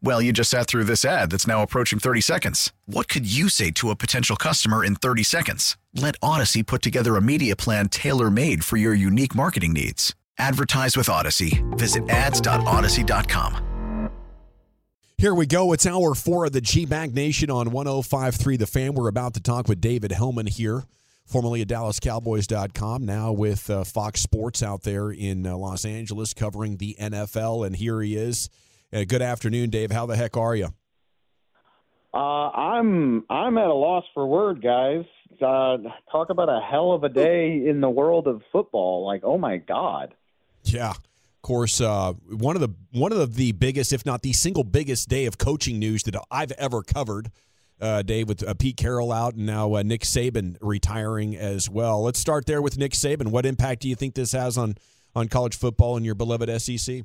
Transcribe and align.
Well, 0.00 0.22
you 0.22 0.32
just 0.32 0.50
sat 0.50 0.68
through 0.68 0.84
this 0.84 1.04
ad 1.04 1.30
that's 1.30 1.46
now 1.46 1.62
approaching 1.62 1.98
30 1.98 2.20
seconds. 2.20 2.72
What 2.86 3.08
could 3.08 3.30
you 3.30 3.48
say 3.48 3.70
to 3.72 3.90
a 3.90 3.96
potential 3.96 4.36
customer 4.36 4.84
in 4.84 4.94
30 4.94 5.24
seconds? 5.24 5.76
Let 5.94 6.14
Odyssey 6.22 6.62
put 6.62 6.82
together 6.82 7.16
a 7.16 7.20
media 7.20 7.56
plan 7.56 7.88
tailor 7.88 8.30
made 8.30 8.64
for 8.64 8.76
your 8.76 8.94
unique 8.94 9.34
marketing 9.34 9.72
needs. 9.72 10.14
Advertise 10.38 10.96
with 10.96 11.08
Odyssey. 11.08 11.64
Visit 11.70 12.08
ads.odyssey.com. 12.08 13.64
Here 15.16 15.34
we 15.34 15.46
go. 15.46 15.72
It's 15.72 15.84
hour 15.84 16.14
four 16.14 16.44
of 16.46 16.52
the 16.52 16.60
G 16.60 16.86
Bag 16.86 17.12
Nation 17.12 17.50
on 17.50 17.72
1053 17.72 18.56
The 18.56 18.68
Fan. 18.68 18.94
We're 18.94 19.08
about 19.08 19.34
to 19.34 19.40
talk 19.40 19.66
with 19.66 19.80
David 19.80 20.12
Helman 20.12 20.46
here, 20.46 20.84
formerly 21.26 21.60
at 21.60 21.66
DallasCowboys.com, 21.66 23.04
now 23.04 23.32
with 23.32 23.68
uh, 23.68 23.82
Fox 23.82 24.20
Sports 24.20 24.62
out 24.62 24.84
there 24.84 25.10
in 25.10 25.44
uh, 25.44 25.56
Los 25.56 25.84
Angeles 25.84 26.34
covering 26.34 26.76
the 26.76 26.94
NFL. 27.00 27.66
And 27.66 27.74
here 27.74 28.00
he 28.00 28.14
is. 28.14 28.48
Uh, 28.92 29.04
good 29.04 29.22
afternoon, 29.22 29.70
Dave. 29.70 29.90
How 29.90 30.06
the 30.06 30.16
heck 30.16 30.36
are 30.36 30.56
you? 30.56 30.68
Uh, 32.14 32.16
I'm 32.16 33.24
I'm 33.28 33.58
at 33.58 33.66
a 33.66 33.74
loss 33.74 34.04
for 34.14 34.26
word, 34.26 34.62
guys. 34.62 35.04
Uh, 35.42 35.76
talk 36.10 36.30
about 36.30 36.48
a 36.48 36.60
hell 36.60 36.92
of 36.92 37.04
a 37.04 37.08
day 37.08 37.66
in 37.66 37.80
the 37.80 37.90
world 37.90 38.26
of 38.26 38.42
football. 38.50 39.06
Like, 39.06 39.22
oh 39.24 39.36
my 39.36 39.58
god. 39.58 40.14
Yeah. 40.64 40.90
Of 40.90 41.42
course, 41.42 41.80
uh, 41.80 42.14
one 42.30 42.56
of 42.56 42.62
the 42.62 42.70
one 42.92 43.12
of 43.12 43.34
the 43.34 43.52
biggest, 43.52 43.92
if 43.92 44.04
not 44.04 44.22
the 44.22 44.32
single 44.32 44.64
biggest, 44.64 45.08
day 45.08 45.26
of 45.26 45.38
coaching 45.38 45.78
news 45.78 46.02
that 46.04 46.16
I've 46.30 46.52
ever 46.52 46.82
covered. 46.82 47.30
Uh, 47.80 48.02
Dave, 48.02 48.26
with 48.28 48.42
uh, 48.42 48.54
Pete 48.54 48.76
Carroll 48.76 49.12
out 49.12 49.34
and 49.34 49.46
now 49.46 49.74
uh, 49.74 49.82
Nick 49.84 50.00
Saban 50.00 50.56
retiring 50.60 51.36
as 51.36 51.70
well. 51.70 52.02
Let's 52.02 52.18
start 52.18 52.46
there 52.46 52.60
with 52.60 52.76
Nick 52.76 52.90
Saban. 52.90 53.28
What 53.28 53.46
impact 53.46 53.82
do 53.82 53.88
you 53.88 53.94
think 53.94 54.14
this 54.14 54.32
has 54.32 54.58
on 54.58 54.76
on 55.14 55.28
college 55.28 55.56
football 55.56 55.96
and 55.96 56.04
your 56.04 56.16
beloved 56.16 56.50
SEC? 56.60 57.04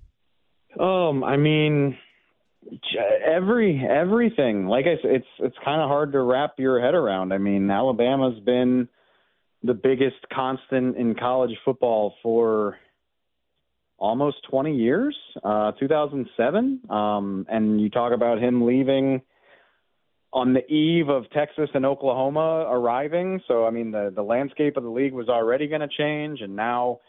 Um, 0.79 1.23
I 1.23 1.38
mean, 1.38 1.97
every 3.25 3.85
everything. 3.88 4.67
Like 4.67 4.85
I 4.85 5.02
said, 5.02 5.11
it's 5.11 5.27
it's 5.39 5.55
kind 5.63 5.81
of 5.81 5.88
hard 5.89 6.13
to 6.13 6.21
wrap 6.21 6.53
your 6.57 6.81
head 6.81 6.95
around. 6.95 7.33
I 7.33 7.38
mean, 7.38 7.69
Alabama's 7.69 8.39
been 8.39 8.88
the 9.63 9.73
biggest 9.73 10.17
constant 10.31 10.97
in 10.97 11.16
college 11.16 11.55
football 11.63 12.16
for 12.21 12.77
almost 13.97 14.38
20 14.49 14.75
years, 14.75 15.16
uh, 15.44 15.71
2007. 15.79 16.81
Um, 16.89 17.45
and 17.49 17.79
you 17.79 17.89
talk 17.89 18.11
about 18.11 18.39
him 18.39 18.66
leaving 18.66 19.21
on 20.33 20.53
the 20.53 20.66
eve 20.69 21.07
of 21.07 21.29
Texas 21.29 21.69
and 21.73 21.85
Oklahoma 21.85 22.66
arriving. 22.69 23.39
So, 23.47 23.66
I 23.66 23.69
mean, 23.69 23.91
the, 23.91 24.11
the 24.13 24.23
landscape 24.23 24.75
of 24.75 24.83
the 24.83 24.89
league 24.89 25.13
was 25.13 25.29
already 25.29 25.67
going 25.67 25.81
to 25.81 25.88
change. 25.88 26.41
And 26.41 26.55
now 26.55 26.99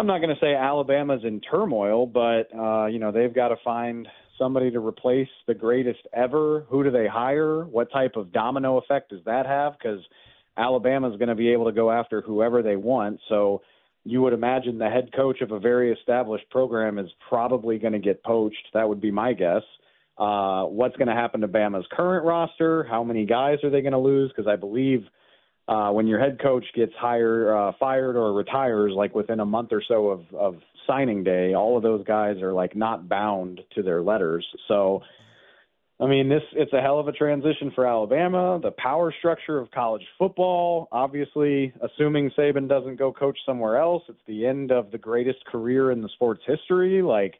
I'm 0.00 0.06
not 0.06 0.22
going 0.22 0.34
to 0.34 0.40
say 0.40 0.54
Alabama's 0.54 1.20
in 1.24 1.42
turmoil, 1.42 2.06
but, 2.06 2.44
uh, 2.58 2.86
you 2.86 2.98
know, 2.98 3.12
they've 3.12 3.34
got 3.34 3.48
to 3.48 3.56
find 3.62 4.08
somebody 4.38 4.70
to 4.70 4.80
replace 4.80 5.28
the 5.46 5.52
greatest 5.52 6.00
ever. 6.14 6.64
Who 6.70 6.82
do 6.82 6.90
they 6.90 7.06
hire? 7.06 7.64
What 7.66 7.92
type 7.92 8.16
of 8.16 8.32
domino 8.32 8.78
effect 8.78 9.10
does 9.10 9.20
that 9.26 9.44
have? 9.44 9.74
Because 9.74 10.00
Alabama's 10.56 11.18
going 11.18 11.28
to 11.28 11.34
be 11.34 11.52
able 11.52 11.66
to 11.66 11.72
go 11.72 11.90
after 11.90 12.22
whoever 12.22 12.62
they 12.62 12.76
want. 12.76 13.20
So, 13.28 13.60
you 14.04 14.22
would 14.22 14.32
imagine 14.32 14.78
the 14.78 14.88
head 14.88 15.10
coach 15.14 15.42
of 15.42 15.50
a 15.50 15.60
very 15.60 15.92
established 15.92 16.48
program 16.48 16.98
is 16.98 17.10
probably 17.28 17.78
going 17.78 17.92
to 17.92 17.98
get 17.98 18.24
poached. 18.24 18.68
That 18.72 18.88
would 18.88 19.02
be 19.02 19.10
my 19.10 19.34
guess. 19.34 19.60
Uh, 20.16 20.64
what's 20.64 20.96
going 20.96 21.08
to 21.08 21.14
happen 21.14 21.42
to 21.42 21.48
Bama's 21.48 21.84
current 21.92 22.24
roster? 22.24 22.84
How 22.84 23.04
many 23.04 23.26
guys 23.26 23.58
are 23.62 23.68
they 23.68 23.82
going 23.82 23.92
to 23.92 23.98
lose? 23.98 24.32
Because 24.34 24.48
I 24.48 24.56
believe 24.56 25.04
uh, 25.68 25.90
when 25.90 26.06
your 26.06 26.18
head 26.18 26.38
coach 26.40 26.64
gets 26.74 26.92
hired, 26.98 27.48
uh, 27.48 27.72
fired, 27.78 28.16
or 28.16 28.32
retires, 28.32 28.92
like 28.94 29.14
within 29.14 29.40
a 29.40 29.46
month 29.46 29.70
or 29.72 29.82
so 29.86 30.08
of, 30.08 30.22
of 30.34 30.56
signing 30.86 31.22
day, 31.22 31.54
all 31.54 31.76
of 31.76 31.82
those 31.82 32.04
guys 32.04 32.42
are 32.42 32.52
like 32.52 32.74
not 32.74 33.08
bound 33.08 33.60
to 33.74 33.82
their 33.82 34.02
letters. 34.02 34.46
So 34.66 35.02
I 36.00 36.06
mean, 36.06 36.30
this 36.30 36.42
it's 36.54 36.72
a 36.72 36.80
hell 36.80 36.98
of 36.98 37.08
a 37.08 37.12
transition 37.12 37.72
for 37.74 37.86
Alabama. 37.86 38.58
The 38.62 38.70
power 38.70 39.12
structure 39.18 39.58
of 39.58 39.70
college 39.70 40.02
football, 40.18 40.88
obviously, 40.90 41.74
assuming 41.82 42.30
Saban 42.38 42.68
doesn't 42.68 42.96
go 42.96 43.12
coach 43.12 43.38
somewhere 43.44 43.76
else, 43.76 44.02
it's 44.08 44.18
the 44.26 44.46
end 44.46 44.72
of 44.72 44.90
the 44.90 44.98
greatest 44.98 45.44
career 45.44 45.90
in 45.90 46.00
the 46.00 46.08
sport's 46.14 46.40
history. 46.46 47.02
Like, 47.02 47.34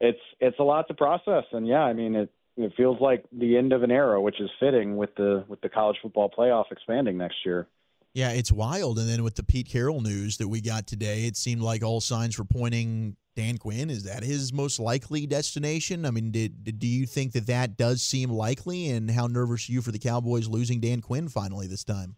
it's 0.00 0.20
it's 0.40 0.58
a 0.58 0.62
lot 0.62 0.88
to 0.88 0.94
process, 0.94 1.44
and 1.52 1.68
yeah, 1.68 1.82
I 1.82 1.92
mean, 1.92 2.14
it 2.14 2.30
it 2.56 2.72
feels 2.76 3.00
like 3.00 3.24
the 3.32 3.56
end 3.56 3.72
of 3.72 3.82
an 3.82 3.90
era, 3.90 4.20
which 4.20 4.40
is 4.40 4.50
fitting 4.58 4.96
with 4.96 5.14
the 5.16 5.44
with 5.48 5.60
the 5.60 5.68
college 5.68 5.96
football 6.02 6.30
playoff 6.36 6.64
expanding 6.70 7.18
next 7.18 7.36
year. 7.44 7.68
Yeah, 8.14 8.30
it's 8.30 8.50
wild. 8.50 8.98
And 8.98 9.08
then 9.08 9.22
with 9.22 9.34
the 9.34 9.42
Pete 9.42 9.68
Carroll 9.68 10.00
news 10.00 10.38
that 10.38 10.48
we 10.48 10.62
got 10.62 10.86
today, 10.86 11.26
it 11.26 11.36
seemed 11.36 11.60
like 11.60 11.82
all 11.82 12.00
signs 12.00 12.38
were 12.38 12.46
pointing 12.46 13.16
Dan 13.34 13.58
Quinn. 13.58 13.90
Is 13.90 14.04
that 14.04 14.22
his 14.22 14.54
most 14.54 14.80
likely 14.80 15.26
destination? 15.26 16.06
I 16.06 16.10
mean, 16.10 16.30
did, 16.30 16.64
did, 16.64 16.78
do 16.78 16.86
you 16.86 17.04
think 17.04 17.32
that 17.32 17.46
that 17.48 17.76
does 17.76 18.02
seem 18.02 18.30
likely? 18.30 18.88
And 18.88 19.10
how 19.10 19.26
nervous 19.26 19.68
are 19.68 19.72
you 19.72 19.82
for 19.82 19.92
the 19.92 19.98
Cowboys 19.98 20.48
losing 20.48 20.80
Dan 20.80 21.02
Quinn 21.02 21.28
finally 21.28 21.66
this 21.66 21.84
time? 21.84 22.16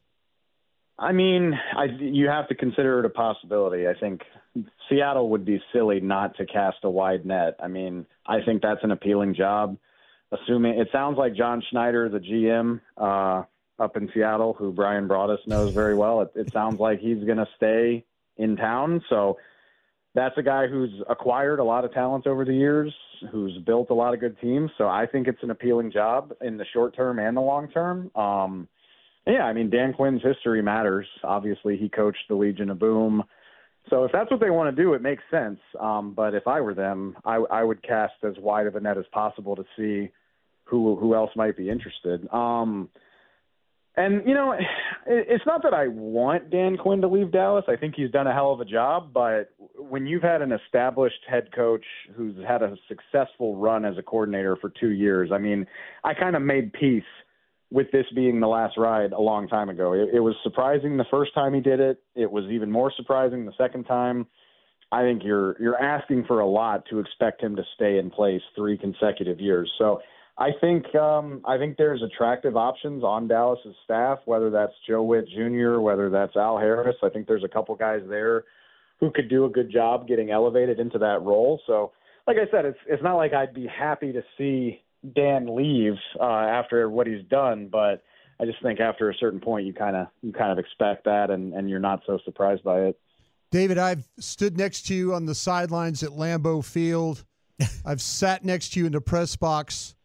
I 1.00 1.10
mean, 1.10 1.54
I, 1.77 1.87
you 1.98 2.28
have 2.28 2.47
to 2.48 2.54
consider 2.54 3.00
it 3.00 3.04
a 3.04 3.10
possibility. 3.10 3.88
I 3.88 3.94
think 3.98 4.22
Seattle 4.88 5.31
would 5.31 5.44
be 5.44 5.60
silly 5.72 5.98
not 6.00 6.37
to 6.37 6.47
cast 6.47 6.78
a 6.84 6.91
wide 6.91 7.27
net. 7.27 7.56
I 7.60 7.66
mean, 7.66 8.06
I 8.27 8.41
think 8.44 8.62
that's 8.62 8.84
an 8.84 8.93
appealing 8.93 9.34
job. 9.34 9.77
Assuming 10.31 10.78
it 10.78 10.89
sounds 10.93 11.16
like 11.16 11.34
John 11.34 11.62
Schneider, 11.71 12.09
the 12.09 12.19
GM, 12.19 12.81
uh, 12.97 13.44
up 13.78 13.97
in 13.97 14.11
Seattle, 14.12 14.55
who 14.59 14.72
Bryan 14.72 15.09
Broaddus 15.09 15.47
knows 15.47 15.72
very 15.72 15.94
well. 15.94 16.21
It, 16.22 16.33
it 16.34 16.49
sounds 16.53 16.81
like 16.81 16.99
he's 16.99 17.25
going 17.25 17.39
to 17.39 17.49
stay 17.56 18.05
in 18.37 18.56
town. 18.56 19.03
So 19.09 19.39
that's 20.15 20.37
a 20.37 20.43
guy 20.43 20.66
who's 20.66 20.91
acquired 21.09 21.61
a 21.61 21.65
lot 21.65 21.84
of 21.84 21.93
talent 21.93 22.27
over 22.27 22.44
the 22.44 22.55
years, 22.55 22.93
who's 23.31 23.56
built 23.66 23.91
a 23.91 23.94
lot 23.94 24.15
of 24.15 24.21
good 24.21 24.39
teams. 24.41 24.71
So 24.78 24.89
I 24.89 25.06
think 25.06 25.28
it's 25.28 25.43
an 25.43 25.50
appealing 25.50 25.93
job 25.93 26.33
in 26.41 26.56
the 26.56 26.65
short 26.72 26.97
term 26.97 27.19
and 27.19 27.37
the 27.37 27.41
long 27.41 27.69
term. 27.69 28.10
Um, 28.16 28.69
yeah, 29.27 29.45
I 29.45 29.53
mean 29.53 29.71
Dan 29.71 29.93
Quinn's 29.93 30.22
history 30.22 30.62
matters. 30.62 31.06
Obviously, 31.22 31.77
he 31.77 31.89
coached 31.89 32.25
the 32.28 32.34
Legion 32.34 32.71
of 32.71 32.78
Boom. 32.78 33.22
So 33.91 34.05
if 34.05 34.12
that's 34.12 34.31
what 34.31 34.41
they 34.41 34.50
want 34.50 34.75
to 34.75 34.83
do, 34.83 34.95
it 34.95 35.03
makes 35.03 35.22
sense. 35.31 35.59
Um, 35.78 36.15
but 36.15 36.34
if 36.34 36.47
I 36.47 36.60
were 36.60 36.75
them, 36.75 37.16
I, 37.25 37.37
I 37.50 37.62
would 37.62 37.83
cast 37.83 38.15
as 38.22 38.34
wide 38.39 38.66
of 38.66 38.77
a 38.77 38.81
net 38.81 38.99
as 38.99 39.05
possible 39.12 39.56
to 39.56 39.65
see 39.77 40.10
who 40.69 40.97
who 40.97 41.15
else 41.15 41.31
might 41.37 41.56
be 41.56 41.71
interested. 41.71 42.29
Um, 42.33 42.89
and 43.97 44.23
you 44.27 44.34
know, 44.34 44.55
it's 45.06 45.45
not 45.45 45.62
that 45.65 45.75
I 45.75 45.89
want 45.89 46.51
Dan 46.51 46.77
Quinn 46.77 47.01
to 47.01 47.09
leave 47.09 47.33
Dallas. 47.33 47.65
I 47.67 47.75
think 47.75 47.95
he's 47.97 48.12
done 48.12 48.29
a 48.29 48.33
hell 48.33 48.53
of 48.53 48.61
a 48.61 48.65
job. 48.65 49.12
But 49.12 49.51
when 49.77 50.07
you've 50.07 50.23
had 50.23 50.41
an 50.41 50.53
established 50.53 51.19
head 51.28 51.49
coach 51.53 51.84
who's 52.15 52.37
had 52.47 52.62
a 52.62 52.77
successful 52.87 53.57
run 53.57 53.84
as 53.84 53.99
a 53.99 54.03
coordinator 54.03 54.57
for 54.57 54.73
two 54.81 54.91
years, 54.91 55.31
I 55.33 55.39
mean, 55.39 55.67
I 56.05 56.15
kind 56.15 56.37
of 56.37 56.43
made 56.43 56.73
peace 56.73 57.03
with 57.71 57.91
this 57.91 58.07
being 58.15 58.39
the 58.39 58.47
last 58.47 58.77
ride 58.78 59.12
a 59.12 59.21
long 59.21 59.49
time 59.49 59.69
ago. 59.69 59.93
It, 59.93 60.11
it 60.15 60.21
was 60.21 60.37
surprising 60.45 60.97
the 60.97 61.05
first 61.11 61.34
time 61.34 61.53
he 61.53 61.61
did 61.61 61.81
it. 61.81 62.01
It 62.15 62.31
was 62.31 62.45
even 62.51 62.71
more 62.71 62.93
surprising 62.97 63.47
the 63.47 63.53
second 63.59 63.84
time. 63.84 64.27
I 64.93 65.03
think 65.03 65.23
you're 65.25 65.61
you're 65.61 65.78
asking 65.78 66.25
for 66.27 66.41
a 66.41 66.47
lot 66.47 66.84
to 66.91 67.01
expect 67.01 67.43
him 67.43 67.57
to 67.57 67.62
stay 67.75 67.99
in 67.99 68.11
place 68.11 68.41
three 68.55 68.78
consecutive 68.78 69.41
years. 69.41 69.71
So 69.77 70.01
I 70.38 70.50
think 70.60 70.95
um, 70.95 71.42
I 71.45 71.59
think 71.59 71.77
there's 71.77 72.01
attractive 72.01 72.57
options 72.57 73.03
on 73.03 73.27
Dallas's 73.27 73.74
staff, 73.84 74.21
whether 74.24 74.51
that's 74.51 74.72
Joe 74.86 75.03
Whitt 75.03 75.27
Jr., 75.28 75.80
whether 75.80 76.09
that's 76.09 76.36
Al 76.36 76.59
Harris. 76.59 76.95
I 77.03 77.09
think 77.09 77.27
there's 77.27 77.42
a 77.42 77.48
couple 77.48 77.74
guys 77.74 78.03
there 78.09 78.45
who 79.01 79.10
could 79.10 79.28
do 79.28 79.47
a 79.47 79.48
good 79.48 79.71
job 79.71 80.07
getting 80.07 80.30
elevated 80.30 80.78
into 80.78 80.98
that 80.98 81.22
role. 81.22 81.60
So, 81.66 81.91
like 82.28 82.36
I 82.36 82.48
said, 82.53 82.66
it's 82.66 82.78
it's 82.86 83.03
not 83.03 83.16
like 83.16 83.33
I'd 83.33 83.53
be 83.53 83.66
happy 83.66 84.13
to 84.13 84.22
see 84.36 84.80
Dan 85.16 85.57
leave 85.57 85.95
uh, 86.21 86.24
after 86.24 86.89
what 86.89 87.09
he's 87.09 87.24
done, 87.28 87.68
but 87.71 88.04
I 88.39 88.45
just 88.45 88.63
think 88.63 88.78
after 88.78 89.10
a 89.10 89.15
certain 89.15 89.41
point, 89.41 89.66
you 89.66 89.72
kind 89.72 89.97
of 89.97 90.07
you 90.22 90.33
kind 90.33 90.53
of 90.53 90.59
expect 90.60 91.04
that, 91.07 91.30
and 91.30 91.53
and 91.53 91.68
you're 91.68 91.80
not 91.80 92.03
so 92.07 92.16
surprised 92.24 92.63
by 92.63 92.83
it. 92.83 93.01
David, 93.51 93.77
I've 93.77 94.07
stood 94.21 94.57
next 94.57 94.83
to 94.86 94.95
you 94.95 95.15
on 95.15 95.27
the 95.27 95.34
sidelines 95.34 96.04
at 96.04 96.10
Lambeau 96.10 96.65
Field. 96.65 97.24
I've 97.84 98.01
sat 98.01 98.45
next 98.45 98.74
to 98.74 98.80
you 98.80 98.86
in 98.86 98.92
the 98.92 99.01
press 99.01 99.34
box 99.34 99.97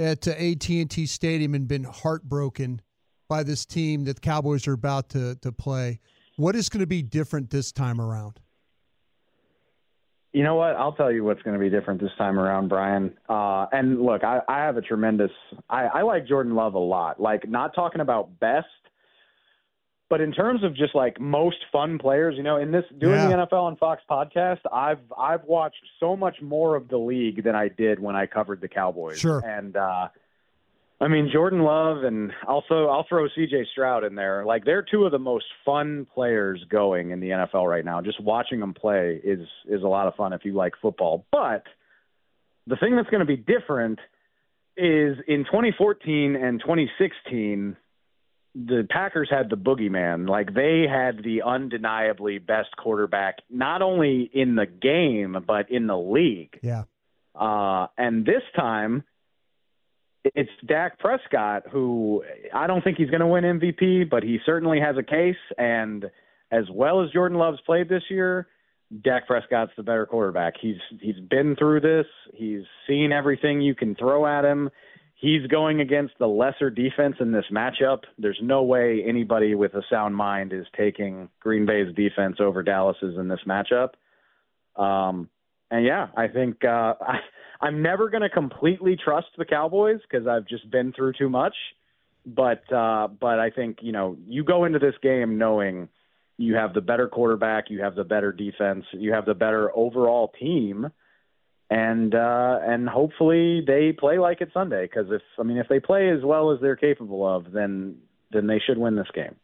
at 0.00 0.26
uh, 0.26 0.32
AT&T 0.32 1.06
Stadium 1.06 1.54
and 1.54 1.68
been 1.68 1.84
heartbroken 1.84 2.80
by 3.28 3.42
this 3.42 3.64
team 3.64 4.04
that 4.04 4.16
the 4.16 4.20
Cowboys 4.20 4.66
are 4.66 4.72
about 4.72 5.10
to 5.10 5.36
to 5.36 5.52
play. 5.52 6.00
What 6.36 6.56
is 6.56 6.68
going 6.68 6.80
to 6.80 6.86
be 6.86 7.02
different 7.02 7.50
this 7.50 7.70
time 7.70 8.00
around? 8.00 8.40
You 10.32 10.44
know 10.44 10.54
what? 10.54 10.76
I'll 10.76 10.92
tell 10.92 11.10
you 11.10 11.24
what's 11.24 11.42
going 11.42 11.54
to 11.54 11.60
be 11.60 11.68
different 11.68 12.00
this 12.00 12.10
time 12.16 12.38
around, 12.38 12.68
Brian. 12.68 13.12
Uh, 13.28 13.66
and 13.72 14.00
look, 14.00 14.22
I, 14.22 14.40
I 14.48 14.58
have 14.58 14.76
a 14.76 14.80
tremendous. 14.80 15.32
I, 15.68 15.86
I 15.86 16.02
like 16.02 16.26
Jordan 16.26 16.54
Love 16.54 16.74
a 16.74 16.78
lot. 16.78 17.20
Like, 17.20 17.48
not 17.48 17.74
talking 17.74 18.00
about 18.00 18.38
best, 18.38 18.66
but 20.10 20.20
in 20.20 20.32
terms 20.32 20.62
of 20.64 20.74
just 20.76 20.94
like 20.94 21.18
most 21.18 21.56
fun 21.72 21.96
players, 21.98 22.34
you 22.36 22.42
know, 22.42 22.58
in 22.58 22.70
this 22.72 22.84
doing 22.98 23.14
Yeah. 23.14 23.28
the 23.28 23.46
NFL 23.46 23.62
on 23.62 23.76
Fox 23.76 24.02
podcast, 24.10 24.58
I've 24.70 24.98
I've 25.16 25.44
watched 25.44 25.82
so 26.00 26.16
much 26.16 26.42
more 26.42 26.76
of 26.76 26.88
the 26.88 26.98
league 26.98 27.42
than 27.44 27.54
I 27.54 27.68
did 27.68 27.98
when 28.00 28.14
I 28.16 28.26
covered 28.26 28.60
the 28.60 28.68
Cowboys. 28.68 29.18
Sure. 29.20 29.38
And 29.38 29.76
uh, 29.76 30.08
I 31.00 31.08
mean, 31.08 31.30
Jordan 31.32 31.60
Love 31.62 32.04
and 32.04 32.32
also 32.46 32.88
I'll 32.88 33.06
throw 33.08 33.26
CJ 33.28 33.68
Stroud 33.72 34.04
in 34.04 34.16
there. 34.16 34.44
Like 34.44 34.64
they're 34.66 34.82
two 34.82 35.06
of 35.06 35.12
the 35.12 35.18
most 35.18 35.46
fun 35.64 36.06
players 36.12 36.62
going 36.68 37.10
in 37.12 37.20
the 37.20 37.30
NFL 37.30 37.66
right 37.66 37.84
now. 37.84 38.02
Just 38.02 38.20
watching 38.20 38.60
them 38.60 38.74
play 38.74 39.18
is 39.24 39.46
is 39.66 39.82
a 39.82 39.88
lot 39.88 40.08
of 40.08 40.14
fun 40.16 40.32
if 40.34 40.44
you 40.44 40.52
like 40.52 40.74
football. 40.82 41.24
But 41.32 41.62
the 42.66 42.76
thing 42.76 42.96
that's 42.96 43.08
going 43.08 43.20
to 43.20 43.24
be 43.26 43.36
different 43.38 43.98
is 44.76 45.16
in 45.26 45.44
2014 45.44 46.36
and 46.36 46.60
2016 46.60 47.76
the 48.54 48.86
Packers 48.90 49.28
had 49.30 49.48
the 49.50 49.56
boogeyman. 49.56 50.28
Like 50.28 50.54
they 50.54 50.86
had 50.90 51.22
the 51.22 51.42
undeniably 51.42 52.38
best 52.38 52.76
quarterback 52.76 53.36
not 53.48 53.82
only 53.82 54.30
in 54.32 54.56
the 54.56 54.66
game 54.66 55.36
but 55.46 55.70
in 55.70 55.86
the 55.86 55.98
league. 55.98 56.58
Yeah. 56.62 56.84
Uh, 57.34 57.86
and 57.96 58.26
this 58.26 58.42
time, 58.56 59.04
it's 60.24 60.50
Dak 60.66 60.98
Prescott, 60.98 61.62
who 61.70 62.22
I 62.52 62.66
don't 62.66 62.82
think 62.82 62.98
he's 62.98 63.08
going 63.08 63.20
to 63.20 63.26
win 63.26 63.44
MVP, 63.44 64.10
but 64.10 64.22
he 64.22 64.38
certainly 64.44 64.80
has 64.80 64.96
a 64.98 65.02
case. 65.02 65.36
And 65.56 66.10
as 66.50 66.64
well 66.70 67.02
as 67.02 67.10
Jordan 67.10 67.38
Love's 67.38 67.60
played 67.64 67.88
this 67.88 68.02
year, 68.10 68.48
Dak 69.02 69.26
Prescott's 69.26 69.72
the 69.76 69.82
better 69.82 70.04
quarterback. 70.04 70.54
He's 70.60 70.76
he's 71.00 71.20
been 71.20 71.54
through 71.56 71.80
this. 71.80 72.06
He's 72.34 72.64
seen 72.88 73.12
everything 73.12 73.60
you 73.60 73.74
can 73.74 73.94
throw 73.94 74.26
at 74.26 74.44
him. 74.44 74.68
He's 75.20 75.46
going 75.48 75.82
against 75.82 76.14
the 76.18 76.26
lesser 76.26 76.70
defense 76.70 77.16
in 77.20 77.30
this 77.30 77.44
matchup. 77.52 78.04
There's 78.18 78.38
no 78.42 78.62
way 78.62 79.04
anybody 79.06 79.54
with 79.54 79.74
a 79.74 79.82
sound 79.90 80.16
mind 80.16 80.54
is 80.54 80.64
taking 80.74 81.28
Green 81.40 81.66
Bay's 81.66 81.94
defense 81.94 82.36
over 82.40 82.62
Dallas's 82.62 83.18
in 83.18 83.28
this 83.28 83.40
matchup. 83.46 83.90
Um, 84.82 85.28
and 85.70 85.84
yeah, 85.84 86.08
I 86.16 86.28
think 86.28 86.64
uh, 86.64 86.94
I, 87.00 87.18
I'm 87.60 87.82
never 87.82 88.08
going 88.08 88.22
to 88.22 88.30
completely 88.30 88.96
trust 88.96 89.26
the 89.36 89.44
Cowboys 89.44 90.00
because 90.10 90.26
I've 90.26 90.46
just 90.46 90.70
been 90.70 90.94
through 90.94 91.12
too 91.18 91.28
much. 91.28 91.54
But 92.24 92.70
uh, 92.72 93.08
but 93.08 93.38
I 93.38 93.50
think 93.50 93.78
you 93.82 93.92
know 93.92 94.16
you 94.26 94.42
go 94.42 94.64
into 94.64 94.78
this 94.78 94.94
game 95.02 95.36
knowing 95.36 95.88
you 96.38 96.54
have 96.54 96.72
the 96.72 96.80
better 96.80 97.08
quarterback, 97.08 97.68
you 97.68 97.82
have 97.82 97.94
the 97.94 98.04
better 98.04 98.32
defense, 98.32 98.84
you 98.92 99.12
have 99.12 99.26
the 99.26 99.34
better 99.34 99.70
overall 99.76 100.32
team, 100.40 100.90
and 101.70 102.14
uh, 102.14 102.58
and 102.62 102.88
hopefully 102.88 103.62
they 103.64 103.92
play 103.92 104.18
like 104.18 104.40
it's 104.40 104.52
Sunday. 104.52 104.82
Because 104.82 105.06
if 105.10 105.22
I 105.38 105.44
mean 105.44 105.56
if 105.56 105.68
they 105.68 105.80
play 105.80 106.10
as 106.10 106.22
well 106.24 106.50
as 106.50 106.60
they're 106.60 106.76
capable 106.76 107.26
of, 107.26 107.52
then 107.52 107.96
then 108.32 108.46
they 108.46 108.58
should 108.58 108.78
win 108.78 108.96
this 108.96 109.08
game. 109.14 109.36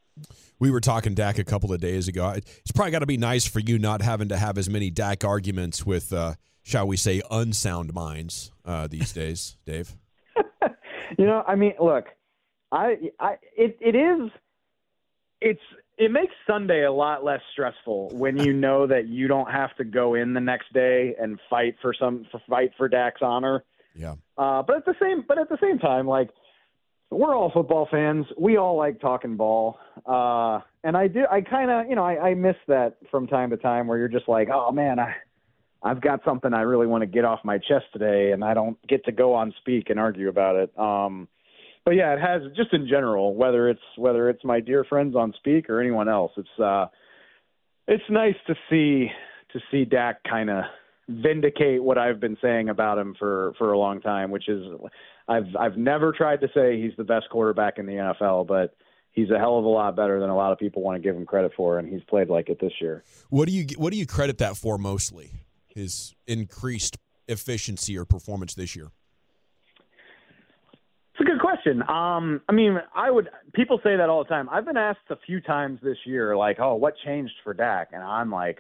We 0.59 0.71
were 0.71 0.81
talking 0.81 1.15
Dak 1.15 1.39
a 1.39 1.45
couple 1.45 1.73
of 1.73 1.81
days 1.81 2.09
ago. 2.09 2.31
It's 2.35 2.73
probably 2.73 2.91
got 2.91 3.01
to 3.01 3.07
be 3.07 3.19
nice 3.19 3.47
for 3.47 3.61
you 3.61 3.79
not 3.79 4.01
having 4.01 4.29
to 4.29 4.37
have 4.37 4.57
as 4.57 4.71
many 4.71 4.91
Dak 4.91 5.25
arguments 5.25 5.85
with, 5.85 6.13
uh, 6.13 6.35
shall 6.63 6.87
we 6.87 6.97
say, 6.97 7.21
unsound 7.31 7.93
minds 7.93 8.53
uh, 8.65 8.87
these 8.87 9.13
days, 9.13 9.59
Dave. 9.67 9.95
you 11.19 11.27
know, 11.27 11.45
I 11.47 11.55
mean, 11.55 11.75
look, 11.79 12.07
I, 12.73 13.11
I, 13.21 13.37
it, 13.57 13.77
it 13.81 13.95
is, 13.95 14.31
it's, 15.43 15.61
it 15.99 16.11
makes 16.11 16.35
Sunday 16.47 16.85
a 16.85 16.93
lot 16.93 17.25
less 17.25 17.41
stressful 17.53 18.11
when 18.15 18.37
you 18.37 18.53
know 18.67 18.87
that 18.87 19.09
you 19.09 19.29
don't 19.29 19.51
have 19.51 19.75
to 19.77 19.85
go 19.85 20.15
in 20.15 20.35
the 20.35 20.41
next 20.41 20.73
day 20.73 21.15
and 21.21 21.39
fight 21.49 21.77
for 21.81 21.95
some, 21.99 22.27
for, 22.31 22.41
fight 22.49 22.71
for 22.77 22.89
Dak's 22.89 23.23
honor. 23.23 23.65
Yeah. 23.95 24.15
Uh, 24.37 24.63
but 24.63 24.77
at 24.77 24.85
the 24.85 24.95
same, 25.01 25.25
but 25.27 25.39
at 25.39 25.49
the 25.49 25.59
same 25.61 25.79
time, 25.79 26.07
like 26.07 26.31
we're 27.11 27.35
all 27.35 27.51
football 27.51 27.89
fans. 27.91 28.27
We 28.37 28.57
all 28.57 28.77
like 28.77 29.01
talking 29.01 29.37
ball. 29.37 29.79
Uh, 30.05 30.61
and 30.85 30.97
I 30.97 31.09
do, 31.09 31.25
I 31.31 31.41
kind 31.41 31.71
of, 31.71 31.89
you 31.89 31.97
know, 31.97 32.05
I, 32.05 32.31
I 32.31 32.35
miss 32.35 32.57
that 32.69 32.97
from 33.11 33.27
time 33.27 33.51
to 33.51 33.57
time 33.57 33.87
where 33.87 33.97
you're 33.97 34.09
just 34.09 34.29
like, 34.29 34.49
oh 34.53 34.73
man, 34.73 34.99
I, 34.99 35.15
I've 35.83 36.01
got 36.01 36.21
something 36.25 36.53
I 36.53 36.63
really 36.63 36.87
want 36.87 37.03
to 37.03 37.07
get 37.07 37.25
off 37.25 37.41
my 37.45 37.59
chest 37.59 37.85
today, 37.93 38.33
and 38.33 38.43
I 38.43 38.55
don't 38.55 38.77
get 38.89 39.05
to 39.05 39.13
go 39.13 39.35
on 39.35 39.55
speak 39.61 39.89
and 39.89 40.01
argue 40.01 40.29
about 40.29 40.57
it. 40.57 40.79
Um, 40.79 41.29
but 41.87 41.95
yeah, 41.95 42.13
it 42.13 42.21
has 42.21 42.43
just 42.57 42.75
in 42.75 42.89
general, 42.89 43.37
whether 43.37 43.71
it's 43.71 43.81
whether 43.97 44.29
it's 44.29 44.45
my 44.45 44.59
dear 44.59 44.85
friends 44.85 45.15
on 45.15 45.33
speak 45.39 45.71
or 45.71 45.81
anyone 45.81 46.09
else, 46.09 46.33
it's 46.37 46.61
uh, 46.61 46.87
it's 47.87 48.03
nice 48.11 48.35
to 48.49 48.55
see 48.69 49.09
to 49.53 49.61
see 49.71 49.85
Dak 49.85 50.23
kind 50.29 50.51
of 50.51 50.65
vindicate 51.09 51.81
what 51.81 51.97
I've 51.97 52.19
been 52.19 52.37
saying 52.43 52.69
about 52.69 52.99
him 52.99 53.15
for 53.17 53.53
for 53.57 53.73
a 53.73 53.79
long 53.79 54.01
time, 54.01 54.33
which 54.33 54.49
is 54.49 54.65
I've 55.29 55.47
I've 55.59 55.77
never 55.77 56.13
tried 56.13 56.41
to 56.41 56.49
say 56.53 56.83
he's 56.83 56.97
the 56.99 57.05
best 57.05 57.31
quarterback 57.31 57.79
in 57.79 57.87
the 57.87 57.93
NFL, 57.93 58.49
but 58.49 58.75
he's 59.13 59.31
a 59.31 59.39
hell 59.39 59.57
of 59.57 59.65
a 59.65 59.69
lot 59.69 59.95
better 59.95 60.19
than 60.19 60.29
a 60.29 60.37
lot 60.37 60.51
of 60.51 60.59
people 60.59 60.83
want 60.83 61.01
to 61.01 61.09
give 61.09 61.15
him 61.15 61.25
credit 61.25 61.53
for, 61.57 61.79
and 61.79 61.89
he's 61.89 62.03
played 62.09 62.29
like 62.29 62.49
it 62.49 62.59
this 62.61 62.73
year. 62.81 63.05
What 63.31 63.47
do 63.47 63.55
you 63.55 63.65
what 63.79 63.93
do 63.93 63.99
you 63.99 64.07
credit 64.07 64.39
that 64.39 64.57
for 64.57 64.77
mostly? 64.77 65.31
His 65.69 66.17
increased 66.27 66.97
efficiency 67.29 67.97
or 67.97 68.05
performance 68.05 68.55
this 68.55 68.75
year. 68.75 68.91
It's 71.19 71.27
a 71.27 71.33
good 71.33 71.41
question. 71.41 71.81
Um, 71.89 72.43
I 72.47 72.53
mean, 72.53 72.77
I 72.95 73.11
would. 73.11 73.31
People 73.55 73.81
say 73.83 73.97
that 73.97 74.11
all 74.11 74.23
the 74.23 74.29
time. 74.29 74.51
I've 74.51 74.67
been 74.67 74.77
asked 74.77 75.09
a 75.09 75.17
few 75.17 75.41
times 75.41 75.81
this 75.83 75.97
year, 76.05 76.37
like, 76.37 76.61
"Oh, 76.61 76.75
what 76.75 76.93
changed 77.07 77.33
for 77.43 77.55
Dak?" 77.55 77.89
And 77.93 78.03
I'm 78.03 78.31
like, 78.31 78.59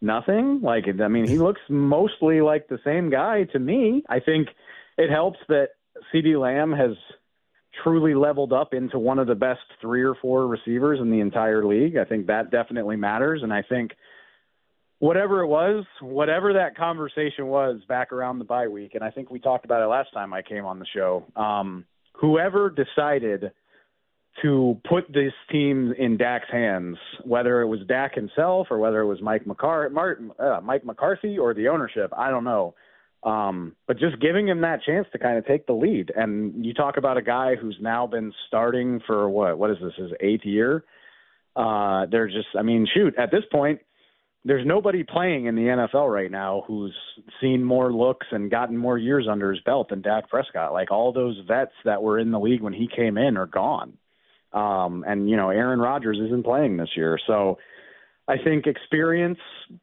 "Nothing." 0.00 0.60
Like, 0.62 0.84
I 0.86 1.08
mean, 1.08 1.26
he 1.26 1.38
looks 1.38 1.60
mostly 1.68 2.42
like 2.42 2.68
the 2.68 2.78
same 2.84 3.10
guy 3.10 3.42
to 3.52 3.58
me. 3.58 4.04
I 4.08 4.20
think 4.20 4.50
it 4.96 5.10
helps 5.10 5.40
that 5.48 5.70
CeeDee 6.14 6.40
Lamb 6.40 6.70
has 6.72 6.96
truly 7.82 8.14
leveled 8.14 8.52
up 8.52 8.72
into 8.72 9.00
one 9.00 9.18
of 9.18 9.26
the 9.26 9.34
best 9.34 9.62
three 9.80 10.04
or 10.04 10.14
four 10.14 10.46
receivers 10.46 11.00
in 11.00 11.10
the 11.10 11.18
entire 11.18 11.66
league. 11.66 11.96
I 11.96 12.04
think 12.04 12.28
that 12.28 12.52
definitely 12.52 12.94
matters, 12.94 13.42
and 13.42 13.52
I 13.52 13.62
think 13.62 13.96
whatever 15.00 15.42
it 15.42 15.48
was, 15.48 15.84
whatever 16.00 16.52
that 16.52 16.76
conversation 16.76 17.48
was 17.48 17.80
back 17.88 18.12
around 18.12 18.38
the 18.38 18.44
bye 18.44 18.68
week, 18.68 18.94
and 18.94 19.02
I 19.02 19.10
think 19.10 19.28
we 19.28 19.40
talked 19.40 19.64
about 19.64 19.82
it 19.82 19.86
last 19.86 20.12
time 20.14 20.32
I 20.32 20.42
came 20.42 20.64
on 20.64 20.78
the 20.78 20.86
show. 20.94 21.24
Um, 21.34 21.84
whoever 22.20 22.70
decided 22.70 23.52
to 24.42 24.78
put 24.88 25.06
this 25.12 25.32
team 25.50 25.94
in 25.98 26.16
Dak's 26.16 26.50
hands, 26.50 26.98
whether 27.24 27.62
it 27.62 27.66
was 27.66 27.80
Dak 27.88 28.14
himself 28.14 28.66
or 28.70 28.78
whether 28.78 29.00
it 29.00 29.06
was 29.06 29.20
Mike 29.22 29.44
McCar- 29.44 29.90
Martin, 29.90 30.30
uh, 30.38 30.60
Mike 30.62 30.84
McCarthy 30.84 31.38
or 31.38 31.54
the 31.54 31.68
ownership, 31.68 32.12
I 32.16 32.30
don't 32.30 32.44
know. 32.44 32.74
Um, 33.22 33.74
but 33.88 33.98
just 33.98 34.20
giving 34.20 34.46
him 34.46 34.60
that 34.60 34.82
chance 34.84 35.06
to 35.12 35.18
kind 35.18 35.38
of 35.38 35.46
take 35.46 35.66
the 35.66 35.72
lead. 35.72 36.12
And 36.14 36.64
you 36.64 36.74
talk 36.74 36.96
about 36.96 37.16
a 37.16 37.22
guy 37.22 37.56
who's 37.56 37.76
now 37.80 38.06
been 38.06 38.32
starting 38.46 39.00
for 39.06 39.28
what? 39.28 39.58
What 39.58 39.70
is 39.70 39.78
this? 39.82 39.94
His 39.96 40.12
eighth 40.20 40.44
year. 40.44 40.84
Uh, 41.56 42.04
they're 42.10 42.28
just, 42.28 42.48
I 42.56 42.62
mean, 42.62 42.86
shoot, 42.92 43.14
at 43.18 43.30
this 43.30 43.42
point, 43.50 43.80
there's 44.46 44.64
nobody 44.64 45.02
playing 45.02 45.46
in 45.46 45.56
the 45.56 45.62
NFL 45.62 46.12
right 46.12 46.30
now 46.30 46.62
who's 46.68 46.94
seen 47.40 47.64
more 47.64 47.92
looks 47.92 48.28
and 48.30 48.48
gotten 48.50 48.76
more 48.76 48.96
years 48.96 49.26
under 49.30 49.50
his 49.50 49.60
belt 49.62 49.88
than 49.88 50.02
Dak 50.02 50.28
Prescott. 50.28 50.72
Like 50.72 50.92
all 50.92 51.12
those 51.12 51.36
vets 51.48 51.72
that 51.84 52.00
were 52.00 52.18
in 52.18 52.30
the 52.30 52.38
league 52.38 52.62
when 52.62 52.72
he 52.72 52.88
came 52.94 53.18
in 53.18 53.36
are 53.36 53.46
gone. 53.46 53.94
Um, 54.52 55.04
and 55.06 55.28
you 55.28 55.36
know, 55.36 55.50
Aaron 55.50 55.80
Rodgers 55.80 56.18
isn't 56.24 56.44
playing 56.44 56.76
this 56.76 56.90
year, 56.96 57.18
so 57.26 57.58
I 58.28 58.36
think 58.42 58.66
experience, 58.66 59.38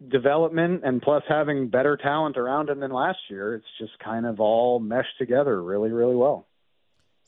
development, 0.10 0.82
and 0.86 1.02
plus 1.02 1.24
having 1.28 1.68
better 1.68 1.98
talent 1.98 2.38
around 2.38 2.70
him 2.70 2.80
than 2.80 2.92
last 2.92 3.20
year, 3.30 3.56
it's 3.56 3.66
just 3.78 4.00
kind 4.00 4.26
of 4.26 4.40
all 4.40 4.80
meshed 4.80 5.18
together 5.20 5.62
really, 5.62 5.92
really 5.92 6.16
well. 6.16 6.48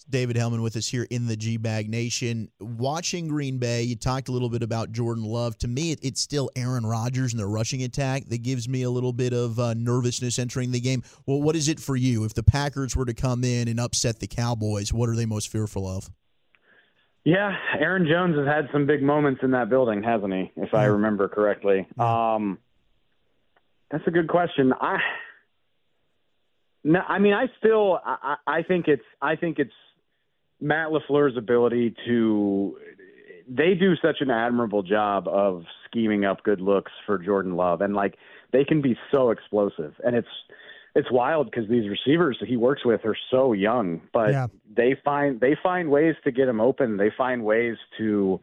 David 0.09 0.35
Helman 0.35 0.61
with 0.61 0.75
us 0.75 0.87
here 0.87 1.07
in 1.09 1.27
the 1.27 1.35
G 1.35 1.57
Bag 1.57 1.89
Nation. 1.89 2.49
Watching 2.59 3.27
Green 3.27 3.57
Bay, 3.57 3.83
you 3.83 3.95
talked 3.95 4.29
a 4.29 4.31
little 4.31 4.49
bit 4.49 4.61
about 4.61 4.91
Jordan 4.91 5.23
Love. 5.23 5.57
To 5.59 5.67
me, 5.67 5.91
it, 5.91 5.99
it's 6.03 6.21
still 6.21 6.49
Aaron 6.55 6.85
Rodgers 6.85 7.33
and 7.33 7.39
the 7.39 7.47
rushing 7.47 7.83
attack 7.83 8.25
that 8.29 8.43
gives 8.43 8.69
me 8.69 8.83
a 8.83 8.89
little 8.89 9.13
bit 9.13 9.33
of 9.33 9.59
uh, 9.59 9.73
nervousness 9.73 10.37
entering 10.37 10.71
the 10.71 10.79
game. 10.79 11.03
Well, 11.25 11.41
what 11.41 11.55
is 11.55 11.67
it 11.69 11.79
for 11.79 11.95
you? 11.95 12.23
If 12.23 12.33
the 12.33 12.43
Packers 12.43 12.95
were 12.95 13.05
to 13.05 13.13
come 13.13 13.43
in 13.43 13.67
and 13.67 13.79
upset 13.79 14.19
the 14.19 14.27
Cowboys, 14.27 14.93
what 14.93 15.09
are 15.09 15.15
they 15.15 15.25
most 15.25 15.47
fearful 15.49 15.87
of? 15.87 16.09
Yeah, 17.23 17.55
Aaron 17.79 18.07
Jones 18.07 18.35
has 18.37 18.45
had 18.45 18.69
some 18.71 18.85
big 18.85 19.01
moments 19.01 19.41
in 19.41 19.51
that 19.51 19.67
building, 19.67 20.03
hasn't 20.03 20.31
he? 20.31 20.51
If 20.57 20.75
I 20.75 20.85
remember 20.85 21.27
correctly. 21.27 21.87
Um, 21.97 22.59
that's 23.89 24.05
a 24.05 24.11
good 24.11 24.27
question. 24.27 24.71
I, 24.79 24.99
no, 26.83 26.99
I 26.99 27.17
mean, 27.17 27.33
I 27.33 27.47
still, 27.57 27.99
I, 28.05 28.35
I 28.45 28.61
think 28.61 28.87
it's, 28.87 29.01
I 29.23 29.35
think 29.35 29.57
it's 29.57 29.73
Matt 30.62 30.89
LaFleur's 30.89 31.38
ability 31.38 31.95
to. 32.07 32.77
They 33.47 33.75
do 33.75 33.95
such 33.97 34.17
an 34.21 34.31
admirable 34.31 34.81
job 34.81 35.27
of 35.27 35.65
scheming 35.85 36.25
up 36.25 36.43
good 36.43 36.62
looks 36.62 36.91
for 37.05 37.17
Jordan 37.19 37.55
Love, 37.55 37.81
and 37.81 37.93
like 37.93 38.15
they 38.51 38.63
can 38.65 38.81
be 38.81 38.97
so 39.13 39.29
explosive, 39.29 39.93
and 40.03 40.15
it's 40.15 40.27
it's 40.95 41.12
wild 41.12 41.51
because 41.51 41.69
these 41.69 41.89
receivers 41.89 42.38
that 42.39 42.47
he 42.47 42.55
works 42.57 42.85
with 42.85 43.01
are 43.03 43.17
so 43.29 43.51
young, 43.53 44.01
but 44.13 44.31
Yeah. 44.31 44.47
they 44.75 44.95
find 45.03 45.39
they 45.39 45.55
find 45.62 45.91
ways 45.91 46.15
to 46.24 46.31
get 46.31 46.47
him 46.47 46.62
open. 46.62 46.97
They 46.97 47.12
find 47.15 47.43
ways 47.43 47.75
to 47.97 48.39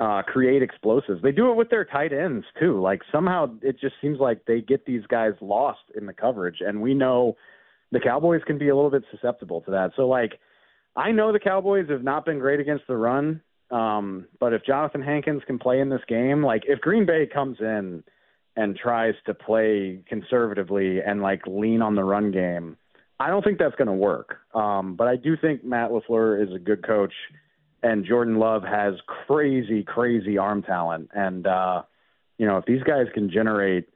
uh, 0.00 0.22
create 0.22 0.62
explosives. 0.62 1.22
They 1.22 1.32
do 1.32 1.50
it 1.50 1.54
with 1.56 1.70
their 1.70 1.84
tight 1.84 2.12
ends 2.12 2.44
too. 2.60 2.80
Like 2.80 3.02
somehow 3.10 3.54
it 3.62 3.80
just 3.80 3.94
seems 4.02 4.18
like 4.20 4.44
they 4.46 4.60
get 4.60 4.86
these 4.86 5.06
guys 5.06 5.32
lost 5.40 5.80
in 5.96 6.06
the 6.06 6.12
coverage, 6.12 6.58
and 6.60 6.82
we 6.82 6.94
know 6.94 7.36
the 7.92 8.00
Cowboys 8.00 8.42
can 8.46 8.58
be 8.58 8.68
a 8.68 8.76
little 8.76 8.90
bit 8.90 9.04
susceptible 9.10 9.60
to 9.62 9.70
that. 9.70 9.92
So 9.96 10.06
like, 10.06 10.38
I 10.96 11.12
know 11.12 11.32
the 11.32 11.38
Cowboys 11.38 11.88
have 11.90 12.02
not 12.02 12.24
been 12.24 12.38
great 12.38 12.60
against 12.60 12.86
the 12.86 12.96
run, 12.96 13.40
um, 13.70 14.26
but 14.40 14.52
if 14.52 14.64
Jonathan 14.64 15.02
Hankins 15.02 15.42
can 15.46 15.58
play 15.58 15.80
in 15.80 15.88
this 15.88 16.00
game, 16.08 16.42
like 16.42 16.62
if 16.66 16.80
Green 16.80 17.06
Bay 17.06 17.26
comes 17.32 17.58
in 17.60 18.02
and 18.56 18.76
tries 18.76 19.14
to 19.26 19.34
play 19.34 20.02
conservatively 20.08 21.00
and 21.00 21.22
like 21.22 21.42
lean 21.46 21.82
on 21.82 21.94
the 21.94 22.02
run 22.02 22.32
game, 22.32 22.76
I 23.20 23.28
don't 23.28 23.44
think 23.44 23.58
that's 23.58 23.76
going 23.76 23.88
to 23.88 23.92
work. 23.92 24.38
Um, 24.54 24.96
but 24.96 25.08
I 25.08 25.16
do 25.16 25.36
think 25.36 25.64
Matt 25.64 25.90
LaFleur 25.90 26.42
is 26.42 26.54
a 26.54 26.58
good 26.58 26.84
coach 26.84 27.12
and 27.82 28.04
Jordan 28.04 28.38
Love 28.38 28.62
has 28.64 28.94
crazy, 29.06 29.82
crazy 29.82 30.38
arm 30.38 30.62
talent. 30.62 31.10
And 31.14 31.46
uh, 31.46 31.82
you 32.38 32.46
know, 32.46 32.56
if 32.58 32.64
these 32.64 32.82
guys 32.82 33.06
can 33.14 33.30
generate 33.30 33.88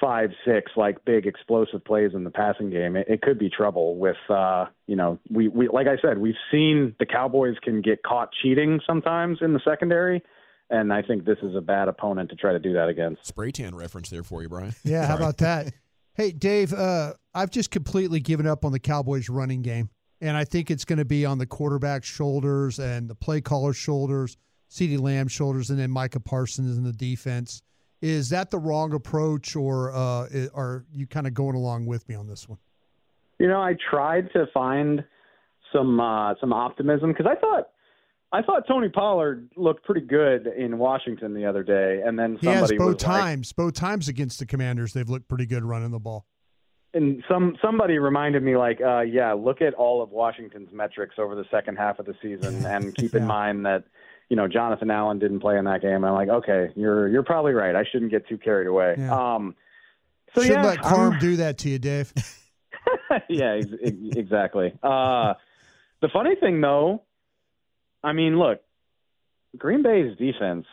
five, 0.00 0.30
six 0.44 0.72
like 0.76 1.04
big 1.04 1.26
explosive 1.26 1.84
plays 1.84 2.12
in 2.14 2.24
the 2.24 2.30
passing 2.30 2.70
game, 2.70 2.96
it, 2.96 3.06
it 3.08 3.22
could 3.22 3.38
be 3.38 3.50
trouble 3.50 3.96
with 3.96 4.16
uh, 4.28 4.66
you 4.86 4.96
know, 4.96 5.18
we, 5.30 5.48
we 5.48 5.68
like 5.68 5.86
I 5.86 5.96
said, 6.00 6.18
we've 6.18 6.34
seen 6.50 6.94
the 6.98 7.06
Cowboys 7.06 7.56
can 7.62 7.80
get 7.80 8.02
caught 8.02 8.30
cheating 8.42 8.80
sometimes 8.86 9.38
in 9.40 9.52
the 9.52 9.60
secondary. 9.64 10.22
And 10.70 10.90
I 10.90 11.02
think 11.02 11.26
this 11.26 11.36
is 11.42 11.54
a 11.54 11.60
bad 11.60 11.88
opponent 11.88 12.30
to 12.30 12.36
try 12.36 12.52
to 12.52 12.58
do 12.58 12.72
that 12.72 12.88
against. 12.88 13.26
Spray 13.26 13.50
tan 13.50 13.74
reference 13.74 14.08
there 14.08 14.22
for 14.22 14.42
you, 14.42 14.48
Brian. 14.48 14.74
Yeah, 14.84 15.06
how 15.06 15.16
about 15.16 15.36
that? 15.38 15.72
Hey, 16.14 16.32
Dave, 16.32 16.72
uh, 16.72 17.12
I've 17.34 17.50
just 17.50 17.70
completely 17.70 18.20
given 18.20 18.46
up 18.46 18.64
on 18.64 18.72
the 18.72 18.78
Cowboys 18.78 19.28
running 19.28 19.60
game 19.60 19.90
and 20.22 20.36
I 20.36 20.44
think 20.44 20.70
it's 20.70 20.84
going 20.84 21.00
to 21.00 21.04
be 21.04 21.26
on 21.26 21.38
the 21.38 21.46
quarterback's 21.46 22.06
shoulders 22.06 22.78
and 22.78 23.10
the 23.10 23.14
play 23.14 23.40
caller's 23.40 23.76
shoulders, 23.76 24.36
CeeDee 24.70 25.00
Lamb's 25.00 25.32
shoulders, 25.32 25.68
and 25.68 25.78
then 25.78 25.90
Micah 25.90 26.20
Parsons 26.20 26.78
in 26.78 26.84
the 26.84 26.92
defense. 26.92 27.60
Is 28.02 28.30
that 28.30 28.50
the 28.50 28.58
wrong 28.58 28.92
approach, 28.92 29.54
or 29.54 29.92
uh, 29.92 30.26
are 30.54 30.84
you 30.92 31.06
kind 31.06 31.26
of 31.26 31.34
going 31.34 31.54
along 31.54 31.86
with 31.86 32.08
me 32.08 32.14
on 32.14 32.26
this 32.26 32.48
one? 32.48 32.58
You 33.38 33.48
know, 33.48 33.60
I 33.62 33.76
tried 33.90 34.28
to 34.32 34.46
find 34.52 35.04
some 35.72 36.00
uh, 36.00 36.34
some 36.40 36.52
optimism 36.52 37.12
because 37.12 37.26
I 37.26 37.36
thought 37.36 37.68
I 38.32 38.42
thought 38.42 38.66
Tony 38.66 38.88
Pollard 38.88 39.48
looked 39.56 39.84
pretty 39.84 40.04
good 40.04 40.48
in 40.48 40.78
Washington 40.78 41.32
the 41.32 41.46
other 41.46 41.62
day, 41.62 42.02
and 42.04 42.18
then 42.18 42.38
somebody 42.42 42.56
he 42.56 42.60
has 42.60 42.72
both 42.72 42.98
times. 42.98 43.50
Like, 43.50 43.66
both 43.66 43.74
times 43.74 44.08
against 44.08 44.40
the 44.40 44.46
Commanders, 44.46 44.92
they've 44.92 45.08
looked 45.08 45.28
pretty 45.28 45.46
good 45.46 45.64
running 45.64 45.92
the 45.92 46.00
ball 46.00 46.26
and 46.94 47.22
some 47.28 47.56
somebody 47.62 47.98
reminded 47.98 48.42
me 48.42 48.56
like 48.56 48.80
uh 48.80 49.00
yeah 49.00 49.32
look 49.32 49.62
at 49.62 49.74
all 49.74 50.02
of 50.02 50.10
washington's 50.10 50.68
metrics 50.72 51.14
over 51.18 51.34
the 51.34 51.44
second 51.50 51.76
half 51.76 51.98
of 51.98 52.06
the 52.06 52.14
season 52.20 52.64
and 52.66 52.94
keep 52.94 53.14
in 53.14 53.26
mind 53.26 53.64
that 53.64 53.84
you 54.32 54.36
know 54.36 54.48
jonathan 54.48 54.90
allen 54.90 55.18
didn't 55.18 55.40
play 55.40 55.58
in 55.58 55.66
that 55.66 55.82
game. 55.82 55.96
And 55.96 56.06
i'm 56.06 56.14
like 56.14 56.30
okay 56.30 56.70
you're 56.74 57.06
you're 57.06 57.22
probably 57.22 57.52
right. 57.52 57.76
I 57.76 57.84
shouldn't 57.92 58.10
get 58.10 58.26
too 58.26 58.38
carried 58.38 58.66
away. 58.66 58.94
Yeah. 58.96 59.34
um 59.34 59.54
so 60.34 60.40
should 60.40 60.52
yeah, 60.52 60.64
let 60.64 60.80
carm 60.80 61.18
do 61.18 61.36
that 61.36 61.58
to 61.58 61.68
you 61.68 61.78
dave. 61.78 62.10
Yeah 63.28 63.60
ex- 63.60 64.16
exactly. 64.16 64.72
Uh 64.82 65.34
the 66.00 66.08
funny 66.10 66.34
thing 66.34 66.62
though 66.62 67.02
i 68.02 68.14
mean 68.14 68.38
look 68.38 68.62
green 69.58 69.82
bay's 69.82 70.16
defense 70.16 70.64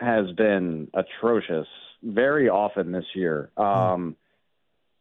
has 0.00 0.32
been 0.32 0.88
atrocious 0.92 1.68
very 2.02 2.48
often 2.48 2.90
this 2.90 3.06
year. 3.14 3.52
Um 3.56 4.16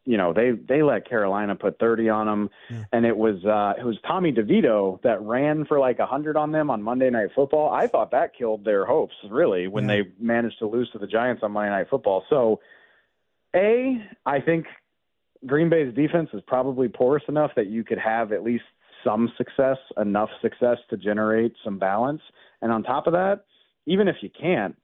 you 0.09 0.17
know 0.17 0.33
they 0.33 0.51
they 0.51 0.81
let 0.81 1.07
Carolina 1.07 1.55
put 1.55 1.77
30 1.77 2.09
on 2.09 2.25
them, 2.25 2.49
yeah. 2.67 2.83
and 2.91 3.05
it 3.05 3.15
was 3.15 3.45
uh, 3.45 3.79
it 3.79 3.85
was 3.85 3.95
Tommy 4.07 4.33
DeVito 4.33 4.99
that 5.03 5.21
ran 5.21 5.65
for 5.65 5.77
like 5.77 5.99
100 5.99 6.35
on 6.35 6.51
them 6.51 6.71
on 6.71 6.81
Monday 6.81 7.11
Night 7.11 7.29
Football. 7.35 7.71
I 7.71 7.85
thought 7.85 8.09
that 8.09 8.35
killed 8.35 8.65
their 8.65 8.87
hopes 8.87 9.13
really 9.29 9.67
when 9.67 9.87
yeah. 9.87 9.97
they 9.97 10.11
managed 10.19 10.57
to 10.59 10.65
lose 10.65 10.89
to 10.93 10.97
the 10.97 11.05
Giants 11.05 11.43
on 11.43 11.51
Monday 11.51 11.69
Night 11.69 11.91
Football. 11.91 12.23
So, 12.27 12.59
a 13.55 14.03
I 14.25 14.41
think 14.41 14.65
Green 15.45 15.69
Bay's 15.69 15.93
defense 15.93 16.29
is 16.33 16.41
probably 16.47 16.87
porous 16.87 17.23
enough 17.27 17.51
that 17.55 17.67
you 17.67 17.83
could 17.83 17.99
have 17.99 18.31
at 18.31 18.43
least 18.43 18.63
some 19.03 19.31
success, 19.37 19.77
enough 19.95 20.29
success 20.41 20.79
to 20.89 20.97
generate 20.97 21.53
some 21.63 21.77
balance. 21.77 22.21
And 22.63 22.71
on 22.71 22.81
top 22.81 23.05
of 23.05 23.13
that, 23.13 23.45
even 23.85 24.07
if 24.07 24.15
you 24.21 24.31
can't, 24.31 24.75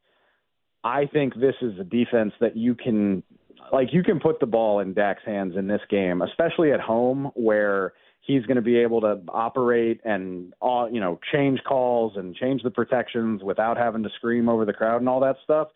I 0.84 1.08
think 1.08 1.34
this 1.34 1.56
is 1.64 1.80
a 1.80 1.84
defense 1.84 2.34
that 2.40 2.56
you 2.56 2.76
can 2.76 3.24
like 3.72 3.90
you 3.92 4.04
can 4.04 4.20
put 4.20 4.40
the 4.40 4.46
ball 4.46 4.80
in 4.80 4.94
Dak's 4.94 5.24
hands 5.26 5.56
in 5.58 5.68
this 5.68 5.82
game, 5.90 6.22
especially 6.22 6.72
at 6.72 6.80
home 6.80 7.32
where 7.36 7.94
he's 8.22 8.46
going 8.46 8.56
to 8.56 8.62
be 8.62 8.78
able 8.78 9.02
to 9.02 9.22
operate 9.30 10.02
and 10.04 10.54
all 10.60 10.90
you 10.92 11.00
know 11.00 11.20
change 11.32 11.60
calls 11.68 12.14
and 12.16 12.36
change 12.36 12.64
the 12.64 12.72
protections 12.72 13.44
without 13.44 13.78
having 13.78 14.04
to 14.04 14.10
scream 14.18 14.50
over 14.50 14.66
the 14.66 14.74
crowd 14.74 15.02
and 15.02 15.10
all 15.10 15.20
that 15.20 15.36
stuff. 15.44 15.70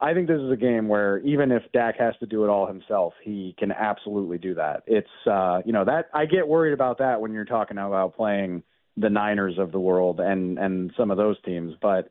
I 0.00 0.14
think 0.14 0.28
this 0.28 0.40
is 0.40 0.52
a 0.52 0.56
game 0.56 0.86
where 0.86 1.18
even 1.20 1.50
if 1.50 1.62
Dak 1.72 1.98
has 1.98 2.14
to 2.20 2.26
do 2.26 2.44
it 2.44 2.48
all 2.48 2.68
himself, 2.68 3.14
he 3.22 3.56
can 3.58 3.72
absolutely 3.72 4.38
do 4.38 4.54
that. 4.54 4.84
It's 4.86 5.08
uh, 5.26 5.60
you 5.64 5.72
know 5.72 5.84
that 5.84 6.08
I 6.14 6.26
get 6.26 6.46
worried 6.46 6.72
about 6.72 6.98
that 6.98 7.20
when 7.20 7.32
you're 7.32 7.44
talking 7.44 7.78
about 7.78 8.16
playing 8.16 8.62
the 8.96 9.10
Niners 9.10 9.58
of 9.58 9.72
the 9.72 9.80
world 9.80 10.20
and 10.20 10.58
and 10.58 10.92
some 10.96 11.10
of 11.10 11.16
those 11.16 11.36
teams, 11.44 11.74
but 11.80 12.08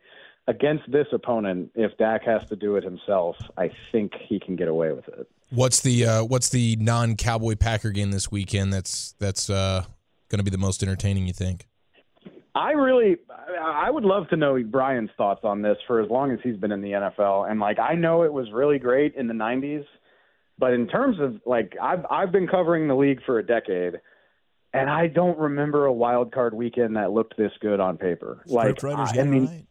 against 0.47 0.89
this 0.91 1.07
opponent, 1.11 1.71
if 1.75 1.95
Dak 1.97 2.23
has 2.23 2.47
to 2.49 2.55
do 2.55 2.75
it 2.77 2.83
himself, 2.83 3.35
I 3.57 3.69
think 3.91 4.13
he 4.27 4.39
can 4.39 4.55
get 4.55 4.67
away 4.67 4.91
with 4.91 5.07
it. 5.09 5.29
What's 5.49 5.81
the 5.81 6.05
uh, 6.05 6.23
what's 6.23 6.49
the 6.49 6.75
non 6.77 7.15
Cowboy 7.15 7.55
Packer 7.55 7.91
game 7.91 8.11
this 8.11 8.31
weekend? 8.31 8.73
That's 8.73 9.13
that's 9.19 9.49
uh, 9.49 9.83
going 10.29 10.39
to 10.39 10.43
be 10.43 10.51
the 10.51 10.57
most 10.57 10.83
entertaining. 10.83 11.27
You 11.27 11.33
think? 11.33 11.67
I 12.53 12.71
really, 12.71 13.17
I 13.61 13.89
would 13.91 14.03
love 14.03 14.27
to 14.29 14.35
know 14.35 14.61
Brian's 14.63 15.11
thoughts 15.15 15.41
on 15.43 15.61
this 15.61 15.77
for 15.85 16.01
as 16.01 16.09
long 16.09 16.31
as 16.31 16.39
he's 16.43 16.57
been 16.57 16.71
in 16.71 16.81
the 16.81 16.91
NFL. 16.91 17.49
And 17.49 17.59
like, 17.59 17.77
I 17.77 17.93
know 17.93 18.23
it 18.23 18.33
was 18.33 18.47
really 18.51 18.79
great 18.79 19.15
in 19.15 19.27
the 19.27 19.33
'90s, 19.33 19.85
but 20.57 20.73
in 20.73 20.87
terms 20.87 21.17
of 21.21 21.39
like, 21.45 21.75
I've 21.81 22.05
I've 22.09 22.31
been 22.31 22.47
covering 22.47 22.87
the 22.87 22.95
league 22.95 23.19
for 23.25 23.39
a 23.39 23.45
decade, 23.45 24.01
and 24.73 24.89
I 24.89 25.07
don't 25.07 25.37
remember 25.37 25.85
a 25.85 25.93
wild 25.93 26.33
card 26.33 26.53
weekend 26.53 26.97
that 26.97 27.11
looked 27.11 27.37
this 27.37 27.51
good 27.61 27.79
on 27.79 27.97
paper. 27.97 28.43
Like, 28.47 28.83
I, 28.83 29.19
I 29.19 29.23
mean. 29.23 29.45
Right 29.45 29.67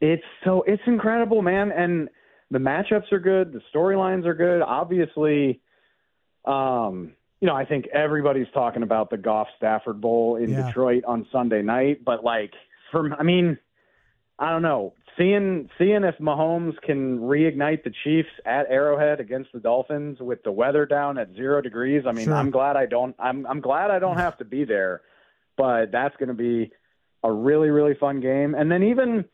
it's 0.00 0.24
so 0.44 0.62
it's 0.66 0.82
incredible, 0.86 1.42
man, 1.42 1.70
and 1.72 2.08
the 2.50 2.58
matchups 2.58 3.12
are 3.12 3.20
good, 3.20 3.52
the 3.52 3.62
storylines 3.74 4.26
are 4.26 4.34
good. 4.34 4.62
Obviously, 4.62 5.60
um, 6.44 7.12
you 7.40 7.46
know, 7.46 7.54
I 7.54 7.64
think 7.64 7.86
everybody's 7.88 8.48
talking 8.52 8.82
about 8.82 9.10
the 9.10 9.16
Goff 9.16 9.48
Stafford 9.56 10.00
Bowl 10.00 10.36
in 10.36 10.50
yeah. 10.50 10.66
Detroit 10.66 11.04
on 11.06 11.26
Sunday 11.30 11.62
night, 11.62 12.04
but 12.04 12.24
like 12.24 12.52
from 12.90 13.14
I 13.18 13.22
mean, 13.22 13.58
I 14.38 14.50
don't 14.50 14.62
know, 14.62 14.94
seeing 15.18 15.68
seeing 15.78 16.04
if 16.04 16.16
Mahomes 16.18 16.80
can 16.82 17.18
reignite 17.20 17.84
the 17.84 17.92
Chiefs 18.04 18.30
at 18.46 18.66
Arrowhead 18.70 19.20
against 19.20 19.52
the 19.52 19.60
Dolphins 19.60 20.18
with 20.20 20.42
the 20.42 20.52
weather 20.52 20.86
down 20.86 21.18
at 21.18 21.34
0 21.34 21.60
degrees. 21.62 22.04
I 22.06 22.12
mean, 22.12 22.24
sure. 22.24 22.34
I'm 22.34 22.50
glad 22.50 22.76
I 22.76 22.86
don't 22.86 23.14
I'm 23.18 23.46
I'm 23.46 23.60
glad 23.60 23.90
I 23.90 23.98
don't 23.98 24.16
have 24.16 24.38
to 24.38 24.44
be 24.44 24.64
there, 24.64 25.02
but 25.56 25.92
that's 25.92 26.16
going 26.16 26.28
to 26.28 26.34
be 26.34 26.72
a 27.22 27.30
really 27.30 27.68
really 27.68 27.94
fun 27.94 28.20
game. 28.20 28.54
And 28.54 28.70
then 28.70 28.82
even 28.82 29.24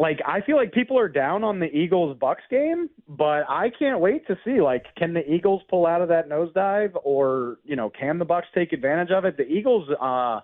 like 0.00 0.20
I 0.26 0.40
feel 0.40 0.56
like 0.56 0.72
people 0.72 0.98
are 0.98 1.08
down 1.08 1.44
on 1.44 1.60
the 1.60 1.66
Eagles 1.66 2.16
Bucks 2.18 2.42
game, 2.50 2.88
but 3.06 3.44
I 3.50 3.70
can't 3.78 4.00
wait 4.00 4.26
to 4.28 4.38
see 4.46 4.62
like 4.62 4.86
can 4.96 5.12
the 5.12 5.30
Eagles 5.30 5.60
pull 5.68 5.86
out 5.86 6.00
of 6.00 6.08
that 6.08 6.26
nosedive 6.26 6.92
or, 7.04 7.58
you 7.64 7.76
know, 7.76 7.90
can 7.90 8.18
the 8.18 8.24
Bucks 8.24 8.46
take 8.54 8.72
advantage 8.72 9.10
of 9.10 9.26
it? 9.26 9.36
The 9.36 9.46
Eagles 9.46 9.90
uh 10.00 10.40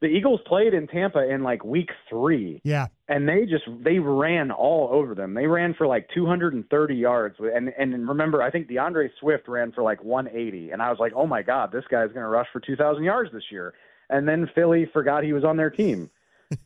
the 0.00 0.06
Eagles 0.06 0.40
played 0.46 0.72
in 0.72 0.86
Tampa 0.86 1.28
in 1.28 1.42
like 1.42 1.64
week 1.64 1.90
3. 2.08 2.60
Yeah. 2.62 2.86
And 3.08 3.28
they 3.28 3.44
just 3.44 3.64
they 3.82 3.98
ran 3.98 4.52
all 4.52 4.88
over 4.92 5.16
them. 5.16 5.34
They 5.34 5.48
ran 5.48 5.74
for 5.74 5.88
like 5.88 6.08
230 6.14 6.94
yards 6.94 7.34
and 7.40 7.72
and 7.76 8.08
remember 8.08 8.40
I 8.40 8.52
think 8.52 8.68
D'Andre 8.68 9.10
Swift 9.18 9.48
ran 9.48 9.72
for 9.72 9.82
like 9.82 10.04
180 10.04 10.70
and 10.70 10.80
I 10.80 10.90
was 10.90 11.00
like, 11.00 11.12
"Oh 11.16 11.26
my 11.26 11.42
god, 11.42 11.72
this 11.72 11.84
guy's 11.90 12.12
going 12.12 12.22
to 12.22 12.28
rush 12.28 12.46
for 12.52 12.60
2000 12.60 13.02
yards 13.02 13.32
this 13.32 13.50
year." 13.50 13.74
And 14.08 14.28
then 14.28 14.48
Philly 14.54 14.88
forgot 14.92 15.24
he 15.24 15.32
was 15.32 15.42
on 15.42 15.56
their 15.56 15.70
team 15.70 16.08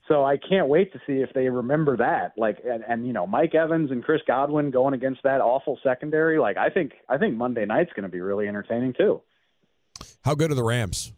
so 0.08 0.24
I 0.24 0.36
can't 0.36 0.68
wait 0.68 0.92
to 0.92 1.00
see 1.06 1.22
if 1.22 1.32
they 1.34 1.48
remember 1.48 1.96
that. 1.96 2.32
Like, 2.36 2.58
and, 2.64 2.84
and 2.86 3.06
you 3.06 3.12
know, 3.12 3.26
Mike 3.26 3.54
Evans 3.54 3.90
and 3.90 4.04
Chris 4.04 4.20
Godwin 4.26 4.70
going 4.70 4.94
against 4.94 5.22
that 5.22 5.40
awful 5.40 5.78
secondary. 5.82 6.38
Like, 6.38 6.56
I 6.56 6.68
think 6.70 6.92
I 7.08 7.18
think 7.18 7.36
Monday 7.36 7.64
night's 7.64 7.92
going 7.92 8.04
to 8.04 8.10
be 8.10 8.20
really 8.20 8.48
entertaining 8.48 8.94
too. 8.96 9.22
How 10.22 10.34
good 10.34 10.50
are 10.50 10.54
the 10.54 10.64
Rams? 10.64 11.12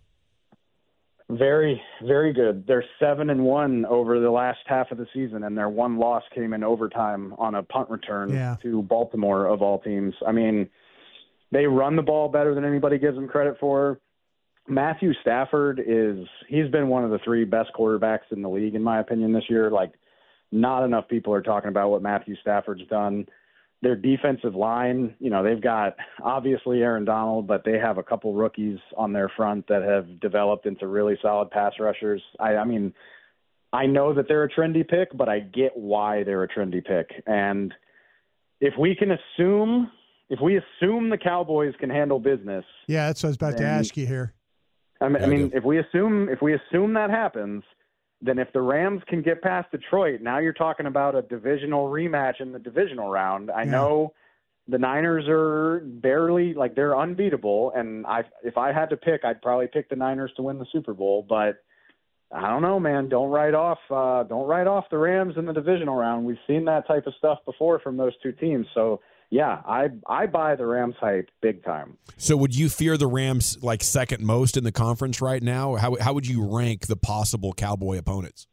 Very, 1.28 1.80
very 2.02 2.32
good. 2.32 2.66
They're 2.66 2.84
seven 3.00 3.30
and 3.30 3.42
one 3.42 3.86
over 3.86 4.20
the 4.20 4.30
last 4.30 4.58
half 4.66 4.90
of 4.90 4.98
the 4.98 5.06
season, 5.14 5.44
and 5.44 5.56
their 5.56 5.68
one 5.68 5.98
loss 5.98 6.22
came 6.34 6.52
in 6.52 6.62
overtime 6.62 7.32
on 7.38 7.54
a 7.54 7.62
punt 7.62 7.88
return 7.88 8.30
yeah. 8.30 8.56
to 8.62 8.82
Baltimore 8.82 9.46
of 9.46 9.62
all 9.62 9.78
teams. 9.78 10.14
I 10.26 10.32
mean, 10.32 10.68
they 11.50 11.64
run 11.64 11.96
the 11.96 12.02
ball 12.02 12.28
better 12.28 12.54
than 12.54 12.64
anybody 12.64 12.98
gives 12.98 13.16
them 13.16 13.28
credit 13.28 13.56
for. 13.58 13.98
Matthew 14.68 15.12
Stafford 15.20 15.80
is 15.84 16.26
he's 16.48 16.68
been 16.70 16.88
one 16.88 17.04
of 17.04 17.10
the 17.10 17.18
three 17.24 17.44
best 17.44 17.70
quarterbacks 17.76 18.30
in 18.30 18.42
the 18.42 18.48
league 18.48 18.74
in 18.74 18.82
my 18.82 19.00
opinion 19.00 19.32
this 19.32 19.44
year. 19.48 19.70
Like 19.70 19.92
not 20.52 20.84
enough 20.84 21.08
people 21.08 21.34
are 21.34 21.42
talking 21.42 21.68
about 21.68 21.90
what 21.90 22.02
Matthew 22.02 22.36
Stafford's 22.40 22.86
done. 22.88 23.26
Their 23.80 23.96
defensive 23.96 24.54
line, 24.54 25.16
you 25.18 25.28
know, 25.28 25.42
they've 25.42 25.60
got 25.60 25.96
obviously 26.22 26.82
Aaron 26.82 27.04
Donald, 27.04 27.48
but 27.48 27.64
they 27.64 27.78
have 27.78 27.98
a 27.98 28.02
couple 28.02 28.32
rookies 28.32 28.78
on 28.96 29.12
their 29.12 29.28
front 29.28 29.66
that 29.66 29.82
have 29.82 30.20
developed 30.20 30.66
into 30.66 30.86
really 30.86 31.18
solid 31.20 31.50
pass 31.50 31.72
rushers. 31.80 32.22
I, 32.38 32.54
I 32.56 32.64
mean, 32.64 32.94
I 33.72 33.86
know 33.86 34.14
that 34.14 34.28
they're 34.28 34.44
a 34.44 34.48
trendy 34.48 34.86
pick, 34.86 35.08
but 35.16 35.28
I 35.28 35.40
get 35.40 35.72
why 35.76 36.22
they're 36.22 36.44
a 36.44 36.48
trendy 36.48 36.84
pick. 36.84 37.24
And 37.26 37.74
if 38.60 38.74
we 38.78 38.94
can 38.94 39.10
assume, 39.10 39.90
if 40.28 40.38
we 40.40 40.58
assume 40.58 41.10
the 41.10 41.18
Cowboys 41.18 41.74
can 41.80 41.90
handle 41.90 42.20
business, 42.20 42.64
Yeah, 42.86 43.06
that's 43.06 43.24
what 43.24 43.28
I 43.28 43.30
was 43.30 43.36
about 43.36 43.56
to 43.56 43.64
ask 43.64 43.96
you 43.96 44.06
here. 44.06 44.34
I 45.02 45.08
mean, 45.08 45.22
I 45.22 45.26
mean, 45.26 45.50
if 45.54 45.64
we 45.64 45.78
assume 45.78 46.28
if 46.28 46.40
we 46.40 46.54
assume 46.54 46.94
that 46.94 47.10
happens, 47.10 47.64
then 48.20 48.38
if 48.38 48.52
the 48.52 48.60
Rams 48.60 49.02
can 49.08 49.20
get 49.22 49.42
past 49.42 49.70
Detroit, 49.72 50.20
now 50.20 50.38
you're 50.38 50.52
talking 50.52 50.86
about 50.86 51.14
a 51.16 51.22
divisional 51.22 51.88
rematch 51.88 52.40
in 52.40 52.52
the 52.52 52.58
divisional 52.58 53.10
round. 53.10 53.50
I 53.50 53.64
Yeah. 53.64 53.72
know 53.72 54.14
the 54.68 54.78
Niners 54.78 55.24
are 55.28 55.80
barely 55.84 56.54
like 56.54 56.76
they're 56.76 56.96
unbeatable, 56.96 57.72
and 57.74 58.06
I 58.06 58.24
if 58.44 58.56
I 58.56 58.72
had 58.72 58.90
to 58.90 58.96
pick, 58.96 59.24
I'd 59.24 59.42
probably 59.42 59.66
pick 59.66 59.88
the 59.88 59.96
Niners 59.96 60.32
to 60.36 60.42
win 60.42 60.58
the 60.58 60.66
Super 60.66 60.94
Bowl. 60.94 61.26
But 61.28 61.56
I 62.30 62.48
don't 62.48 62.62
know, 62.62 62.78
man. 62.78 63.08
Don't 63.08 63.30
write 63.30 63.54
off 63.54 63.80
uh, 63.90 64.22
don't 64.22 64.46
write 64.46 64.68
off 64.68 64.84
the 64.90 64.98
Rams 64.98 65.34
in 65.36 65.46
the 65.46 65.52
divisional 65.52 65.96
round. 65.96 66.24
We've 66.24 66.38
seen 66.46 66.64
that 66.66 66.86
type 66.86 67.06
of 67.08 67.14
stuff 67.18 67.38
before 67.44 67.80
from 67.80 67.96
those 67.96 68.16
two 68.22 68.32
teams. 68.32 68.66
So 68.72 69.00
yeah, 69.32 69.62
I 69.66 69.88
I 70.06 70.26
buy 70.26 70.56
the 70.56 70.66
Rams 70.66 70.94
hype 71.00 71.30
big 71.40 71.64
time. 71.64 71.96
So 72.18 72.36
would 72.36 72.54
you 72.54 72.68
fear 72.68 72.98
the 72.98 73.06
Rams 73.06 73.56
like 73.62 73.82
second 73.82 74.22
most 74.22 74.58
in 74.58 74.62
the 74.62 74.70
conference 74.70 75.22
right 75.22 75.42
now? 75.42 75.76
How 75.76 75.96
how 75.98 76.12
would 76.12 76.26
you 76.26 76.44
rank 76.44 76.86
the 76.86 76.96
possible 76.96 77.54
Cowboy 77.54 77.96
opponents? 77.96 78.46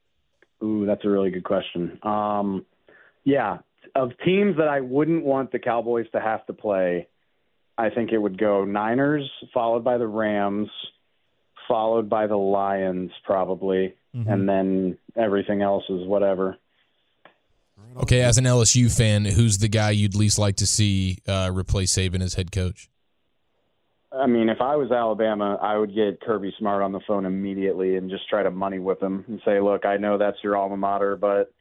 Ooh, 0.63 0.85
that's 0.85 1.03
a 1.03 1.09
really 1.09 1.31
good 1.31 1.43
question. 1.43 1.99
Um, 2.01 2.65
yeah, 3.25 3.57
of 3.93 4.11
teams 4.23 4.55
that 4.55 4.69
I 4.69 4.79
wouldn't 4.79 5.25
want 5.25 5.51
the 5.51 5.59
Cowboys 5.59 6.05
to 6.13 6.21
have 6.21 6.45
to 6.45 6.53
play, 6.53 7.09
I 7.77 7.89
think 7.89 8.13
it 8.13 8.17
would 8.17 8.37
go 8.37 8.63
Niners, 8.63 9.29
followed 9.53 9.83
by 9.83 9.97
the 9.97 10.07
Rams, 10.07 10.69
followed 11.67 12.09
by 12.09 12.27
the 12.27 12.37
Lions, 12.37 13.11
probably, 13.25 13.95
and 14.13 14.47
then 14.47 14.97
everything 15.17 15.61
else 15.61 15.83
is 15.89 16.07
whatever. 16.07 16.55
Okay, 18.01 18.21
as 18.21 18.37
an 18.37 18.45
LSU 18.45 18.95
fan, 18.95 19.25
who's 19.25 19.57
the 19.57 19.67
guy 19.67 19.91
you'd 19.91 20.15
least 20.15 20.39
like 20.39 20.55
to 20.57 20.67
see 20.67 21.17
uh, 21.27 21.51
replace 21.53 21.93
Saban 21.93 22.21
as 22.21 22.35
head 22.35 22.51
coach? 22.51 22.89
I 24.11 24.25
mean, 24.25 24.49
if 24.49 24.61
I 24.61 24.75
was 24.75 24.91
Alabama, 24.91 25.59
I 25.61 25.77
would 25.77 25.93
get 25.93 26.21
Kirby 26.21 26.53
Smart 26.57 26.81
on 26.81 26.91
the 26.93 27.01
phone 27.07 27.25
immediately 27.25 27.95
and 27.97 28.09
just 28.09 28.27
try 28.27 28.41
to 28.41 28.49
money 28.51 28.79
whip 28.79 29.03
him 29.03 29.23
and 29.27 29.41
say, 29.45 29.59
"Look, 29.59 29.85
I 29.85 29.97
know 29.97 30.17
that's 30.17 30.37
your 30.43 30.57
alma 30.57 30.77
mater, 30.77 31.15
but 31.15 31.53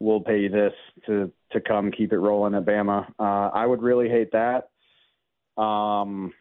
we'll 0.00 0.20
pay 0.20 0.40
you 0.40 0.48
this 0.48 0.72
to 1.06 1.30
to 1.50 1.60
come 1.60 1.90
keep 1.90 2.12
it 2.12 2.18
rolling 2.18 2.54
at 2.54 2.64
Bama." 2.64 3.08
Uh, 3.18 3.50
I 3.52 3.66
would 3.66 3.82
really 3.82 4.08
hate 4.08 4.32
that. 4.32 4.70
Um, 5.60 6.32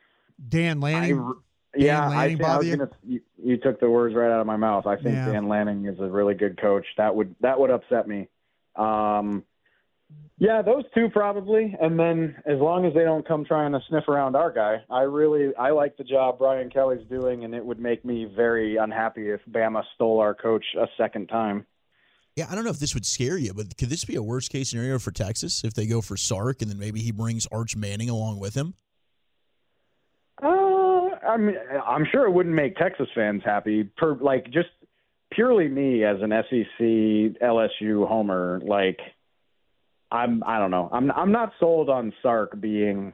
Dan 0.48 0.78
I, 0.78 0.86
Lanning. 0.94 1.34
yeah, 1.76 2.02
Dan 2.02 2.04
I, 2.04 2.16
Lanning 2.16 2.38
think 2.38 2.50
I 2.50 2.58
was 2.58 2.68
you? 2.68 2.78
gonna. 2.78 2.92
You, 3.04 3.22
you 3.44 3.58
took 3.58 3.80
the 3.82 3.90
words 3.90 4.16
right 4.16 4.32
out 4.32 4.40
of 4.40 4.48
my 4.48 4.58
mouth. 4.58 4.86
I 4.88 4.96
think 4.96 5.16
Yeah. 5.16 5.32
Dan 5.32 5.50
Lanning 5.50 5.86
is 5.86 6.00
a 6.00 6.08
really 6.08 6.34
good 6.36 6.62
coach. 6.62 6.86
That 6.98 7.14
would 7.16 7.36
that 7.42 7.60
would 7.60 7.72
upset 7.72 8.08
me. 8.08 8.30
Um, 8.76 9.44
yeah, 10.38 10.62
those 10.64 10.84
two 10.96 11.08
probably, 11.10 11.76
and 11.80 12.00
then 12.00 12.36
as 12.46 12.58
long 12.58 12.86
as 12.86 12.94
they 12.94 13.04
don't 13.04 13.28
come 13.28 13.46
trying 13.46 13.74
to 13.74 13.80
sniff 13.88 14.08
around 14.08 14.36
our 14.36 14.52
guy, 14.52 14.84
I 14.90 15.02
really 15.02 15.56
I 15.56 15.70
like 15.70 15.98
the 15.98 16.04
job 16.04 16.40
Brian 16.40 16.70
Kelly's 16.70 17.08
doing, 17.08 17.44
and 17.44 17.54
it 17.54 17.64
would 17.64 17.80
make 17.80 18.04
me 18.04 18.26
very 18.26 18.78
unhappy 18.78 19.30
if 19.30 19.42
Bama 19.52 19.84
stole 19.94 20.20
our 20.20 20.34
coach 20.34 20.66
a 20.80 20.88
second 20.98 21.28
time. 21.28 21.68
Yeah, 22.36 22.48
I 22.50 22.56
don't 22.56 22.64
know 22.64 22.72
if 22.72 22.80
this 22.80 22.94
would 22.94 23.06
scare 23.06 23.38
you, 23.38 23.54
but 23.54 23.78
could 23.78 23.90
this 23.90 24.06
be 24.06 24.16
a 24.16 24.24
worst 24.24 24.52
case 24.52 24.70
scenario 24.70 24.98
for 25.00 25.12
Texas 25.12 25.64
if 25.64 25.74
they 25.74 25.86
go 25.86 26.02
for 26.02 26.18
Sark 26.18 26.62
and 26.62 26.72
then 26.72 26.80
maybe 26.80 27.02
he 27.02 27.12
brings 27.12 27.46
Arch 27.52 27.76
Manning 27.76 28.10
along 28.10 28.40
with 28.40 28.56
him? 28.56 28.74
Uh, 30.42 30.48
I 30.48 31.38
mean, 31.38 31.56
I'm 31.86 32.08
sure 32.10 32.26
it 32.26 32.32
wouldn't 32.32 32.56
make 32.56 32.78
Texas 32.78 33.10
fans 33.14 33.44
happy. 33.46 33.84
Per 33.84 34.16
like 34.16 34.46
just 34.46 34.70
purely 35.32 35.68
me 35.68 36.04
as 36.04 36.18
an 36.22 36.30
SEC 36.30 37.42
LSU 37.42 38.08
homer, 38.08 38.62
like 38.64 39.00
I'm 40.12 40.44
I 40.46 40.60
don't 40.60 40.72
know. 40.72 40.90
I'm 40.92 41.12
I'm 41.12 41.32
not 41.32 41.54
sold 41.60 41.90
on 41.90 42.14
Sark 42.22 42.60
being 42.60 43.14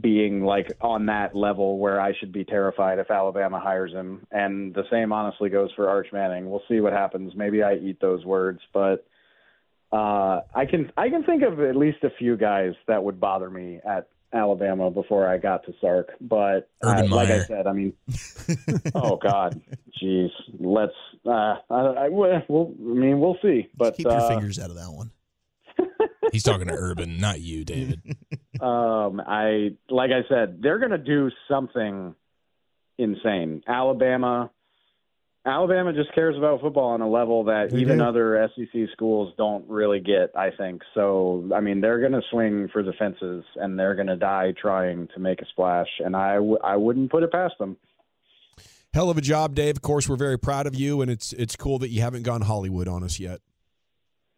being 0.00 0.42
like 0.42 0.68
on 0.80 1.06
that 1.06 1.34
level 1.34 1.78
where 1.78 2.00
I 2.00 2.12
should 2.18 2.32
be 2.32 2.44
terrified 2.44 2.98
if 2.98 3.10
Alabama 3.10 3.58
hires 3.58 3.92
him. 3.92 4.26
And 4.30 4.74
the 4.74 4.84
same 4.90 5.12
honestly 5.12 5.48
goes 5.48 5.70
for 5.74 5.88
Arch 5.88 6.08
Manning. 6.12 6.50
We'll 6.50 6.62
see 6.68 6.80
what 6.80 6.92
happens. 6.92 7.32
Maybe 7.34 7.62
I 7.62 7.74
eat 7.76 8.00
those 8.00 8.24
words, 8.24 8.60
but 8.72 9.06
uh 9.90 10.40
I 10.54 10.66
can 10.70 10.92
I 10.96 11.08
can 11.08 11.24
think 11.24 11.42
of 11.42 11.60
at 11.60 11.74
least 11.74 12.04
a 12.04 12.10
few 12.18 12.36
guys 12.36 12.74
that 12.86 13.02
would 13.02 13.18
bother 13.18 13.48
me 13.48 13.80
at 13.84 14.08
Alabama 14.32 14.90
before 14.90 15.26
I 15.26 15.38
got 15.38 15.64
to 15.64 15.74
Sark. 15.80 16.10
But 16.20 16.68
uh, 16.82 17.04
like 17.08 17.30
I 17.30 17.44
said, 17.44 17.66
I 17.66 17.72
mean 17.72 17.92
oh 18.94 19.16
God, 19.16 19.60
jeez, 20.02 20.30
let's. 20.58 20.92
Uh, 21.26 21.56
I, 21.70 21.74
I, 21.74 22.08
we'll, 22.08 22.74
I 22.78 22.82
mean, 22.82 23.20
we'll 23.20 23.38
see. 23.42 23.68
But 23.76 23.96
Keep 23.96 24.06
your 24.06 24.20
uh, 24.20 24.28
fingers 24.28 24.58
out 24.58 24.70
of 24.70 24.76
that 24.76 24.90
one. 24.90 25.10
He's 26.32 26.42
talking 26.42 26.68
to 26.68 26.74
Urban, 26.74 27.18
not 27.18 27.40
you, 27.40 27.64
David. 27.64 28.02
um, 28.60 29.20
I 29.26 29.70
like 29.88 30.10
I 30.10 30.28
said, 30.28 30.60
they're 30.62 30.78
going 30.78 30.90
to 30.90 30.98
do 30.98 31.30
something 31.48 32.14
insane. 32.98 33.62
Alabama, 33.66 34.50
Alabama 35.48 35.92
just 35.92 36.14
cares 36.14 36.36
about 36.36 36.60
football 36.60 36.90
on 36.90 37.00
a 37.00 37.08
level 37.08 37.44
that 37.44 37.70
They 37.70 37.78
even 37.78 37.98
do. 37.98 38.04
other 38.04 38.48
SEC 38.54 38.88
schools 38.92 39.32
don't 39.38 39.68
really 39.68 40.00
get. 40.00 40.30
I 40.36 40.50
think 40.50 40.82
so. 40.94 41.48
I 41.54 41.60
mean, 41.60 41.80
they're 41.80 42.00
going 42.00 42.12
to 42.12 42.22
swing 42.30 42.68
for 42.72 42.82
the 42.82 42.92
fences 42.92 43.44
and 43.56 43.78
they're 43.78 43.94
going 43.94 44.06
to 44.08 44.16
die 44.16 44.52
trying 44.60 45.08
to 45.14 45.20
make 45.20 45.40
a 45.40 45.46
splash. 45.46 45.88
And 46.04 46.14
I, 46.14 46.34
w- 46.34 46.58
I 46.62 46.76
wouldn't 46.76 47.10
put 47.10 47.22
it 47.22 47.32
past 47.32 47.54
them. 47.58 47.76
Hell 48.94 49.10
of 49.10 49.18
a 49.18 49.20
job, 49.20 49.54
Dave. 49.54 49.76
Of 49.76 49.82
course, 49.82 50.08
we're 50.08 50.16
very 50.16 50.38
proud 50.38 50.66
of 50.66 50.74
you, 50.74 51.02
and 51.02 51.10
it's 51.10 51.32
it's 51.34 51.56
cool 51.56 51.78
that 51.80 51.90
you 51.90 52.00
haven't 52.00 52.22
gone 52.22 52.40
Hollywood 52.40 52.88
on 52.88 53.04
us 53.04 53.20
yet. 53.20 53.40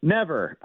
Never, 0.03 0.59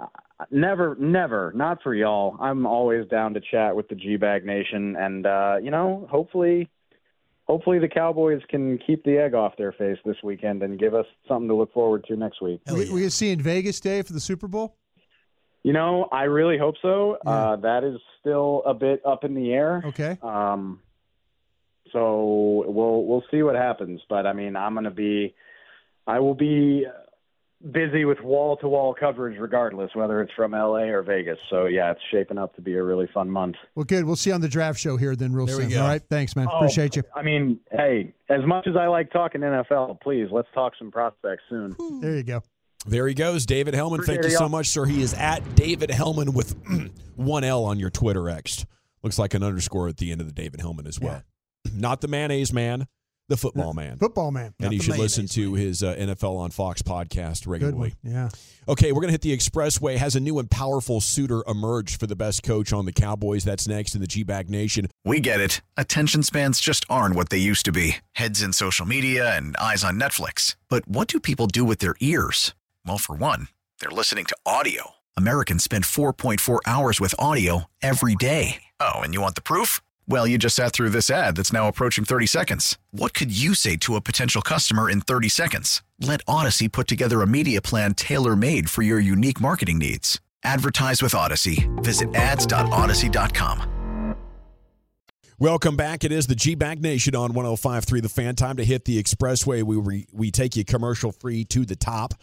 never, 0.50 0.96
never. 0.98 1.52
Not 1.54 1.82
for 1.82 1.94
y'all. 1.94 2.36
I'm 2.40 2.66
always 2.66 3.06
down 3.08 3.34
to 3.34 3.40
chat 3.40 3.76
with 3.76 3.86
the 3.88 3.94
G 3.94 4.16
Bag 4.16 4.44
Nation, 4.44 4.96
and 4.96 5.24
uh, 5.26 5.56
you 5.62 5.70
know, 5.70 6.06
hopefully, 6.10 6.68
hopefully 7.46 7.78
the 7.78 7.88
Cowboys 7.88 8.42
can 8.48 8.78
keep 8.78 9.04
the 9.04 9.18
egg 9.18 9.34
off 9.34 9.56
their 9.56 9.72
face 9.72 9.98
this 10.04 10.16
weekend 10.22 10.62
and 10.62 10.78
give 10.78 10.94
us 10.94 11.06
something 11.28 11.48
to 11.48 11.54
look 11.54 11.72
forward 11.72 12.04
to 12.08 12.16
next 12.16 12.42
week. 12.42 12.60
Hell 12.66 12.76
we, 12.76 12.86
yeah. 12.86 12.92
we 12.92 13.00
can 13.02 13.10
see 13.10 13.30
in 13.30 13.40
Vegas, 13.40 13.80
Day 13.80 14.02
for 14.02 14.12
the 14.12 14.20
Super 14.20 14.48
Bowl. 14.48 14.76
You 15.62 15.72
know, 15.72 16.08
I 16.12 16.24
really 16.24 16.58
hope 16.58 16.76
so. 16.80 17.18
Yeah. 17.24 17.30
Uh, 17.30 17.56
that 17.56 17.82
is 17.82 17.98
still 18.20 18.62
a 18.66 18.74
bit 18.74 19.02
up 19.04 19.24
in 19.24 19.34
the 19.34 19.52
air. 19.52 19.82
Okay. 19.84 20.16
Um, 20.22 20.80
so 21.92 22.64
we'll 22.68 23.04
we'll 23.04 23.24
see 23.30 23.42
what 23.42 23.56
happens. 23.56 24.00
But 24.08 24.26
I 24.26 24.32
mean, 24.32 24.54
I'm 24.54 24.74
going 24.74 24.84
to 24.84 24.90
be, 24.90 25.34
I 26.06 26.20
will 26.20 26.34
be 26.34 26.86
busy 27.72 28.04
with 28.04 28.20
wall 28.20 28.56
to 28.58 28.68
wall 28.68 28.94
coverage, 28.98 29.38
regardless 29.38 29.90
whether 29.94 30.20
it's 30.20 30.32
from 30.34 30.52
LA 30.52 30.84
or 30.84 31.02
Vegas. 31.02 31.38
So 31.50 31.66
yeah, 31.66 31.90
it's 31.92 32.00
shaping 32.10 32.38
up 32.38 32.54
to 32.56 32.60
be 32.60 32.74
a 32.74 32.82
really 32.82 33.08
fun 33.12 33.30
month. 33.30 33.56
Well, 33.74 33.84
good. 33.84 34.04
We'll 34.04 34.16
see 34.16 34.30
you 34.30 34.34
on 34.34 34.40
the 34.40 34.48
draft 34.48 34.78
show 34.78 34.96
here 34.96 35.16
then, 35.16 35.32
real 35.32 35.46
There 35.46 35.56
soon. 35.56 35.76
All 35.78 35.88
right. 35.88 36.02
Thanks, 36.08 36.36
man. 36.36 36.48
Oh, 36.50 36.56
Appreciate 36.56 36.96
you. 36.96 37.02
I 37.14 37.22
mean, 37.22 37.60
hey, 37.72 38.12
as 38.28 38.44
much 38.44 38.66
as 38.66 38.76
I 38.76 38.86
like 38.86 39.10
talking 39.10 39.40
NFL, 39.40 40.00
please 40.00 40.28
let's 40.30 40.48
talk 40.54 40.74
some 40.78 40.90
prospects 40.90 41.42
soon. 41.48 41.76
There 42.00 42.16
you 42.16 42.22
go. 42.22 42.42
There 42.86 43.08
he 43.08 43.14
goes, 43.14 43.46
David 43.46 43.74
Helman. 43.74 44.02
Thank 44.02 44.22
you 44.22 44.30
so 44.30 44.48
much, 44.48 44.68
sir. 44.68 44.84
He 44.84 45.02
is 45.02 45.12
at 45.14 45.56
David 45.56 45.90
Helman 45.90 46.32
with 46.32 46.54
one 47.16 47.42
L 47.42 47.64
on 47.64 47.80
your 47.80 47.90
Twitter 47.90 48.30
X. 48.30 48.64
Looks 49.02 49.18
like 49.18 49.34
an 49.34 49.42
underscore 49.42 49.88
at 49.88 49.96
the 49.96 50.12
end 50.12 50.20
of 50.20 50.26
the 50.26 50.32
David 50.32 50.60
Helman 50.60 50.86
as 50.86 51.00
well. 51.00 51.22
Not 51.74 52.00
the 52.00 52.08
mayonnaise 52.08 52.52
man, 52.52 52.86
the 53.28 53.36
football 53.36 53.74
man. 53.74 53.98
Football 53.98 54.30
man. 54.30 54.46
and 54.46 54.54
Not 54.60 54.72
you 54.72 54.78
the 54.78 54.84
should 54.84 54.98
listen 54.98 55.22
mayonnaise 55.22 55.34
to 55.34 55.54
his 55.54 55.82
uh, 55.82 55.94
NFL 55.96 56.36
on 56.38 56.50
Fox 56.50 56.82
podcast 56.82 57.46
regularly. 57.46 57.94
Yeah. 58.02 58.28
Okay, 58.68 58.92
we're 58.92 59.00
going 59.00 59.08
to 59.08 59.12
hit 59.12 59.22
the 59.22 59.36
expressway. 59.36 59.96
Has 59.96 60.16
a 60.16 60.20
new 60.20 60.38
and 60.38 60.50
powerful 60.50 61.00
suitor 61.00 61.42
emerged 61.46 61.98
for 62.00 62.06
the 62.06 62.16
best 62.16 62.42
coach 62.42 62.72
on 62.72 62.84
the 62.84 62.92
Cowboys? 62.92 63.44
That's 63.44 63.66
next 63.68 63.94
in 63.94 64.00
the 64.00 64.06
G 64.06 64.22
Bag 64.22 64.48
Nation. 64.50 64.88
We 65.04 65.20
get 65.20 65.40
it. 65.40 65.60
Attention 65.76 66.22
spans 66.22 66.60
just 66.60 66.84
aren't 66.88 67.14
what 67.16 67.30
they 67.30 67.38
used 67.38 67.64
to 67.66 67.72
be 67.72 67.96
heads 68.12 68.42
in 68.42 68.52
social 68.52 68.86
media 68.86 69.36
and 69.36 69.56
eyes 69.56 69.84
on 69.84 70.00
Netflix. 70.00 70.56
But 70.68 70.86
what 70.88 71.08
do 71.08 71.20
people 71.20 71.46
do 71.46 71.64
with 71.64 71.78
their 71.78 71.94
ears? 72.00 72.54
Well, 72.86 72.98
for 72.98 73.16
one, 73.16 73.48
they're 73.80 73.90
listening 73.90 74.24
to 74.26 74.36
audio. 74.44 74.92
Americans 75.16 75.64
spend 75.64 75.84
4.4 75.84 76.60
hours 76.66 77.00
with 77.00 77.14
audio 77.18 77.64
every 77.82 78.14
day. 78.16 78.62
Oh, 78.80 78.96
and 78.96 79.14
you 79.14 79.20
want 79.20 79.34
the 79.34 79.40
proof? 79.40 79.80
Well, 80.08 80.26
you 80.26 80.38
just 80.38 80.54
sat 80.54 80.72
through 80.72 80.90
this 80.90 81.10
ad 81.10 81.36
that's 81.36 81.52
now 81.52 81.66
approaching 81.66 82.04
30 82.04 82.26
seconds. 82.26 82.78
What 82.92 83.12
could 83.12 83.36
you 83.36 83.54
say 83.54 83.76
to 83.78 83.96
a 83.96 84.00
potential 84.00 84.40
customer 84.40 84.88
in 84.88 85.00
30 85.00 85.28
seconds? 85.28 85.82
Let 86.00 86.20
Odyssey 86.28 86.68
put 86.68 86.86
together 86.86 87.22
a 87.22 87.26
media 87.26 87.60
plan 87.60 87.94
tailor 87.94 88.36
made 88.36 88.70
for 88.70 88.82
your 88.82 89.00
unique 89.00 89.40
marketing 89.40 89.78
needs. 89.78 90.20
Advertise 90.44 91.02
with 91.02 91.12
Odyssey. 91.14 91.68
Visit 91.78 92.14
ads.odyssey.com. 92.14 93.72
Welcome 95.38 95.76
back. 95.76 96.04
It 96.04 96.12
is 96.12 96.28
the 96.28 96.36
G 96.36 96.54
Bag 96.54 96.80
Nation 96.80 97.14
on 97.16 97.32
105.3 97.32 98.00
The 98.00 98.08
Fan. 98.08 98.36
Time 98.36 98.56
to 98.56 98.64
hit 98.64 98.84
the 98.86 99.02
expressway. 99.02 99.62
We, 99.62 99.76
re, 99.76 100.06
we 100.12 100.30
take 100.30 100.56
you 100.56 100.64
commercial 100.64 101.10
free 101.12 101.44
to 101.46 101.66
the 101.66 101.76
top. 101.76 102.14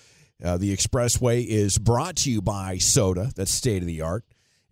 Uh, 0.44 0.58
the 0.58 0.76
expressway 0.76 1.46
is 1.46 1.78
brought 1.78 2.16
to 2.18 2.32
you 2.32 2.42
by 2.42 2.78
Soda, 2.78 3.32
that's 3.36 3.54
state 3.54 3.84
of 3.84 3.88
the 3.88 4.02
art. 4.02 4.24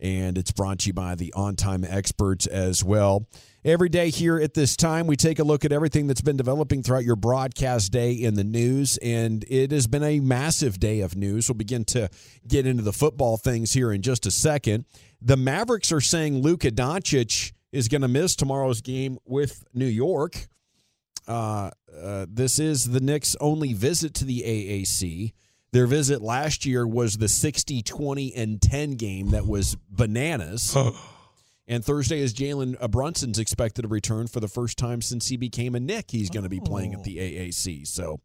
And 0.01 0.37
it's 0.37 0.51
brought 0.51 0.79
to 0.79 0.87
you 0.87 0.93
by 0.93 1.15
the 1.15 1.31
on 1.33 1.55
time 1.55 1.83
experts 1.83 2.47
as 2.47 2.83
well. 2.83 3.27
Every 3.63 3.89
day 3.89 4.09
here 4.09 4.39
at 4.39 4.55
this 4.55 4.75
time, 4.75 5.05
we 5.05 5.15
take 5.15 5.37
a 5.37 5.43
look 5.43 5.63
at 5.63 5.71
everything 5.71 6.07
that's 6.07 6.21
been 6.21 6.35
developing 6.35 6.81
throughout 6.81 7.03
your 7.03 7.15
broadcast 7.15 7.91
day 7.91 8.11
in 8.13 8.33
the 8.33 8.43
news, 8.43 8.97
and 8.97 9.45
it 9.47 9.71
has 9.71 9.85
been 9.85 10.01
a 10.01 10.19
massive 10.19 10.79
day 10.79 11.01
of 11.01 11.15
news. 11.15 11.47
We'll 11.47 11.57
begin 11.57 11.85
to 11.85 12.09
get 12.47 12.65
into 12.65 12.81
the 12.81 12.93
football 12.93 13.37
things 13.37 13.73
here 13.73 13.91
in 13.91 14.01
just 14.01 14.25
a 14.25 14.31
second. 14.31 14.85
The 15.21 15.37
Mavericks 15.37 15.91
are 15.91 16.01
saying 16.01 16.41
Luka 16.41 16.71
Doncic 16.71 17.51
is 17.71 17.87
going 17.87 18.01
to 18.01 18.07
miss 18.07 18.35
tomorrow's 18.35 18.81
game 18.81 19.19
with 19.25 19.63
New 19.75 19.85
York. 19.85 20.47
Uh, 21.27 21.69
uh, 21.95 22.25
this 22.27 22.57
is 22.57 22.89
the 22.89 22.99
Knicks' 22.99 23.35
only 23.39 23.73
visit 23.73 24.15
to 24.15 24.25
the 24.25 24.41
AAC. 24.41 25.33
Their 25.73 25.87
visit 25.87 26.21
last 26.21 26.65
year 26.65 26.85
was 26.85 27.17
the 27.17 27.29
60, 27.29 27.81
20, 27.81 28.35
and 28.35 28.61
10 28.61 28.91
game 28.91 29.29
that 29.29 29.47
was 29.47 29.77
bananas. 29.89 30.75
and 31.67 31.83
Thursday 31.83 32.19
is 32.19 32.33
Jalen 32.33 32.91
Brunson's 32.91 33.39
expected 33.39 33.83
to 33.83 33.87
return 33.87 34.27
for 34.27 34.41
the 34.41 34.49
first 34.49 34.77
time 34.77 35.01
since 35.01 35.29
he 35.29 35.37
became 35.37 35.73
a 35.73 35.79
Knick. 35.79 36.11
He's 36.11 36.29
going 36.29 36.43
to 36.43 36.49
be 36.49 36.59
playing 36.59 36.93
at 36.93 37.03
the 37.03 37.17
AAC. 37.17 37.87
So 37.87 38.19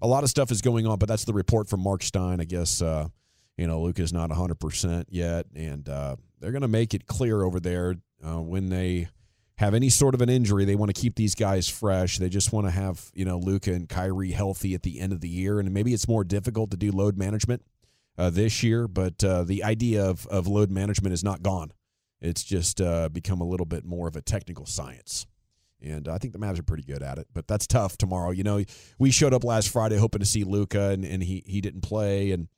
a 0.00 0.06
lot 0.06 0.22
of 0.22 0.30
stuff 0.30 0.52
is 0.52 0.62
going 0.62 0.86
on, 0.86 0.98
but 0.98 1.08
that's 1.08 1.24
the 1.24 1.32
report 1.32 1.68
from 1.68 1.80
Mark 1.80 2.04
Stein. 2.04 2.40
I 2.40 2.44
guess, 2.44 2.80
uh, 2.80 3.08
you 3.56 3.66
know, 3.66 3.80
Luka's 3.80 4.12
not 4.12 4.30
100% 4.30 5.06
yet. 5.08 5.46
And 5.56 5.88
uh, 5.88 6.14
they're 6.38 6.52
going 6.52 6.62
to 6.62 6.68
make 6.68 6.94
it 6.94 7.06
clear 7.06 7.42
over 7.42 7.58
there 7.58 7.96
uh, 8.24 8.40
when 8.40 8.68
they 8.68 9.08
have 9.58 9.74
any 9.74 9.88
sort 9.88 10.14
of 10.14 10.20
an 10.20 10.28
injury, 10.28 10.64
they 10.64 10.74
want 10.74 10.94
to 10.94 11.00
keep 11.00 11.14
these 11.14 11.34
guys 11.34 11.68
fresh. 11.68 12.18
They 12.18 12.28
just 12.28 12.52
want 12.52 12.66
to 12.66 12.72
have, 12.72 13.10
you 13.14 13.24
know, 13.24 13.38
Luka 13.38 13.72
and 13.72 13.88
Kyrie 13.88 14.32
healthy 14.32 14.74
at 14.74 14.82
the 14.82 14.98
end 14.98 15.12
of 15.12 15.20
the 15.20 15.28
year. 15.28 15.60
And 15.60 15.72
maybe 15.72 15.94
it's 15.94 16.08
more 16.08 16.24
difficult 16.24 16.70
to 16.72 16.76
do 16.76 16.90
load 16.90 17.16
management 17.16 17.62
uh, 18.18 18.30
this 18.30 18.62
year, 18.62 18.88
but 18.88 19.22
uh, 19.22 19.44
the 19.44 19.62
idea 19.62 20.04
of, 20.04 20.26
of 20.26 20.48
load 20.48 20.70
management 20.70 21.12
is 21.12 21.22
not 21.22 21.42
gone. 21.42 21.72
It's 22.20 22.42
just 22.42 22.80
uh, 22.80 23.08
become 23.08 23.40
a 23.40 23.44
little 23.44 23.66
bit 23.66 23.84
more 23.84 24.08
of 24.08 24.16
a 24.16 24.22
technical 24.22 24.66
science. 24.66 25.26
And 25.80 26.08
I 26.08 26.18
think 26.18 26.32
the 26.32 26.38
Mavs 26.38 26.58
are 26.58 26.64
pretty 26.64 26.84
good 26.84 27.02
at 27.02 27.18
it, 27.18 27.26
but 27.34 27.46
that's 27.46 27.66
tough 27.66 27.98
tomorrow. 27.98 28.30
You 28.30 28.42
know, 28.42 28.64
we 28.98 29.10
showed 29.10 29.34
up 29.34 29.44
last 29.44 29.68
Friday 29.68 29.98
hoping 29.98 30.20
to 30.20 30.26
see 30.26 30.42
Luka, 30.42 30.90
and, 30.90 31.04
and 31.04 31.22
he, 31.22 31.42
he 31.46 31.60
didn't 31.60 31.82
play. 31.82 32.30
And 32.30 32.48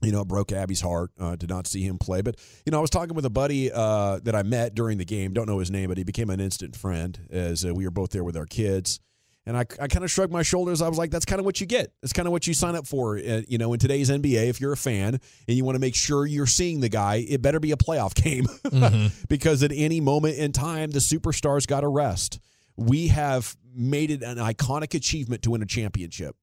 you 0.00 0.12
know, 0.12 0.22
it 0.22 0.28
broke 0.28 0.52
Abby's 0.52 0.80
heart 0.80 1.10
uh, 1.18 1.36
to 1.36 1.46
not 1.46 1.66
see 1.66 1.82
him 1.82 1.98
play. 1.98 2.22
But, 2.22 2.36
you 2.64 2.70
know, 2.70 2.78
I 2.78 2.80
was 2.80 2.90
talking 2.90 3.14
with 3.14 3.24
a 3.24 3.30
buddy 3.30 3.72
uh, 3.72 4.20
that 4.22 4.34
I 4.34 4.42
met 4.42 4.74
during 4.74 4.98
the 4.98 5.04
game. 5.04 5.32
Don't 5.32 5.46
know 5.46 5.58
his 5.58 5.70
name, 5.70 5.88
but 5.88 5.98
he 5.98 6.04
became 6.04 6.30
an 6.30 6.40
instant 6.40 6.76
friend 6.76 7.18
as 7.30 7.64
uh, 7.64 7.74
we 7.74 7.84
were 7.84 7.90
both 7.90 8.10
there 8.10 8.24
with 8.24 8.36
our 8.36 8.46
kids. 8.46 9.00
And 9.48 9.56
I, 9.56 9.60
I 9.80 9.88
kind 9.88 10.04
of 10.04 10.10
shrugged 10.10 10.30
my 10.30 10.42
shoulders. 10.42 10.82
I 10.82 10.88
was 10.90 10.98
like, 10.98 11.10
that's 11.10 11.24
kind 11.24 11.40
of 11.40 11.46
what 11.46 11.58
you 11.58 11.66
get. 11.66 11.90
That's 12.02 12.12
kind 12.12 12.28
of 12.28 12.32
what 12.32 12.46
you 12.46 12.52
sign 12.52 12.76
up 12.76 12.86
for. 12.86 13.16
Uh, 13.16 13.40
you 13.48 13.56
know, 13.56 13.72
in 13.72 13.78
today's 13.78 14.10
NBA, 14.10 14.48
if 14.48 14.60
you're 14.60 14.74
a 14.74 14.76
fan 14.76 15.18
and 15.48 15.56
you 15.56 15.64
want 15.64 15.74
to 15.74 15.80
make 15.80 15.94
sure 15.94 16.26
you're 16.26 16.46
seeing 16.46 16.80
the 16.80 16.90
guy, 16.90 17.24
it 17.26 17.40
better 17.40 17.58
be 17.58 17.72
a 17.72 17.76
playoff 17.76 18.14
game 18.22 18.44
mm-hmm. 18.44 19.06
because 19.28 19.62
at 19.62 19.72
any 19.74 20.02
moment 20.02 20.36
in 20.36 20.52
time, 20.52 20.90
the 20.90 20.98
superstars 20.98 21.66
got 21.66 21.80
to 21.80 21.88
rest. 21.88 22.40
We 22.76 23.08
have 23.08 23.56
made 23.74 24.10
it 24.10 24.22
an 24.22 24.36
iconic 24.36 24.92
achievement 24.94 25.42
to 25.42 25.52
win 25.52 25.62
a 25.62 25.66
championship. 25.66 26.36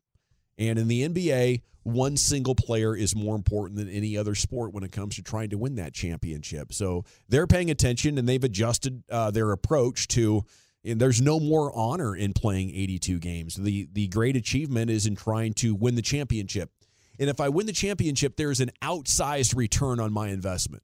And 0.57 0.79
in 0.79 0.87
the 0.87 1.07
NBA, 1.07 1.61
one 1.83 2.17
single 2.17 2.55
player 2.55 2.95
is 2.95 3.15
more 3.15 3.35
important 3.35 3.77
than 3.77 3.89
any 3.89 4.17
other 4.17 4.33
sport 4.33 4.73
when 4.73 4.83
it 4.83 4.91
comes 4.91 5.15
to 5.15 5.21
trying 5.23 5.49
to 5.49 5.57
win 5.57 5.75
that 5.75 5.93
championship. 5.93 6.73
So 6.73 7.05
they're 7.29 7.47
paying 7.47 7.69
attention 7.69 8.17
and 8.17 8.27
they've 8.27 8.43
adjusted 8.43 9.03
uh, 9.09 9.31
their 9.31 9.51
approach 9.51 10.07
to. 10.09 10.43
And 10.83 10.99
there's 10.99 11.21
no 11.21 11.39
more 11.39 11.75
honor 11.75 12.15
in 12.15 12.33
playing 12.33 12.69
82 12.69 13.19
games. 13.19 13.55
The 13.55 13.87
the 13.91 14.07
great 14.07 14.35
achievement 14.35 14.89
is 14.89 15.05
in 15.05 15.15
trying 15.15 15.53
to 15.55 15.75
win 15.75 15.95
the 15.95 16.01
championship. 16.01 16.71
And 17.19 17.29
if 17.29 17.39
I 17.39 17.49
win 17.49 17.65
the 17.65 17.73
championship, 17.73 18.35
there's 18.35 18.59
an 18.59 18.71
outsized 18.81 19.55
return 19.55 19.99
on 19.99 20.11
my 20.11 20.29
investment. 20.29 20.83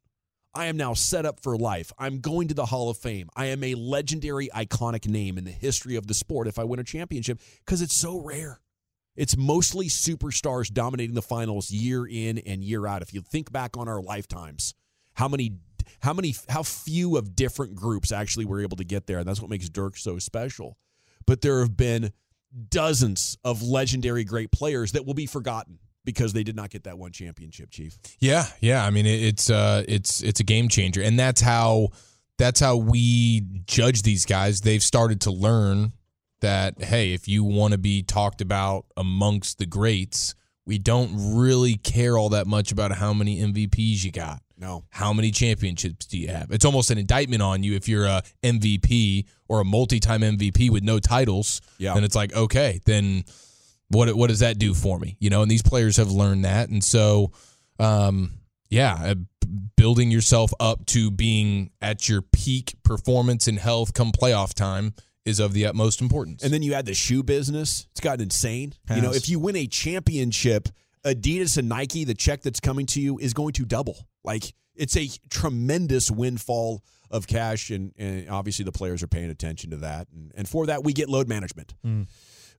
I 0.54 0.66
am 0.66 0.76
now 0.76 0.94
set 0.94 1.26
up 1.26 1.40
for 1.40 1.58
life. 1.58 1.94
I'm 1.98 2.20
going 2.20 2.50
to 2.50 2.54
the 2.54 2.66
Hall 2.66 2.90
of 2.90 2.98
Fame. 2.98 3.30
I 3.36 3.46
am 3.48 3.64
a 3.64 3.76
legendary, 3.76 4.50
iconic 4.54 5.08
name 5.08 5.38
in 5.38 5.46
the 5.46 5.52
history 5.52 5.96
of 5.96 6.08
the 6.08 6.14
sport 6.14 6.48
if 6.48 6.60
I 6.60 6.64
win 6.64 6.80
a 6.80 6.84
championship 6.84 7.40
because 7.66 7.82
it's 7.82 7.96
so 7.96 8.20
rare. 8.20 8.60
It's 9.16 9.36
mostly 9.36 9.88
superstars 9.88 10.72
dominating 10.72 11.16
the 11.16 11.22
finals 11.22 11.70
year 11.72 12.08
in 12.08 12.38
and 12.40 12.64
year 12.64 12.88
out. 12.88 13.02
If 13.02 13.14
you 13.14 13.22
think 13.22 13.52
back 13.52 13.78
on 13.78 13.88
our 13.88 14.02
lifetimes, 14.02 14.74
how 15.14 15.28
many 15.28 15.54
how 16.00 16.14
many 16.14 16.36
how 16.48 16.64
few 16.64 17.18
of 17.18 17.36
different 17.36 17.76
groups 17.76 18.12
actually 18.12 18.46
were 18.46 18.62
able 18.62 18.78
to 18.78 18.84
get 18.84 19.08
there 19.08 19.20
and 19.20 19.28
that's 19.28 19.42
what 19.42 19.50
makes 19.50 19.70
Dirk 19.70 19.98
so 19.98 20.20
special. 20.20 20.78
But 21.26 21.42
there 21.42 21.60
have 21.60 21.76
been 21.76 22.12
dozens 22.70 23.38
of 23.44 23.62
legendary 23.62 24.24
great 24.24 24.52
players 24.52 24.94
that 24.94 25.06
will 25.06 25.14
be 25.14 25.26
forgotten 25.26 25.80
because 26.04 26.34
they 26.34 26.44
did 26.44 26.56
not 26.56 26.70
get 26.70 26.84
that 26.86 26.98
one 26.98 27.12
championship, 27.12 27.70
Chief. 27.70 27.98
Yeah, 28.20 28.46
yeah. 28.60 28.84
I 28.84 28.90
mean, 28.90 29.06
it's 29.06 29.50
uh, 29.50 29.84
it's 29.88 30.24
it's 30.24 30.40
a 30.40 30.44
game 30.44 30.68
changer, 30.68 31.02
and 31.02 31.18
that's 31.20 31.42
how 31.42 31.90
that's 32.38 32.60
how 32.60 32.78
we 32.78 33.42
judge 33.66 34.02
these 34.02 34.26
guys. 34.26 34.62
They've 34.62 34.82
started 34.82 35.22
to 35.22 35.32
learn 35.32 35.94
that 36.42 36.84
hey, 36.84 37.14
if 37.14 37.28
you 37.28 37.44
want 37.44 37.72
to 37.72 37.78
be 37.78 38.04
talked 38.04 38.42
about 38.42 38.86
amongst 38.98 39.58
the 39.58 39.66
greats, 39.66 40.36
we 40.66 40.78
don't 40.78 41.36
really 41.36 41.76
care 41.76 42.18
all 42.18 42.30
that 42.30 42.48
much 42.48 42.72
about 42.72 42.92
how 42.92 43.14
many 43.14 43.40
MVPs 43.42 44.04
you 44.04 44.12
got. 44.12 44.42
No. 44.58 44.84
How 44.90 45.12
many 45.12 45.32
championships 45.32 46.06
do 46.06 46.20
you 46.20 46.28
have? 46.28 46.52
It's 46.52 46.66
almost 46.66 46.92
an 46.92 47.00
indictment 47.00 47.42
on 47.42 47.64
you 47.64 47.76
if 47.76 47.90
you're 47.90 48.06
a 48.06 48.22
MVP 48.44 49.26
or 49.48 49.60
a 49.60 49.66
multi-time 49.66 50.22
MVP 50.22 50.70
with 50.70 50.84
no 50.84 51.00
titles. 51.00 51.62
Yeah. 51.80 51.96
Then 51.96 52.04
it's 52.04 52.16
like, 52.16 52.34
okay, 52.36 52.80
then 52.86 53.24
what 53.90 54.14
what 54.16 54.28
does 54.28 54.40
that 54.40 54.60
do 54.60 54.74
for 54.76 55.00
me? 55.00 55.18
You 55.20 55.32
know, 55.32 55.42
and 55.42 55.50
these 55.50 55.64
players 55.64 55.98
have 55.98 56.12
learned 56.12 56.46
that. 56.46 56.70
And 56.70 56.84
so 56.84 57.32
um 57.80 58.34
yeah, 58.70 58.98
uh, 59.02 59.16
building 59.76 60.12
yourself 60.12 60.54
up 60.60 60.86
to 60.86 61.12
being 61.12 61.72
at 61.82 62.08
your 62.08 62.22
peak 62.22 62.76
performance 62.84 63.48
and 63.48 63.60
health 63.60 63.94
come 63.94 64.14
playoff 64.14 64.54
time 64.54 64.94
is 65.26 65.40
of 65.40 65.54
the 65.54 65.66
utmost 65.66 66.02
importance. 66.02 66.44
And 66.44 66.54
then 66.54 66.64
you 66.64 66.74
add 66.74 66.86
the 66.86 66.94
shoe 66.94 67.24
business. 67.24 67.88
It's 67.92 68.00
gotten 68.00 68.22
insane. 68.22 68.74
Has. 68.88 68.98
You 68.98 69.04
know, 69.04 69.14
if 69.14 69.30
you 69.30 69.40
win 69.40 69.56
a 69.56 69.68
championship, 69.68 70.70
Adidas 71.06 71.58
and 71.58 71.70
Nike, 71.70 72.04
the 72.04 72.14
check 72.14 72.42
that's 72.42 72.60
coming 72.60 72.86
to 72.88 73.02
you 73.02 73.18
is 73.20 73.34
going 73.34 73.54
to 73.54 73.66
double. 73.66 73.98
Like 74.24 74.54
it's 74.76 74.98
a 74.98 75.08
tremendous 75.30 76.10
windfall 76.10 76.84
of 77.10 77.28
cash, 77.28 77.70
and, 77.70 77.94
and 77.98 78.30
obviously 78.30 78.64
the 78.66 78.72
players 78.72 79.04
are 79.04 79.08
paying 79.08 79.30
attention 79.30 79.72
to 79.72 79.78
that. 79.78 80.08
And, 80.14 80.32
and 80.36 80.48
for 80.48 80.66
that, 80.68 80.84
we 80.84 80.94
get 80.94 81.10
load 81.10 81.28
management. 81.28 81.74
Mm. 81.86 82.08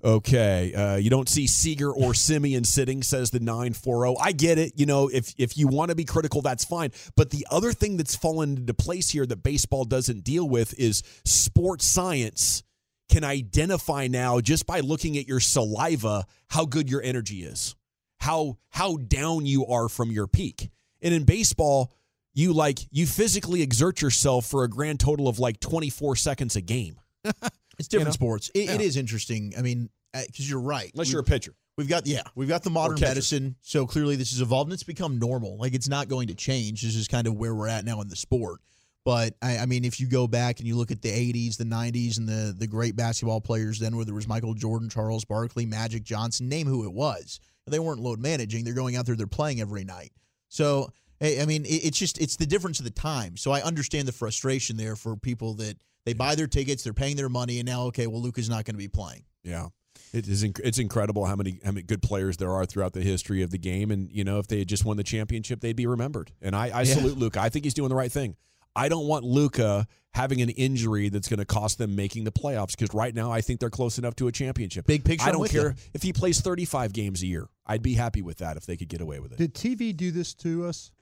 Okay, 0.05 0.75
uh, 0.75 0.97
you 0.97 1.11
don't 1.11 1.29
see 1.29 1.47
Seager 1.47 1.91
or 1.91 2.13
Semien 2.13 2.67
sitting, 2.67 3.03
says 3.03 3.31
the 3.31 3.41
940. 3.41 4.17
I 4.21 4.33
get 4.33 4.59
it. 4.59 4.73
You 4.77 4.87
know, 4.87 5.09
if 5.09 5.35
if 5.39 5.57
you 5.57 5.69
want 5.69 5.91
to 5.91 5.95
be 5.95 6.05
critical, 6.05 6.43
that's 6.43 6.65
fine. 6.65 6.91
But 7.17 7.31
the 7.31 7.47
other 7.51 7.73
thing 7.73 7.97
that's 7.97 8.17
fallen 8.17 8.57
into 8.57 8.75
place 8.75 9.11
here 9.11 9.27
that 9.27 9.43
baseball 9.43 9.85
doesn't 9.85 10.25
deal 10.25 10.49
with 10.49 10.79
is 10.79 11.03
sports 11.25 11.87
science 11.87 12.63
can 13.09 13.25
identify 13.25 14.07
now 14.07 14.41
just 14.41 14.67
by 14.67 14.81
looking 14.81 15.19
at 15.19 15.29
your 15.29 15.41
saliva 15.41 16.25
how 16.49 16.65
good 16.65 16.91
your 16.91 17.03
energy 17.03 17.45
is, 17.45 17.77
how 18.21 18.59
how 18.71 18.97
down 18.97 19.47
you 19.47 19.67
are 19.67 19.89
from 19.89 20.11
your 20.11 20.27
peak. 20.27 20.71
And 21.01 21.15
in 21.15 21.25
baseball, 21.25 21.93
you 22.35 22.53
like 22.53 22.81
you 22.91 23.07
physically 23.07 23.63
exert 23.63 24.01
yourself 24.01 24.47
for 24.47 24.65
a 24.65 24.69
grand 24.69 24.99
total 24.99 25.29
of 25.29 25.39
like 25.39 25.61
24 25.61 26.17
seconds 26.17 26.57
a 26.57 26.61
game. 26.61 26.99
It's 27.83 27.89
different 27.89 28.07
you 28.07 28.11
know? 28.11 28.13
sports. 28.13 28.51
It, 28.55 28.67
yeah. 28.67 28.75
it 28.75 28.81
is 28.81 28.97
interesting. 28.97 29.55
I 29.59 29.63
mean, 29.63 29.91
because 30.13 30.47
uh, 30.47 30.51
you're 30.51 30.61
right. 30.61 30.91
Unless 30.95 31.09
we, 31.09 31.13
you're 31.13 31.23
a 31.23 31.25
pitcher. 31.25 31.53
We've 31.77 31.89
got 31.89 32.07
yeah, 32.07 32.23
we've 32.37 32.49
got 32.49 32.63
the 32.63 32.71
modern 32.71 33.01
medicine. 33.01 33.57
So 33.61 33.87
clearly, 33.87 34.15
this 34.15 34.31
has 34.31 34.41
evolved 34.41 34.69
and 34.69 34.75
it's 34.75 34.85
become 34.85 35.19
normal. 35.19 35.59
Like 35.59 35.75
it's 35.75 35.89
not 35.89 36.09
going 36.09 36.29
to 36.29 36.35
change. 36.35 36.83
This 36.83 36.95
is 36.95 37.09
kind 37.09 37.27
of 37.27 37.35
where 37.35 37.55
we're 37.55 37.67
at 37.67 37.85
now 37.85 38.01
in 38.01 38.09
the 38.09 38.15
sport. 38.15 38.61
But 39.05 39.35
I, 39.43 39.59
I, 39.59 39.67
mean, 39.67 39.85
if 39.85 39.99
you 39.99 40.07
go 40.07 40.29
back 40.29 40.61
and 40.61 40.69
you 40.69 40.77
look 40.77 40.93
at 40.93 41.03
the 41.03 41.09
'80s, 41.09 41.57
the 41.57 41.65
'90s, 41.65 42.19
and 42.19 42.29
the 42.29 42.55
the 42.57 42.69
great 42.69 42.95
basketball 42.95 43.41
players, 43.41 43.81
then 43.81 43.97
where 43.97 44.05
there 44.05 44.15
was 44.15 44.29
Michael 44.29 44.55
Jordan, 44.55 44.89
Charles 44.89 45.25
Barkley, 45.25 45.67
Magic 45.67 46.05
Johnson, 46.05 46.49
name 46.49 46.69
who 46.69 46.85
it 46.85 46.93
was. 46.93 47.41
They 47.67 47.81
weren't 47.81 48.01
load 48.01 48.21
managing. 48.21 48.65
They're 48.65 48.75
going 48.75 48.95
out 48.95 49.07
there. 49.07 49.17
They're 49.17 49.27
playing 49.27 49.61
every 49.61 49.83
night. 49.83 50.13
So 50.49 50.93
I 51.23 51.47
mean, 51.47 51.65
it's 51.67 51.99
just 51.99 52.21
it's 52.21 52.37
the 52.37 52.47
difference 52.47 52.81
of 52.81 52.85
the 52.85 52.91
time. 52.91 53.37
So 53.37 53.53
I 53.53 53.63
understand 53.63 54.09
the 54.09 54.13
frustration 54.13 54.77
there 54.77 54.97
for 54.97 55.17
people 55.17 55.55
that 55.55 55.77
they 56.05 56.13
buy 56.13 56.35
their 56.35 56.47
tickets, 56.47 56.83
they're 56.85 56.93
paying 56.93 57.17
their 57.17 57.29
money, 57.29 57.59
and 57.59 57.67
now 57.67 57.85
okay, 57.85 58.07
well, 58.07 58.21
Luka's 58.21 58.49
not 58.49 58.65
going 58.65 58.75
to 58.75 58.79
be 58.79 58.89
playing. 58.89 59.25
Yeah. 59.43 59.69
It 60.13 60.29
is 60.29 60.45
inc- 60.45 60.61
it's 60.63 60.79
incredible 60.79 61.25
how 61.25 61.37
many 61.37 61.59
how 61.65 61.73
many 61.73 61.83
good 61.83 62.03
players 62.03 62.37
there 62.37 62.51
are 62.51 62.67
throughout 62.67 62.93
the 62.93 63.01
history 63.01 63.43
of 63.43 63.51
the 63.51 63.59
game, 63.59 63.91
and 63.91 64.11
you 64.13 64.25
know 64.25 64.39
if 64.39 64.47
they 64.47 64.59
had 64.59 64.69
just 64.69 64.85
won 64.85 64.97
the 64.97 65.03
championship, 65.03 65.61
they'd 65.61 65.77
be 65.77 65.87
remembered. 65.87 66.33
And 66.43 66.55
I, 66.55 66.69
I 66.69 66.83
yeah. 66.83 66.95
salute 66.95 67.17
Luka. 67.17 67.41
I 67.41 67.49
think 67.49 67.65
he's 67.65 67.75
doing 67.75 67.89
the 67.89 67.95
right 67.95 68.13
thing. 68.13 68.37
I 68.75 68.89
don't 68.89 69.07
want 69.07 69.25
Luka 69.25 69.87
having 70.15 70.43
an 70.43 70.51
injury 70.51 71.09
that's 71.09 71.29
going 71.29 71.39
to 71.39 71.45
cost 71.45 71.79
them 71.79 71.95
making 71.95 72.25
the 72.25 72.33
playoffs 72.33 72.73
because 72.73 72.95
right 72.95 73.15
now 73.15 73.31
I 73.31 73.41
think 73.41 73.61
they're 73.61 73.71
close 73.71 73.99
enough 73.99 74.15
to 74.17 74.29
a 74.29 74.33
championship. 74.33 74.87
Big 74.87 75.05
picture. 75.05 75.29
I 75.29 75.33
don't 75.33 75.49
care 75.51 75.71
you. 75.71 75.75
if 75.95 76.03
he 76.03 76.13
plays 76.13 76.41
35 76.41 76.93
games 76.93 77.23
a 77.23 77.27
year. 77.27 77.49
I'd 77.67 77.83
be 77.83 77.95
happy 77.95 78.23
with 78.23 78.39
that 78.39 78.57
if 78.57 78.67
they 78.67 78.77
could 78.77 78.89
get 78.89 79.01
away 79.01 79.21
with 79.21 79.33
it. 79.33 79.39
Did 79.39 79.55
TV 79.55 79.97
do 79.97 80.11
this 80.11 80.35
to 80.37 80.67
us? 80.67 80.93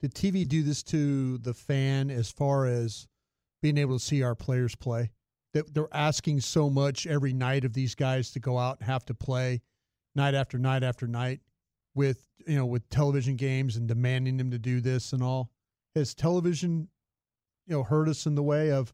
Did 0.00 0.14
TV 0.14 0.46
do 0.46 0.62
this 0.62 0.82
to 0.84 1.38
the 1.38 1.54
fan 1.54 2.10
as 2.10 2.30
far 2.30 2.66
as 2.66 3.06
being 3.62 3.78
able 3.78 3.98
to 3.98 4.04
see 4.04 4.22
our 4.22 4.34
players 4.34 4.74
play? 4.74 5.10
That 5.54 5.72
they're 5.72 5.88
asking 5.92 6.40
so 6.40 6.68
much 6.68 7.06
every 7.06 7.32
night 7.32 7.64
of 7.64 7.72
these 7.72 7.94
guys 7.94 8.30
to 8.32 8.40
go 8.40 8.58
out 8.58 8.78
and 8.80 8.86
have 8.86 9.04
to 9.06 9.14
play 9.14 9.62
night 10.14 10.34
after 10.34 10.58
night 10.58 10.82
after 10.82 11.06
night 11.06 11.40
with 11.94 12.26
you 12.46 12.56
know 12.56 12.66
with 12.66 12.88
television 12.88 13.36
games 13.36 13.76
and 13.76 13.86
demanding 13.86 14.36
them 14.36 14.50
to 14.50 14.58
do 14.58 14.80
this 14.80 15.12
and 15.12 15.22
all. 15.22 15.50
has 15.94 16.14
television, 16.14 16.88
you 17.66 17.74
know, 17.74 17.82
hurt 17.82 18.08
us 18.08 18.26
in 18.26 18.34
the 18.34 18.42
way 18.42 18.70
of 18.70 18.92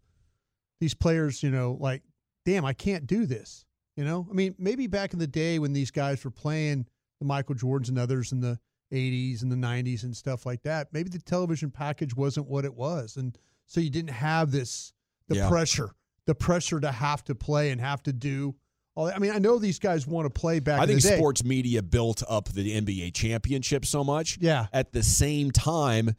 these 0.80 0.94
players, 0.94 1.42
you 1.42 1.50
know, 1.50 1.76
like, 1.80 2.02
damn, 2.44 2.64
I 2.64 2.72
can't 2.72 3.06
do 3.06 3.26
this. 3.26 3.64
You 3.96 4.04
know, 4.04 4.26
I 4.30 4.32
mean, 4.32 4.54
maybe 4.58 4.86
back 4.86 5.12
in 5.12 5.18
the 5.18 5.26
day 5.26 5.58
when 5.58 5.72
these 5.72 5.90
guys 5.90 6.24
were 6.24 6.30
playing 6.30 6.86
the 7.18 7.26
Michael 7.26 7.56
Jordans 7.56 7.88
and 7.88 7.98
others 7.98 8.30
in 8.30 8.40
the 8.40 8.58
80s 8.92 9.42
and 9.42 9.50
the 9.50 9.56
90s 9.56 10.04
and 10.04 10.16
stuff 10.16 10.46
like 10.46 10.62
that, 10.62 10.92
maybe 10.92 11.08
the 11.08 11.18
television 11.18 11.70
package 11.70 12.14
wasn't 12.14 12.46
what 12.46 12.64
it 12.64 12.74
was. 12.74 13.16
And 13.16 13.36
so 13.68 13.80
you 13.80 13.90
didn't 13.90 14.10
have 14.10 14.50
this, 14.50 14.92
the 15.28 15.36
Yeah. 15.36 15.48
pressure, 15.48 15.90
the 16.26 16.34
pressure 16.34 16.80
to 16.80 16.90
have 16.90 17.22
to 17.24 17.34
play 17.36 17.70
and 17.70 17.80
have 17.80 18.02
to 18.02 18.12
do 18.12 18.56
all 18.96 19.04
that. 19.06 19.14
I 19.14 19.20
mean, 19.20 19.30
I 19.30 19.38
know 19.38 19.58
these 19.60 19.78
guys 19.78 20.06
want 20.06 20.26
to 20.26 20.30
play 20.30 20.58
back 20.58 20.80
I 20.80 20.82
in 20.82 20.88
think 20.88 21.02
the 21.02 21.08
day. 21.10 21.16
sports 21.16 21.44
media 21.44 21.82
built 21.82 22.22
up 22.28 22.48
the 22.48 22.72
NBA 22.80 23.12
championship 23.14 23.84
so 23.86 24.02
much. 24.02 24.38
Yeah. 24.40 24.66
At 24.72 24.90
the 24.92 25.04
same 25.04 25.52
time, 25.52 26.10